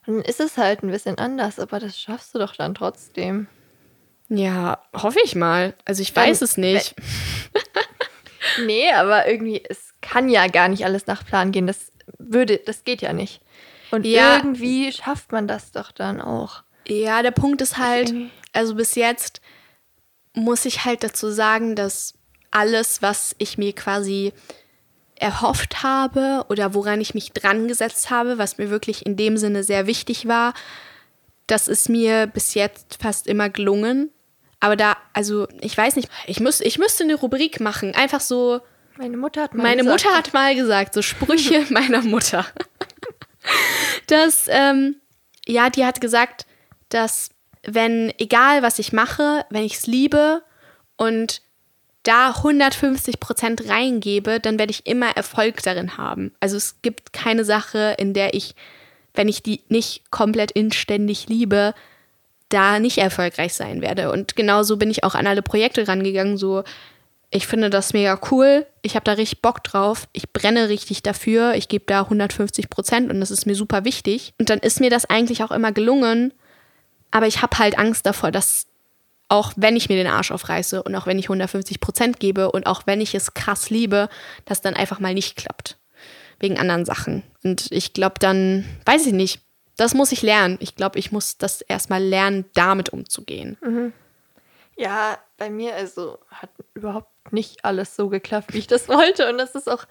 Und 0.06 0.18
dann 0.18 0.26
ist 0.26 0.42
es 0.42 0.58
halt 0.58 0.84
ein 0.84 0.92
bisschen 0.92 1.18
anders, 1.18 1.60
aber 1.60 1.80
das 1.80 1.98
schaffst 1.98 2.36
du 2.36 2.40
doch 2.40 2.56
dann 2.56 2.76
trotzdem. 2.76 3.48
Ja, 4.36 4.82
hoffe 4.94 5.20
ich 5.24 5.36
mal. 5.36 5.74
Also 5.86 6.02
ich 6.02 6.16
weiß 6.16 6.40
Dann- 6.40 6.46
es 6.46 6.58
nicht. 6.58 6.96
Nee, 8.66 8.92
aber 8.92 9.28
irgendwie, 9.30 9.64
es 9.70 9.94
kann 10.02 10.28
ja 10.28 10.48
gar 10.48 10.68
nicht 10.68 10.84
alles 10.86 11.08
nach 11.08 11.26
Plan 11.26 11.52
gehen. 11.52 11.66
Das 11.66 11.92
würde, 12.18 12.58
das 12.58 12.84
geht 12.84 13.02
ja 13.02 13.14
nicht. 13.14 13.40
Und 13.92 14.06
Ja. 14.06 14.36
irgendwie 14.38 14.92
schafft 14.92 15.32
man 15.32 15.48
das 15.48 15.72
doch 15.72 15.92
dann 15.92 16.20
auch. 16.20 16.64
Ja, 16.88 17.22
der 17.22 17.32
Punkt 17.32 17.62
ist 17.62 17.78
halt, 17.78 18.14
also 18.52 18.76
bis 18.76 18.96
jetzt 18.96 19.40
muss 20.34 20.66
ich 20.66 20.84
halt 20.84 21.04
dazu 21.04 21.30
sagen, 21.32 21.76
dass 21.76 22.16
alles, 22.52 23.02
was 23.02 23.34
ich 23.38 23.58
mir 23.58 23.74
quasi 23.74 24.34
erhofft 25.16 25.82
habe 25.82 26.46
oder 26.50 26.74
woran 26.74 27.00
ich 27.00 27.14
mich 27.14 27.32
dran 27.32 27.68
gesetzt 27.70 28.10
habe, 28.10 28.38
was 28.38 28.58
mir 28.58 28.70
wirklich 28.70 29.06
in 29.06 29.16
dem 29.16 29.38
Sinne 29.38 29.64
sehr 29.64 29.88
wichtig 29.88 30.28
war, 30.28 30.54
das 31.48 31.68
ist 31.70 31.88
mir 31.88 32.28
bis 32.28 32.56
jetzt 32.56 32.98
fast 33.02 33.28
immer 33.28 33.50
gelungen. 33.50 34.10
Aber 34.64 34.78
da, 34.78 34.96
also 35.12 35.46
ich 35.60 35.78
weiß 35.78 35.98
nicht, 35.98 36.08
ich, 36.26 36.40
muss, 36.40 36.62
ich 36.62 36.80
müsste 36.80 37.04
eine 37.04 37.16
Rubrik 37.16 37.60
machen. 37.60 37.94
Einfach 37.96 38.22
so, 38.22 38.62
Meine 38.96 39.18
Mutter 39.18 39.42
hat 39.42 39.54
mal 39.54 39.64
meine 39.64 39.82
gesagt, 39.84 40.06
Mutter 40.06 40.18
hat 40.18 40.34
mal 40.34 40.56
gesagt, 40.56 40.94
so 40.94 41.02
Sprüche 41.02 41.66
meiner 41.70 42.02
Mutter. 42.02 42.46
dass, 44.08 44.46
ähm, 44.48 44.96
ja, 45.46 45.70
die 45.70 45.86
hat 45.86 46.00
gesagt, 46.00 46.46
dass 46.88 47.32
wenn, 47.64 48.14
egal 48.20 48.62
was 48.64 48.80
ich 48.80 48.94
mache, 48.94 49.46
wenn 49.50 49.66
ich 49.66 49.74
es 49.74 49.86
liebe 49.86 50.44
und 50.96 51.42
da 52.04 52.30
150 52.30 53.20
Prozent 53.20 53.68
reingebe, 53.68 54.40
dann 54.40 54.58
werde 54.58 54.72
ich 54.72 54.88
immer 54.88 55.10
Erfolg 55.10 55.62
darin 55.62 55.98
haben. 55.98 56.34
Also 56.40 56.56
es 56.56 56.82
gibt 56.82 57.12
keine 57.12 57.44
Sache, 57.44 57.96
in 57.98 58.14
der 58.14 58.34
ich, 58.34 58.56
wenn 59.14 59.28
ich 59.28 59.44
die 59.44 59.60
nicht 59.68 60.10
komplett 60.10 60.52
inständig 60.52 61.28
liebe, 61.28 61.74
da 62.54 62.80
nicht 62.80 63.00
erfolgreich 63.00 63.54
sein 63.54 63.82
werde. 63.82 64.12
Und 64.12 64.36
genauso 64.36 64.78
bin 64.78 64.92
ich 64.92 65.04
auch 65.04 65.16
an 65.16 65.28
alle 65.28 65.42
Projekte 65.42 65.88
rangegangen, 65.88 66.38
so 66.38 66.64
ich 67.36 67.48
finde 67.48 67.72
das 67.72 67.94
mega 67.94 68.20
cool. 68.30 68.68
Ich 68.84 68.96
habe 68.96 69.06
da 69.06 69.14
richtig 69.14 69.42
Bock 69.42 69.64
drauf. 69.64 70.08
Ich 70.14 70.32
brenne 70.32 70.70
richtig 70.70 71.02
dafür. 71.02 71.56
Ich 71.56 71.68
gebe 71.68 71.86
da 71.88 72.02
150 72.02 72.70
Prozent 72.70 73.12
und 73.12 73.20
das 73.20 73.32
ist 73.32 73.48
mir 73.48 73.56
super 73.56 73.86
wichtig. 73.86 74.36
Und 74.38 74.52
dann 74.52 74.60
ist 74.60 74.80
mir 74.80 74.92
das 74.92 75.06
eigentlich 75.06 75.44
auch 75.44 75.50
immer 75.50 75.72
gelungen. 75.72 76.32
Aber 77.10 77.26
ich 77.26 77.42
habe 77.42 77.58
halt 77.58 77.80
Angst 77.80 78.06
davor, 78.06 78.30
dass 78.30 78.68
auch 79.30 79.52
wenn 79.56 79.76
ich 79.76 79.90
mir 79.90 79.96
den 79.96 80.12
Arsch 80.12 80.32
aufreiße 80.32 80.84
und 80.84 80.94
auch 80.96 81.08
wenn 81.08 81.18
ich 81.18 81.26
150 81.26 81.80
Prozent 81.80 82.20
gebe 82.20 82.52
und 82.52 82.68
auch 82.68 82.84
wenn 82.86 83.02
ich 83.02 83.16
es 83.16 83.34
krass 83.34 83.72
liebe, 83.72 84.10
das 84.46 84.62
dann 84.62 84.76
einfach 84.76 85.00
mal 85.00 85.16
nicht 85.16 85.36
klappt. 85.36 85.78
Wegen 86.40 86.60
anderen 86.60 86.86
Sachen. 86.86 87.24
Und 87.44 87.72
ich 87.72 87.94
glaube 87.94 88.16
dann, 88.20 88.64
weiß 88.86 89.08
ich 89.08 89.14
nicht, 89.14 89.42
das 89.78 89.94
muss 89.94 90.12
ich 90.12 90.22
lernen. 90.22 90.58
Ich 90.60 90.76
glaube, 90.76 91.00
ich 91.00 91.12
muss 91.12 91.38
das 91.38 91.62
erstmal 91.62 92.04
lernen, 92.04 92.46
damit 92.54 92.90
umzugehen. 92.90 93.58
Ja, 94.76 95.18
bei 95.38 95.50
mir 95.50 95.76
also 95.76 96.18
hat 96.30 96.50
überhaupt 96.74 97.32
nicht 97.32 97.64
alles 97.64 97.96
so 97.96 98.10
geklappt, 98.10 98.54
wie 98.54 98.60
ich 98.60 98.68
das 98.68 98.88
wollte. 98.90 99.30
Und 99.30 99.38
das 99.38 99.56
ist 99.56 99.70
auch 99.70 99.86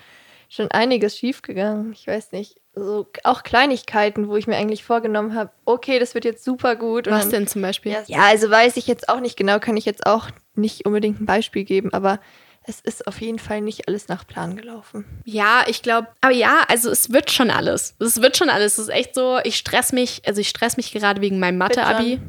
schon 0.48 0.70
einiges 0.70 1.16
schiefgegangen. 1.16 1.92
Ich 1.92 2.06
weiß 2.06 2.32
nicht. 2.32 2.60
So, 2.74 3.06
auch 3.24 3.42
Kleinigkeiten, 3.42 4.28
wo 4.28 4.36
ich 4.36 4.46
mir 4.46 4.56
eigentlich 4.56 4.84
vorgenommen 4.84 5.34
habe, 5.34 5.50
okay, 5.64 5.98
das 5.98 6.14
wird 6.14 6.24
jetzt 6.24 6.44
super 6.44 6.74
gut. 6.76 7.06
Was 7.06 7.22
dann- 7.24 7.30
denn 7.30 7.46
zum 7.46 7.62
Beispiel? 7.62 7.92
Ja, 7.92 8.02
ja, 8.06 8.18
also 8.22 8.50
weiß 8.50 8.76
ich 8.76 8.86
jetzt 8.86 9.08
auch 9.08 9.20
nicht 9.20 9.36
genau, 9.36 9.58
kann 9.58 9.76
ich 9.76 9.84
jetzt 9.84 10.06
auch 10.06 10.28
nicht 10.54 10.84
unbedingt 10.86 11.20
ein 11.20 11.26
Beispiel 11.26 11.64
geben, 11.64 11.92
aber 11.92 12.18
es 12.64 12.80
ist 12.80 13.06
auf 13.06 13.20
jeden 13.20 13.38
Fall 13.38 13.60
nicht 13.60 13.88
alles 13.88 14.08
nach 14.08 14.26
Plan 14.26 14.56
gelaufen. 14.56 15.04
Ja, 15.24 15.64
ich 15.66 15.82
glaube, 15.82 16.08
aber 16.20 16.32
ja, 16.32 16.64
also 16.68 16.90
es 16.90 17.12
wird 17.12 17.30
schon 17.30 17.50
alles. 17.50 17.94
Es 17.98 18.22
wird 18.22 18.36
schon 18.36 18.50
alles. 18.50 18.74
Es 18.74 18.86
ist 18.86 18.88
echt 18.88 19.14
so, 19.14 19.38
ich 19.42 19.56
stress 19.56 19.92
mich, 19.92 20.22
also 20.26 20.40
ich 20.40 20.48
stress 20.48 20.76
mich 20.76 20.92
gerade 20.92 21.20
wegen 21.20 21.40
meinem 21.40 21.58
Mathe-Abi. 21.58 22.20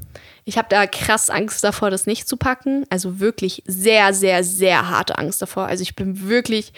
Ich 0.45 0.57
habe 0.57 0.67
da 0.69 0.87
krass 0.87 1.29
Angst 1.29 1.63
davor, 1.63 1.91
das 1.91 2.07
nicht 2.07 2.27
zu 2.27 2.37
packen. 2.37 2.85
Also 2.89 3.19
wirklich 3.19 3.63
sehr, 3.65 4.13
sehr, 4.13 4.43
sehr 4.43 4.89
harte 4.89 5.17
Angst 5.17 5.41
davor. 5.41 5.67
Also 5.67 5.83
ich 5.83 5.95
bin 5.95 6.27
wirklich, 6.27 6.73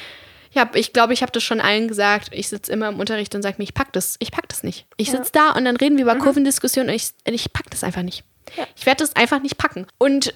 ich 0.50 0.54
glaube, 0.54 0.80
ich, 0.80 0.94
glaub, 0.94 1.12
ich 1.12 1.22
habe 1.22 1.32
das 1.32 1.44
schon 1.44 1.62
allen 1.62 1.88
gesagt. 1.88 2.30
Ich 2.32 2.50
sitze 2.50 2.72
immer 2.74 2.89
im 2.89 3.00
Unterricht 3.00 3.34
und 3.36 3.41
sage 3.41 3.56
mir, 3.58 3.63
ich 3.63 3.74
pack 3.74 3.94
das, 3.94 4.18
ich 4.20 4.32
pack 4.32 4.50
das 4.50 4.63
nicht. 4.63 4.86
Ich 4.98 5.12
sitze 5.12 5.32
da 5.32 5.52
und 5.52 5.65
dann 5.65 5.78
reden 5.78 5.96
wir 5.96 6.04
über 6.04 6.15
Kurvendiskussionen 6.15 6.89
und 6.89 6.96
ich, 6.96 7.12
ich 7.26 7.54
pack 7.54 7.70
das 7.70 7.84
einfach 7.84 8.04
nicht. 8.04 8.24
Ja. 8.58 8.65
Ich 8.76 8.86
werde 8.86 9.04
das 9.04 9.15
einfach 9.15 9.41
nicht 9.41 9.58
packen. 9.58 9.88
Und 9.98 10.34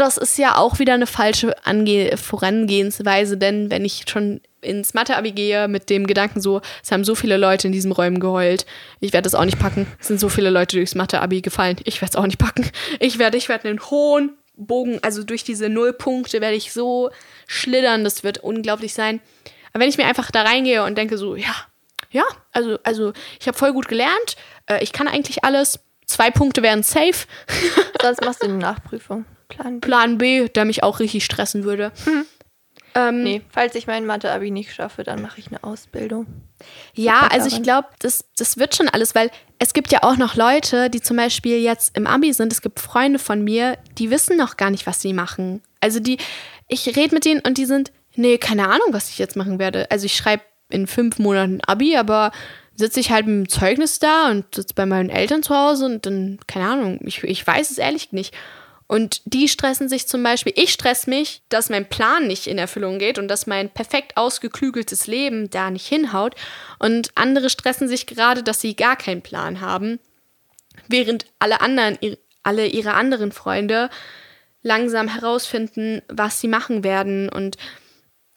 das 0.00 0.16
ist 0.16 0.38
ja 0.38 0.56
auch 0.56 0.78
wieder 0.78 0.94
eine 0.94 1.06
falsche 1.06 1.54
Ange 1.66 2.16
Vorangehensweise, 2.16 3.36
denn 3.36 3.70
wenn 3.70 3.84
ich 3.84 4.04
schon 4.08 4.40
ins 4.60 4.94
Mathe-Abi 4.94 5.32
gehe 5.32 5.68
mit 5.68 5.90
dem 5.90 6.06
Gedanken 6.06 6.40
so, 6.40 6.60
es 6.82 6.90
haben 6.90 7.04
so 7.04 7.14
viele 7.14 7.36
Leute 7.36 7.68
in 7.68 7.72
diesen 7.72 7.92
Räumen 7.92 8.20
geheult, 8.20 8.66
ich 9.00 9.12
werde 9.12 9.24
das 9.24 9.34
auch 9.34 9.44
nicht 9.44 9.58
packen. 9.58 9.86
Es 10.00 10.08
sind 10.08 10.20
so 10.20 10.28
viele 10.28 10.50
Leute 10.50 10.76
durchs 10.76 10.94
Mathe-Abi 10.94 11.42
gefallen, 11.42 11.76
ich 11.84 12.00
werde 12.00 12.10
es 12.10 12.16
auch 12.16 12.26
nicht 12.26 12.38
packen. 12.38 12.68
Ich 13.00 13.18
werde, 13.18 13.36
ich 13.36 13.48
werde 13.48 13.68
einen 13.68 13.80
hohen 13.90 14.36
Bogen, 14.56 14.98
also 15.02 15.22
durch 15.22 15.44
diese 15.44 15.68
Nullpunkte 15.68 16.40
werde 16.40 16.56
ich 16.56 16.72
so 16.72 17.10
schlittern, 17.46 18.04
das 18.04 18.24
wird 18.24 18.38
unglaublich 18.38 18.94
sein. 18.94 19.20
Aber 19.72 19.82
wenn 19.82 19.90
ich 19.90 19.98
mir 19.98 20.06
einfach 20.06 20.30
da 20.30 20.42
reingehe 20.42 20.84
und 20.84 20.96
denke 20.96 21.18
so, 21.18 21.36
ja, 21.36 21.54
ja, 22.10 22.24
also, 22.52 22.78
also 22.84 23.12
ich 23.40 23.46
habe 23.46 23.58
voll 23.58 23.72
gut 23.72 23.88
gelernt, 23.88 24.36
äh, 24.66 24.82
ich 24.82 24.92
kann 24.92 25.08
eigentlich 25.08 25.44
alles, 25.44 25.80
zwei 26.06 26.30
Punkte 26.30 26.62
wären 26.62 26.82
safe. 26.82 27.26
Sonst 28.02 28.24
machst 28.24 28.42
du 28.42 28.46
eine 28.46 28.56
Nachprüfung. 28.56 29.24
Plan 29.48 29.80
B. 29.80 29.86
Plan 29.86 30.18
B, 30.18 30.48
der 30.48 30.64
mich 30.64 30.82
auch 30.82 31.00
richtig 31.00 31.24
stressen 31.24 31.64
würde. 31.64 31.92
Ähm, 32.94 33.22
Nee, 33.22 33.42
falls 33.50 33.74
ich 33.74 33.86
mein 33.86 34.06
Mathe-Abi 34.06 34.50
nicht 34.50 34.74
schaffe, 34.74 35.04
dann 35.04 35.22
mache 35.22 35.38
ich 35.40 35.48
eine 35.48 35.62
Ausbildung. 35.62 36.26
Ja, 36.94 37.20
Super 37.22 37.32
also 37.32 37.56
ich 37.56 37.62
glaube, 37.62 37.88
das, 38.00 38.24
das 38.36 38.56
wird 38.56 38.74
schon 38.74 38.88
alles, 38.88 39.14
weil 39.14 39.30
es 39.58 39.72
gibt 39.72 39.92
ja 39.92 40.02
auch 40.02 40.16
noch 40.16 40.34
Leute, 40.34 40.90
die 40.90 41.00
zum 41.00 41.16
Beispiel 41.16 41.60
jetzt 41.60 41.96
im 41.96 42.06
Abi 42.06 42.32
sind. 42.32 42.52
Es 42.52 42.62
gibt 42.62 42.80
Freunde 42.80 43.18
von 43.18 43.42
mir, 43.44 43.78
die 43.98 44.10
wissen 44.10 44.36
noch 44.36 44.56
gar 44.56 44.70
nicht, 44.70 44.86
was 44.86 45.00
sie 45.00 45.12
machen. 45.12 45.62
Also 45.80 46.00
die, 46.00 46.18
ich 46.66 46.86
rede 46.96 47.14
mit 47.14 47.24
denen 47.24 47.40
und 47.40 47.58
die 47.58 47.66
sind, 47.66 47.92
nee, 48.16 48.38
keine 48.38 48.68
Ahnung, 48.68 48.88
was 48.90 49.10
ich 49.10 49.18
jetzt 49.18 49.36
machen 49.36 49.58
werde. 49.58 49.90
Also 49.90 50.06
ich 50.06 50.16
schreibe 50.16 50.42
in 50.70 50.86
fünf 50.86 51.18
Monaten 51.18 51.60
Abi, 51.62 51.96
aber 51.96 52.32
sitze 52.74 53.00
ich 53.00 53.10
halt 53.10 53.26
mit 53.26 53.34
dem 53.34 53.48
Zeugnis 53.48 53.98
da 53.98 54.30
und 54.30 54.54
sitze 54.54 54.74
bei 54.74 54.86
meinen 54.86 55.10
Eltern 55.10 55.42
zu 55.42 55.54
Hause 55.54 55.86
und 55.86 56.06
dann, 56.06 56.38
keine 56.46 56.68
Ahnung, 56.68 57.00
ich, 57.04 57.22
ich 57.24 57.46
weiß 57.46 57.70
es 57.70 57.78
ehrlich 57.78 58.12
nicht. 58.12 58.34
Und 58.88 59.20
die 59.26 59.48
stressen 59.48 59.88
sich 59.88 60.08
zum 60.08 60.22
Beispiel, 60.22 60.54
ich 60.56 60.72
stress 60.72 61.06
mich, 61.06 61.42
dass 61.50 61.68
mein 61.68 61.88
Plan 61.88 62.26
nicht 62.26 62.46
in 62.46 62.56
Erfüllung 62.56 62.98
geht 62.98 63.18
und 63.18 63.28
dass 63.28 63.46
mein 63.46 63.68
perfekt 63.68 64.16
ausgeklügeltes 64.16 65.06
Leben 65.06 65.50
da 65.50 65.70
nicht 65.70 65.86
hinhaut. 65.86 66.34
Und 66.78 67.10
andere 67.14 67.50
stressen 67.50 67.86
sich 67.86 68.06
gerade, 68.06 68.42
dass 68.42 68.62
sie 68.62 68.74
gar 68.74 68.96
keinen 68.96 69.20
Plan 69.20 69.60
haben, 69.60 70.00
während 70.88 71.26
alle 71.38 71.60
anderen, 71.60 71.98
alle 72.42 72.66
ihre 72.66 72.94
anderen 72.94 73.30
Freunde 73.30 73.90
langsam 74.62 75.06
herausfinden, 75.08 76.00
was 76.08 76.40
sie 76.40 76.48
machen 76.48 76.82
werden 76.82 77.28
und 77.28 77.58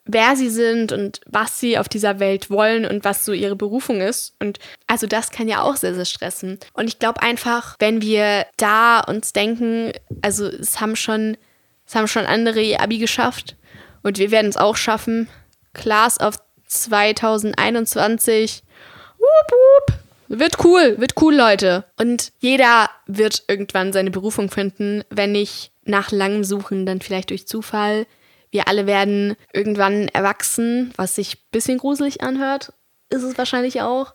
wer 0.06 0.36
sie 0.36 0.50
sind 0.50 0.92
und 0.92 1.22
was 1.26 1.60
sie 1.60 1.78
auf 1.78 1.88
dieser 1.88 2.20
Welt 2.20 2.50
wollen 2.50 2.86
und 2.86 3.06
was 3.06 3.24
so 3.26 3.34
ihre 3.34 3.56
Berufung 3.56 4.02
ist. 4.02 4.36
Und 4.40 4.60
also 4.88 5.08
das 5.08 5.32
kann 5.32 5.48
ja 5.48 5.62
auch 5.62 5.76
sehr, 5.76 5.94
sehr 5.96 6.06
stressen. 6.06 6.60
Und 6.74 6.88
ich 6.88 7.00
glaube 7.00 7.22
einfach, 7.22 7.76
wenn 7.80 8.02
wir 8.02 8.46
da 8.58 9.00
uns 9.02 9.34
denken, 9.34 9.92
also 10.22 10.48
es 10.48 10.82
haben 10.82 10.96
schon, 10.96 11.38
es 11.86 11.96
haben 11.96 12.08
schon 12.08 12.26
andere 12.26 12.62
ihr 12.62 12.82
Abi 12.82 12.98
geschafft 12.98 13.56
und 14.04 14.18
wir 14.18 14.32
werden 14.32 14.50
es 14.50 14.58
auch 14.58 14.76
schaffen. 14.76 15.30
Class 15.74 16.20
of 16.20 16.38
2021. 16.68 18.64
Wup, 19.18 19.52
wup. 19.52 20.00
Wird 20.28 20.64
cool, 20.64 20.96
wird 20.98 21.22
cool, 21.22 21.36
Leute. 21.36 21.84
Und 22.00 22.32
jeder 22.40 22.90
wird 23.06 23.44
irgendwann 23.48 23.92
seine 23.92 24.12
Berufung 24.12 24.50
finden, 24.50 25.04
wenn 25.10 25.34
nicht 25.34 25.72
nach 25.84 26.12
langem 26.12 26.46
Suchen, 26.46 26.86
dann 26.86 27.02
vielleicht 27.02 27.32
durch 27.32 27.48
Zufall. 27.48 28.08
Wir 28.52 28.68
alle 28.68 28.86
werden 28.86 29.36
irgendwann 29.54 30.10
erwachsen, 30.10 30.94
was 30.98 31.16
sich 31.16 31.36
ein 31.36 31.52
bisschen 31.52 31.78
gruselig 31.78 32.22
anhört, 32.22 32.74
ist 33.10 33.24
es 33.24 33.38
wahrscheinlich 33.38 33.82
auch. 33.82 34.14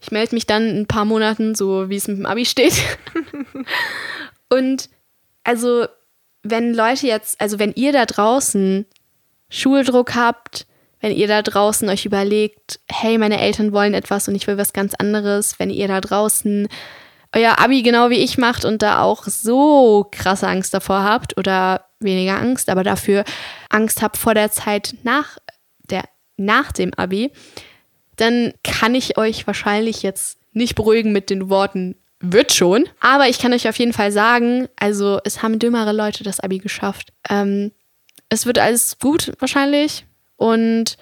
Ich 0.00 0.10
melde 0.10 0.34
mich 0.34 0.46
dann 0.46 0.68
in 0.68 0.78
ein 0.82 0.86
paar 0.86 1.04
Monaten, 1.04 1.54
so 1.54 1.90
wie 1.90 1.96
es 1.96 2.08
mit 2.08 2.18
dem 2.18 2.26
Abi 2.26 2.46
steht. 2.46 2.74
Und 4.48 4.88
also, 5.44 5.86
wenn 6.42 6.74
Leute 6.74 7.06
jetzt, 7.06 7.40
also 7.40 7.58
wenn 7.58 7.72
ihr 7.72 7.92
da 7.92 8.06
draußen 8.06 8.86
Schuldruck 9.48 10.14
habt, 10.14 10.66
wenn 11.00 11.12
ihr 11.12 11.28
da 11.28 11.42
draußen 11.42 11.88
euch 11.88 12.04
überlegt, 12.04 12.80
hey, 12.90 13.18
meine 13.18 13.40
Eltern 13.40 13.72
wollen 13.72 13.94
etwas 13.94 14.28
und 14.28 14.34
ich 14.34 14.46
will 14.46 14.58
was 14.58 14.72
ganz 14.72 14.94
anderes, 14.94 15.58
wenn 15.58 15.70
ihr 15.70 15.88
da 15.88 16.00
draußen 16.00 16.68
euer 17.34 17.58
Abi 17.58 17.82
genau 17.82 18.10
wie 18.10 18.16
ich 18.16 18.38
macht 18.38 18.64
und 18.64 18.82
da 18.82 19.02
auch 19.02 19.24
so 19.24 20.08
krasse 20.10 20.48
Angst 20.48 20.74
davor 20.74 21.02
habt 21.02 21.38
oder 21.38 21.86
weniger 22.00 22.38
Angst, 22.38 22.68
aber 22.68 22.82
dafür 22.82 23.24
Angst 23.68 24.02
habt 24.02 24.16
vor 24.16 24.34
der 24.34 24.50
Zeit 24.50 24.94
nach, 25.02 25.38
der, 25.90 26.04
nach 26.36 26.72
dem 26.72 26.92
Abi, 26.94 27.30
dann 28.16 28.52
kann 28.64 28.94
ich 28.94 29.16
euch 29.18 29.46
wahrscheinlich 29.46 30.02
jetzt 30.02 30.38
nicht 30.52 30.74
beruhigen 30.74 31.12
mit 31.12 31.30
den 31.30 31.48
Worten 31.48 31.96
wird 32.20 32.52
schon. 32.52 32.88
Aber 33.00 33.28
ich 33.28 33.38
kann 33.38 33.52
euch 33.52 33.68
auf 33.68 33.78
jeden 33.78 33.92
Fall 33.92 34.12
sagen, 34.12 34.68
also 34.76 35.20
es 35.24 35.42
haben 35.42 35.58
dümmere 35.58 35.92
Leute 35.92 36.22
das 36.22 36.40
Abi 36.40 36.58
geschafft. 36.58 37.12
Ähm, 37.28 37.72
es 38.28 38.46
wird 38.46 38.58
alles 38.58 38.98
gut 38.98 39.32
wahrscheinlich. 39.38 40.04
Und 40.36 40.96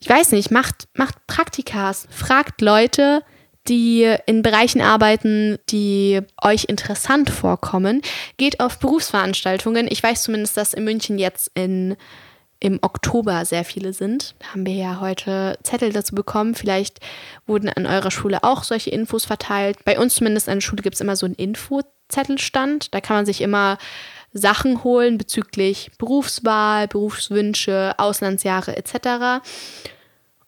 ich 0.00 0.08
weiß 0.08 0.32
nicht, 0.32 0.50
macht, 0.50 0.88
macht 0.94 1.26
Praktikas, 1.26 2.08
fragt 2.10 2.60
Leute, 2.60 3.22
die 3.68 4.16
in 4.26 4.42
Bereichen 4.42 4.80
arbeiten, 4.80 5.58
die 5.68 6.20
euch 6.42 6.64
interessant 6.64 7.30
vorkommen. 7.30 8.02
Geht 8.36 8.60
auf 8.60 8.78
Berufsveranstaltungen. 8.78 9.86
Ich 9.90 10.02
weiß 10.02 10.22
zumindest, 10.22 10.56
dass 10.56 10.74
in 10.74 10.84
München 10.84 11.18
jetzt 11.18 11.50
in, 11.54 11.96
im 12.58 12.78
Oktober 12.82 13.44
sehr 13.44 13.64
viele 13.64 13.92
sind. 13.92 14.34
Da 14.40 14.46
haben 14.48 14.66
wir 14.66 14.74
ja 14.74 15.00
heute 15.00 15.58
Zettel 15.62 15.92
dazu 15.92 16.14
bekommen. 16.14 16.54
Vielleicht 16.54 16.98
wurden 17.46 17.68
an 17.68 17.86
eurer 17.86 18.10
Schule 18.10 18.42
auch 18.42 18.64
solche 18.64 18.90
Infos 18.90 19.24
verteilt. 19.24 19.84
Bei 19.84 19.98
uns 19.98 20.16
zumindest 20.16 20.48
an 20.48 20.56
der 20.56 20.62
Schule 20.62 20.82
gibt 20.82 20.94
es 20.94 21.00
immer 21.00 21.16
so 21.16 21.26
einen 21.26 21.36
Infozettelstand. 21.36 22.92
Da 22.92 23.00
kann 23.00 23.16
man 23.16 23.26
sich 23.26 23.40
immer 23.40 23.78
Sachen 24.32 24.82
holen 24.82 25.18
bezüglich 25.18 25.90
Berufswahl, 25.98 26.88
Berufswünsche, 26.88 27.94
Auslandsjahre 27.98 28.76
etc. 28.76 29.44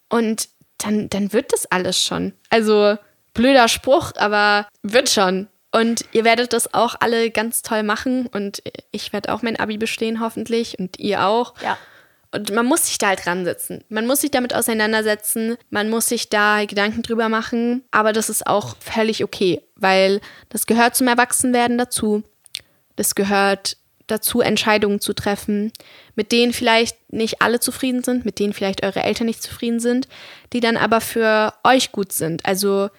Und 0.08 0.48
dann, 0.78 1.08
dann 1.08 1.32
wird 1.32 1.52
das 1.52 1.66
alles 1.66 2.02
schon. 2.02 2.32
Also 2.50 2.96
blöder 3.34 3.68
Spruch, 3.68 4.12
aber 4.16 4.66
wird 4.82 5.10
schon. 5.10 5.48
Und 5.72 6.04
ihr 6.12 6.24
werdet 6.24 6.52
das 6.52 6.72
auch 6.72 6.94
alle 7.00 7.30
ganz 7.30 7.62
toll 7.62 7.82
machen 7.82 8.26
und 8.28 8.62
ich 8.92 9.12
werde 9.12 9.32
auch 9.32 9.42
mein 9.42 9.58
Abi 9.58 9.76
bestehen 9.76 10.20
hoffentlich 10.20 10.78
und 10.78 11.00
ihr 11.00 11.26
auch. 11.26 11.54
Ja. 11.62 11.76
Und 12.30 12.52
man 12.52 12.66
muss 12.66 12.86
sich 12.86 12.98
da 12.98 13.08
halt 13.08 13.24
dran 13.24 13.44
setzen. 13.44 13.84
Man 13.88 14.06
muss 14.06 14.20
sich 14.20 14.30
damit 14.30 14.54
auseinandersetzen. 14.54 15.56
Man 15.70 15.88
muss 15.88 16.08
sich 16.08 16.30
da 16.30 16.64
Gedanken 16.64 17.02
drüber 17.02 17.28
machen. 17.28 17.84
Aber 17.92 18.12
das 18.12 18.28
ist 18.28 18.46
auch 18.46 18.76
völlig 18.80 19.22
okay, 19.22 19.62
weil 19.76 20.20
das 20.48 20.66
gehört 20.66 20.96
zum 20.96 21.06
Erwachsenwerden 21.06 21.78
dazu. 21.78 22.24
Das 22.96 23.14
gehört 23.14 23.76
dazu, 24.08 24.40
Entscheidungen 24.40 25.00
zu 25.00 25.12
treffen, 25.12 25.72
mit 26.14 26.32
denen 26.32 26.52
vielleicht 26.52 27.12
nicht 27.12 27.40
alle 27.40 27.60
zufrieden 27.60 28.02
sind, 28.02 28.24
mit 28.24 28.38
denen 28.38 28.52
vielleicht 28.52 28.84
eure 28.84 29.02
Eltern 29.02 29.26
nicht 29.26 29.42
zufrieden 29.42 29.80
sind, 29.80 30.08
die 30.52 30.60
dann 30.60 30.76
aber 30.76 31.00
für 31.00 31.54
euch 31.62 31.92
gut 31.92 32.12
sind. 32.12 32.44
Also 32.44 32.90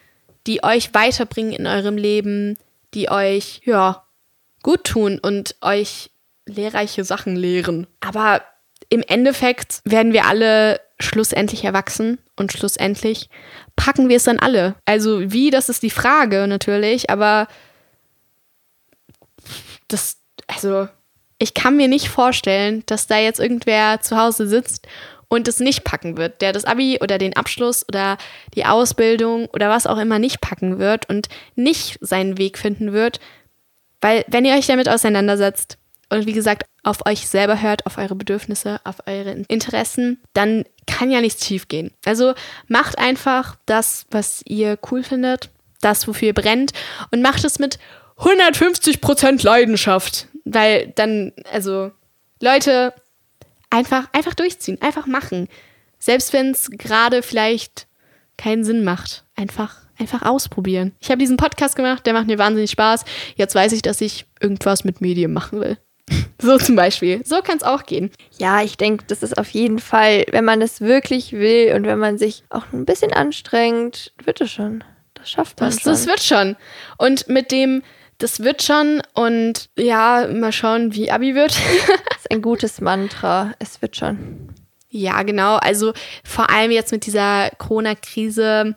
die 0.47 0.63
euch 0.63 0.93
weiterbringen 0.93 1.53
in 1.53 1.67
eurem 1.67 1.97
Leben, 1.97 2.57
die 2.93 3.09
euch, 3.09 3.61
ja, 3.65 4.05
gut 4.63 4.83
tun 4.83 5.19
und 5.21 5.55
euch 5.61 6.11
lehrreiche 6.45 7.03
Sachen 7.03 7.35
lehren. 7.35 7.87
Aber 7.99 8.41
im 8.89 9.01
Endeffekt 9.01 9.81
werden 9.83 10.13
wir 10.13 10.25
alle 10.25 10.79
schlussendlich 10.99 11.63
erwachsen 11.63 12.19
und 12.35 12.53
schlussendlich 12.53 13.29
packen 13.75 14.09
wir 14.09 14.17
es 14.17 14.23
dann 14.23 14.39
alle. 14.39 14.75
Also 14.85 15.31
wie, 15.31 15.49
das 15.49 15.69
ist 15.69 15.83
die 15.83 15.89
Frage 15.89 16.47
natürlich, 16.47 17.09
aber 17.09 17.47
das, 19.87 20.17
also 20.47 20.87
ich 21.37 21.53
kann 21.53 21.75
mir 21.75 21.87
nicht 21.87 22.07
vorstellen, 22.07 22.83
dass 22.85 23.07
da 23.07 23.17
jetzt 23.17 23.39
irgendwer 23.39 24.01
zu 24.01 24.17
Hause 24.17 24.47
sitzt 24.47 24.87
und 25.35 25.47
es 25.47 25.59
nicht 25.59 25.83
packen 25.83 26.17
wird, 26.17 26.41
der 26.41 26.53
das 26.53 26.65
Abi 26.65 26.99
oder 27.01 27.17
den 27.17 27.35
Abschluss 27.35 27.85
oder 27.87 28.17
die 28.55 28.65
Ausbildung 28.65 29.47
oder 29.47 29.69
was 29.69 29.87
auch 29.87 29.97
immer 29.97 30.19
nicht 30.19 30.41
packen 30.41 30.79
wird 30.79 31.09
und 31.09 31.27
nicht 31.55 31.97
seinen 32.01 32.37
Weg 32.37 32.57
finden 32.57 32.93
wird, 32.93 33.19
weil 34.01 34.25
wenn 34.27 34.45
ihr 34.45 34.55
euch 34.55 34.67
damit 34.67 34.89
auseinandersetzt 34.89 35.77
und 36.09 36.25
wie 36.25 36.33
gesagt 36.33 36.63
auf 36.83 37.05
euch 37.05 37.27
selber 37.27 37.61
hört, 37.61 37.85
auf 37.85 37.97
eure 37.97 38.15
Bedürfnisse, 38.15 38.79
auf 38.83 38.97
eure 39.07 39.31
Interessen, 39.47 40.21
dann 40.33 40.65
kann 40.85 41.09
ja 41.09 41.21
nichts 41.21 41.45
schiefgehen. 41.45 41.91
Also 42.05 42.33
macht 42.67 42.99
einfach 42.99 43.57
das, 43.65 44.05
was 44.11 44.41
ihr 44.45 44.77
cool 44.91 45.03
findet, 45.03 45.49
das, 45.81 46.07
wofür 46.07 46.27
ihr 46.29 46.33
brennt 46.33 46.71
und 47.11 47.21
macht 47.21 47.43
es 47.43 47.59
mit 47.59 47.79
150% 48.17 49.43
Leidenschaft, 49.43 50.27
weil 50.45 50.93
dann, 50.95 51.33
also 51.51 51.91
Leute, 52.41 52.93
einfach, 53.75 54.07
einfach 54.13 54.33
durchziehen, 54.33 54.81
einfach 54.81 55.05
machen. 55.05 55.47
Selbst 55.99 56.33
wenn 56.33 56.51
es 56.51 56.69
gerade 56.71 57.21
vielleicht 57.21 57.87
keinen 58.37 58.63
Sinn 58.63 58.83
macht. 58.83 59.25
Einfach, 59.35 59.77
einfach 59.97 60.21
ausprobieren. 60.23 60.93
Ich 60.99 61.09
habe 61.09 61.19
diesen 61.19 61.37
Podcast 61.37 61.75
gemacht, 61.75 62.05
der 62.05 62.13
macht 62.13 62.27
mir 62.27 62.37
wahnsinnig 62.37 62.71
Spaß. 62.71 63.05
Jetzt 63.35 63.55
weiß 63.55 63.73
ich, 63.73 63.81
dass 63.81 64.01
ich 64.01 64.25
irgendwas 64.39 64.83
mit 64.83 65.01
Medien 65.01 65.33
machen 65.33 65.59
will. 65.59 65.77
So 66.37 66.57
zum 66.57 66.75
Beispiel. 66.75 67.25
So 67.25 67.41
kann 67.41 67.57
es 67.57 67.63
auch 67.63 67.85
gehen. 67.85 68.11
Ja, 68.37 68.61
ich 68.61 68.75
denke, 68.75 69.05
das 69.07 69.23
ist 69.23 69.37
auf 69.37 69.49
jeden 69.51 69.79
Fall, 69.79 70.25
wenn 70.31 70.43
man 70.43 70.61
es 70.61 70.81
wirklich 70.81 71.31
will 71.31 71.73
und 71.73 71.85
wenn 71.85 71.97
man 71.97 72.17
sich 72.17 72.43
auch 72.49 72.65
ein 72.73 72.85
bisschen 72.85 73.13
anstrengt, 73.13 74.13
wird 74.23 74.41
es 74.41 74.51
schon. 74.51 74.83
Das 75.13 75.31
schafft 75.31 75.59
man 75.59 75.69
das, 75.69 75.81
schon. 75.81 75.91
Das 75.91 76.05
wird 76.05 76.21
schon. 76.21 76.57
Und 76.97 77.29
mit 77.29 77.51
dem, 77.51 77.81
das 78.17 78.39
wird 78.41 78.63
schon 78.63 79.01
und 79.13 79.69
ja, 79.77 80.27
mal 80.31 80.51
schauen, 80.51 80.93
wie 80.93 81.11
Abi 81.11 81.35
wird. 81.35 81.51
das 82.09 82.19
ist 82.19 82.31
ein 82.31 82.41
gutes 82.41 82.81
Mantra. 82.81 83.53
Es 83.59 83.81
wird 83.81 83.95
schon. 83.95 84.49
Ja, 84.89 85.23
genau. 85.23 85.55
Also 85.57 85.93
vor 86.23 86.49
allem 86.49 86.71
jetzt 86.71 86.91
mit 86.91 87.05
dieser 87.05 87.49
Corona-Krise 87.57 88.75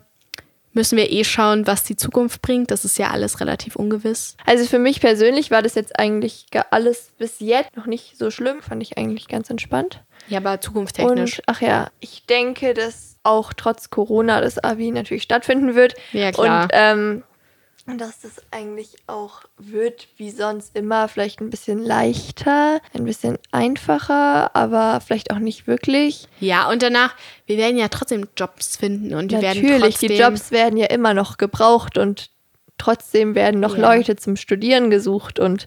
müssen 0.73 0.97
wir 0.97 1.11
eh 1.11 1.23
schauen, 1.23 1.65
was 1.65 1.83
die 1.83 1.95
Zukunft 1.95 2.41
bringt. 2.41 2.71
Das 2.71 2.85
ist 2.85 2.97
ja 2.97 3.09
alles 3.11 3.39
relativ 3.39 3.75
ungewiss. 3.75 4.35
Also 4.45 4.65
für 4.65 4.79
mich 4.79 4.99
persönlich 5.01 5.51
war 5.51 5.61
das 5.61 5.75
jetzt 5.75 5.97
eigentlich 5.97 6.45
alles 6.71 7.11
bis 7.17 7.39
jetzt 7.39 7.75
noch 7.75 7.85
nicht 7.85 8.17
so 8.17 8.31
schlimm. 8.31 8.61
Fand 8.61 8.83
ich 8.83 8.97
eigentlich 8.97 9.27
ganz 9.27 9.49
entspannt. 9.49 10.03
Ja, 10.27 10.39
aber 10.39 10.61
zukunftstechnisch. 10.61 11.39
Und 11.39 11.43
ach 11.47 11.61
ja, 11.61 11.87
ich 11.99 12.25
denke, 12.25 12.73
dass 12.73 13.17
auch 13.23 13.53
trotz 13.53 13.89
Corona 13.89 14.41
das 14.41 14.57
Abi 14.57 14.91
natürlich 14.91 15.23
stattfinden 15.23 15.75
wird. 15.75 15.95
Ja, 16.13 16.31
klar. 16.31 16.63
Und 16.63 16.69
ähm, 16.73 17.23
dass 17.97 18.19
das 18.21 18.33
eigentlich 18.51 18.95
auch 19.07 19.41
wird 19.57 20.07
wie 20.17 20.29
sonst 20.31 20.75
immer, 20.75 21.07
vielleicht 21.07 21.41
ein 21.41 21.49
bisschen 21.49 21.83
leichter, 21.83 22.79
ein 22.93 23.05
bisschen 23.05 23.37
einfacher, 23.51 24.55
aber 24.55 25.01
vielleicht 25.05 25.31
auch 25.31 25.39
nicht 25.39 25.67
wirklich. 25.67 26.27
Ja, 26.39 26.69
und 26.69 26.81
danach, 26.83 27.15
wir 27.45 27.57
werden 27.57 27.77
ja 27.77 27.87
trotzdem 27.87 28.27
Jobs 28.37 28.77
finden 28.77 29.13
und 29.15 29.31
die 29.31 29.35
Natürlich, 29.35 29.63
werden 29.63 29.81
trotzdem, 29.81 30.09
die 30.09 30.15
Jobs 30.17 30.51
werden 30.51 30.77
ja 30.77 30.87
immer 30.87 31.13
noch 31.13 31.37
gebraucht 31.37 31.97
und 31.97 32.29
trotzdem 32.77 33.35
werden 33.35 33.59
noch 33.59 33.75
Ja. 33.77 33.93
Leute 33.93 34.15
zum 34.15 34.35
Studieren 34.35 34.89
gesucht 34.89 35.39
und 35.39 35.65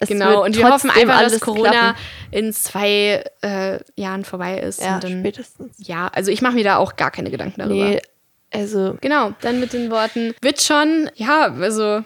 es 0.00 0.08
Genau, 0.08 0.28
wird 0.30 0.38
und 0.46 0.56
wir 0.56 0.70
hoffen 0.70 0.90
einfach, 0.90 1.20
dass 1.22 1.40
Corona 1.40 1.70
klappen. 1.70 1.98
in 2.30 2.52
zwei 2.52 3.24
äh, 3.42 3.78
Jahren 3.96 4.24
vorbei 4.24 4.60
ist. 4.60 4.80
Ja, 4.80 4.94
und 4.94 5.04
dann, 5.04 5.18
spätestens. 5.20 5.74
ja, 5.78 6.06
also 6.08 6.30
ich 6.30 6.40
mache 6.40 6.54
mir 6.54 6.62
da 6.64 6.76
auch 6.76 6.94
gar 6.96 7.10
keine 7.10 7.30
Gedanken 7.30 7.60
darüber. 7.60 7.74
Nee, 7.84 8.00
also 8.52 8.96
Genau, 9.00 9.32
dann 9.40 9.60
mit 9.60 9.72
den 9.72 9.90
Worten, 9.90 10.34
wird 10.42 10.62
schon, 10.62 11.10
ja, 11.14 11.52
also 11.60 12.02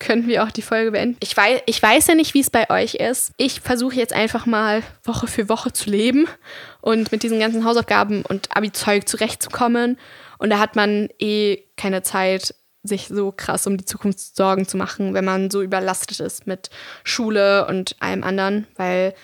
könnten 0.00 0.26
wir 0.28 0.42
auch 0.44 0.50
die 0.50 0.62
Folge 0.62 0.90
beenden. 0.90 1.16
Ich 1.20 1.36
weiß, 1.36 1.60
ich 1.66 1.82
weiß 1.82 2.08
ja 2.08 2.14
nicht, 2.14 2.34
wie 2.34 2.40
es 2.40 2.50
bei 2.50 2.68
euch 2.68 2.96
ist. 2.96 3.32
Ich 3.36 3.60
versuche 3.60 3.94
jetzt 3.94 4.12
einfach 4.12 4.44
mal 4.44 4.82
Woche 5.04 5.26
für 5.28 5.48
Woche 5.48 5.72
zu 5.72 5.88
leben 5.88 6.26
und 6.80 7.10
mit 7.12 7.22
diesen 7.22 7.38
ganzen 7.38 7.64
Hausaufgaben 7.64 8.22
und 8.22 8.54
Abi-Zeug 8.54 9.08
zurechtzukommen. 9.08 9.98
Und 10.38 10.50
da 10.50 10.58
hat 10.58 10.76
man 10.76 11.08
eh 11.20 11.62
keine 11.76 12.02
Zeit, 12.02 12.54
sich 12.82 13.06
so 13.08 13.32
krass 13.32 13.66
um 13.66 13.78
die 13.78 13.86
Zukunft 13.86 14.18
Sorgen 14.36 14.68
zu 14.68 14.76
machen, 14.76 15.14
wenn 15.14 15.24
man 15.24 15.50
so 15.50 15.62
überlastet 15.62 16.20
ist 16.20 16.46
mit 16.46 16.68
Schule 17.02 17.66
und 17.66 17.96
allem 18.00 18.22
anderen, 18.24 18.66
weil 18.76 19.14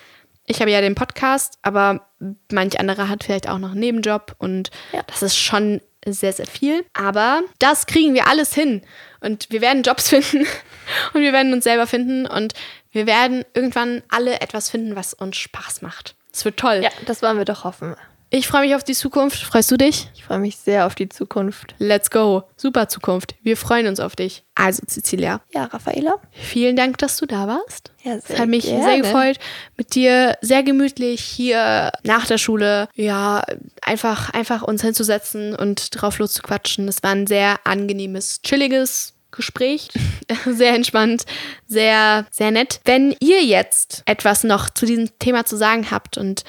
ich 0.47 0.61
habe 0.61 0.71
ja 0.71 0.81
den 0.81 0.95
Podcast, 0.95 1.59
aber 1.61 2.07
manch 2.51 2.79
anderer 2.79 3.07
hat 3.07 3.23
vielleicht 3.23 3.47
auch 3.47 3.59
noch 3.59 3.71
einen 3.71 3.81
Nebenjob 3.81 4.35
und 4.39 4.71
Ja. 4.93 5.01
das 5.05 5.21
ist 5.21 5.37
schon 5.37 5.79
sehr, 6.05 6.33
sehr 6.33 6.47
viel. 6.47 6.85
Aber 6.93 7.41
das 7.59 7.85
kriegen 7.85 8.13
wir 8.13 8.27
alles 8.27 8.53
hin. 8.53 8.81
Und 9.19 9.47
wir 9.49 9.61
werden 9.61 9.83
Jobs 9.83 10.09
finden 10.09 10.45
und 11.13 11.21
wir 11.21 11.33
werden 11.33 11.53
uns 11.53 11.63
selber 11.63 11.87
finden 11.87 12.25
und 12.25 12.53
wir 12.91 13.05
werden 13.05 13.45
irgendwann 13.53 14.03
alle 14.09 14.41
etwas 14.41 14.69
finden, 14.69 14.95
was 14.95 15.13
uns 15.13 15.37
Spaß 15.37 15.81
macht. 15.81 16.15
Es 16.33 16.45
wird 16.45 16.57
toll. 16.57 16.81
ja, 16.83 16.89
das 17.05 17.21
wollen 17.21 17.37
wir 17.37 17.45
doch 17.45 17.63
hoffen. 17.63 17.95
Ich 18.33 18.47
freue 18.47 18.61
mich 18.61 18.75
auf 18.75 18.83
die 18.85 18.93
Zukunft. 18.93 19.39
Freust 19.43 19.69
du 19.71 19.77
dich? 19.77 20.07
Ich 20.15 20.23
freue 20.23 20.39
mich 20.39 20.55
sehr 20.55 20.85
auf 20.85 20.95
die 20.95 21.09
Zukunft. 21.09 21.75
Let's 21.79 22.09
go. 22.09 22.43
Super 22.55 22.87
Zukunft. 22.87 23.35
Wir 23.43 23.57
freuen 23.57 23.87
uns 23.87 23.99
auf 23.99 24.15
dich. 24.15 24.43
Also, 24.55 24.83
Cecilia, 24.87 25.41
Ja, 25.53 25.65
Raffaela? 25.65 26.15
vielen 26.31 26.77
Dank, 26.77 26.97
dass 26.99 27.17
du 27.17 27.25
da 27.25 27.45
warst. 27.49 27.91
Ja, 28.03 28.13
Es 28.15 28.39
hat 28.39 28.47
mich 28.47 28.63
sehr 28.63 29.01
gefreut, 29.01 29.37
mit 29.75 29.95
dir 29.95 30.37
sehr 30.39 30.63
gemütlich 30.63 31.21
hier 31.21 31.91
nach 32.03 32.25
der 32.25 32.37
Schule, 32.37 32.87
ja, 32.95 33.43
einfach, 33.81 34.29
einfach 34.29 34.61
uns 34.61 34.81
hinzusetzen 34.81 35.53
und 35.53 36.01
drauf 36.01 36.17
loszuquatschen. 36.19 36.87
Es 36.87 37.03
war 37.03 37.11
ein 37.11 37.27
sehr 37.27 37.59
angenehmes, 37.65 38.41
chilliges 38.43 39.13
Gespräch. 39.31 39.89
Sehr 40.45 40.73
entspannt, 40.75 41.23
sehr, 41.67 42.25
sehr 42.31 42.51
nett. 42.51 42.79
Wenn 42.85 43.15
ihr 43.19 43.43
jetzt 43.43 44.01
etwas 44.05 44.43
noch 44.45 44.69
zu 44.69 44.85
diesem 44.85 45.09
Thema 45.19 45.45
zu 45.45 45.55
sagen 45.57 45.89
habt 45.91 46.17
und 46.17 46.43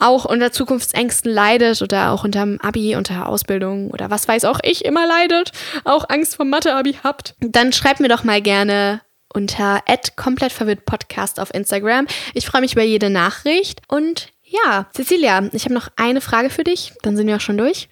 auch 0.00 0.24
unter 0.24 0.52
Zukunftsängsten 0.52 1.30
leidet 1.32 1.82
oder 1.82 2.10
auch 2.10 2.24
unterm 2.24 2.58
Abi, 2.60 2.96
unter 2.96 3.28
Ausbildung 3.28 3.90
oder 3.90 4.10
was 4.10 4.26
weiß 4.26 4.44
auch 4.44 4.60
ich 4.62 4.84
immer 4.84 5.06
leidet, 5.06 5.52
auch 5.84 6.08
Angst 6.08 6.36
vor 6.36 6.44
Mathe-Abi 6.44 6.98
habt, 7.04 7.34
dann 7.40 7.72
schreibt 7.72 8.00
mir 8.00 8.08
doch 8.08 8.24
mal 8.24 8.42
gerne 8.42 9.02
unter 9.32 9.80
komplett 10.16 10.52
verwirrt 10.52 10.84
Podcast 10.84 11.38
auf 11.38 11.54
Instagram. 11.54 12.06
Ich 12.34 12.46
freue 12.46 12.62
mich 12.62 12.72
über 12.72 12.82
jede 12.82 13.10
Nachricht 13.10 13.82
und 13.88 14.32
ja, 14.42 14.86
Cecilia, 14.92 15.48
ich 15.52 15.64
habe 15.64 15.74
noch 15.74 15.88
eine 15.94 16.20
Frage 16.20 16.50
für 16.50 16.64
dich, 16.64 16.92
dann 17.02 17.16
sind 17.16 17.28
wir 17.28 17.36
auch 17.36 17.40
schon 17.40 17.58
durch. 17.58 17.88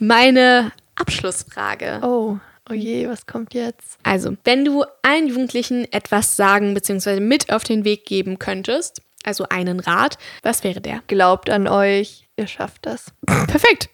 Meine 0.00 0.72
Abschlussfrage. 0.96 2.00
Oh, 2.02 2.38
oh 2.68 2.74
je, 2.74 3.08
was 3.08 3.26
kommt 3.26 3.54
jetzt? 3.54 3.98
Also, 4.02 4.36
wenn 4.42 4.64
du 4.64 4.84
allen 5.02 5.28
Jugendlichen 5.28 5.90
etwas 5.92 6.34
sagen 6.34 6.74
bzw. 6.74 7.20
mit 7.20 7.52
auf 7.52 7.62
den 7.62 7.84
Weg 7.84 8.06
geben 8.06 8.40
könntest, 8.40 9.02
also 9.24 9.46
einen 9.48 9.80
Rat. 9.80 10.18
Was 10.42 10.64
wäre 10.64 10.80
der? 10.80 11.02
Glaubt 11.06 11.50
an 11.50 11.66
euch, 11.68 12.28
ihr 12.36 12.46
schafft 12.46 12.86
das. 12.86 13.06
Perfekt. 13.26 13.88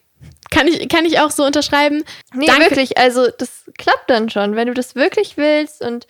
Kann 0.49 0.67
ich, 0.67 0.89
kann 0.89 1.05
ich 1.05 1.19
auch 1.19 1.31
so 1.31 1.43
unterschreiben. 1.45 2.03
Nee, 2.33 2.45
Danke. 2.45 2.63
wirklich, 2.63 2.97
also 2.97 3.27
das 3.37 3.71
klappt 3.77 4.09
dann 4.09 4.29
schon, 4.29 4.55
wenn 4.55 4.67
du 4.67 4.73
das 4.73 4.95
wirklich 4.95 5.37
willst 5.37 5.81
und 5.81 6.07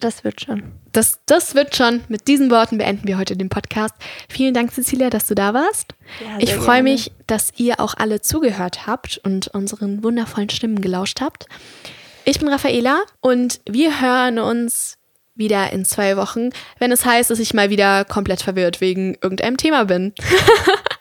das 0.00 0.24
wird 0.24 0.40
schon. 0.40 0.72
Das, 0.90 1.20
das 1.26 1.54
wird 1.54 1.76
schon. 1.76 2.02
Mit 2.08 2.26
diesen 2.26 2.50
Worten 2.50 2.78
beenden 2.78 3.06
wir 3.06 3.18
heute 3.18 3.36
den 3.36 3.48
Podcast. 3.48 3.94
Vielen 4.28 4.52
Dank, 4.52 4.72
Cecilia, 4.72 5.10
dass 5.10 5.26
du 5.26 5.36
da 5.36 5.54
warst. 5.54 5.94
Ja, 6.20 6.38
ich 6.40 6.54
freue 6.54 6.82
mich, 6.82 7.12
dass 7.28 7.52
ihr 7.56 7.78
auch 7.78 7.94
alle 7.96 8.20
zugehört 8.20 8.88
habt 8.88 9.20
und 9.22 9.48
unseren 9.48 10.02
wundervollen 10.02 10.50
Stimmen 10.50 10.80
gelauscht 10.80 11.20
habt. 11.20 11.46
Ich 12.24 12.40
bin 12.40 12.48
Raffaela 12.48 13.00
und 13.20 13.60
wir 13.68 14.00
hören 14.00 14.40
uns 14.40 14.98
wieder 15.34 15.72
in 15.72 15.84
zwei 15.84 16.16
Wochen, 16.16 16.50
wenn 16.78 16.92
es 16.92 17.04
heißt, 17.04 17.30
dass 17.30 17.38
ich 17.38 17.54
mal 17.54 17.70
wieder 17.70 18.04
komplett 18.04 18.42
verwirrt 18.42 18.80
wegen 18.80 19.14
irgendeinem 19.14 19.56
Thema 19.56 19.84
bin. 19.84 20.14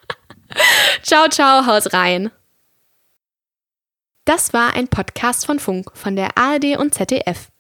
ciao, 1.03 1.27
ciao, 1.29 1.65
haut 1.65 1.93
rein. 1.93 2.32
Das 4.25 4.53
war 4.53 4.75
ein 4.75 4.88
Podcast 4.88 5.45
von 5.45 5.59
Funk, 5.59 5.91
von 5.93 6.15
der 6.15 6.38
ARD 6.38 6.77
und 6.77 6.93
ZDF. 6.93 7.51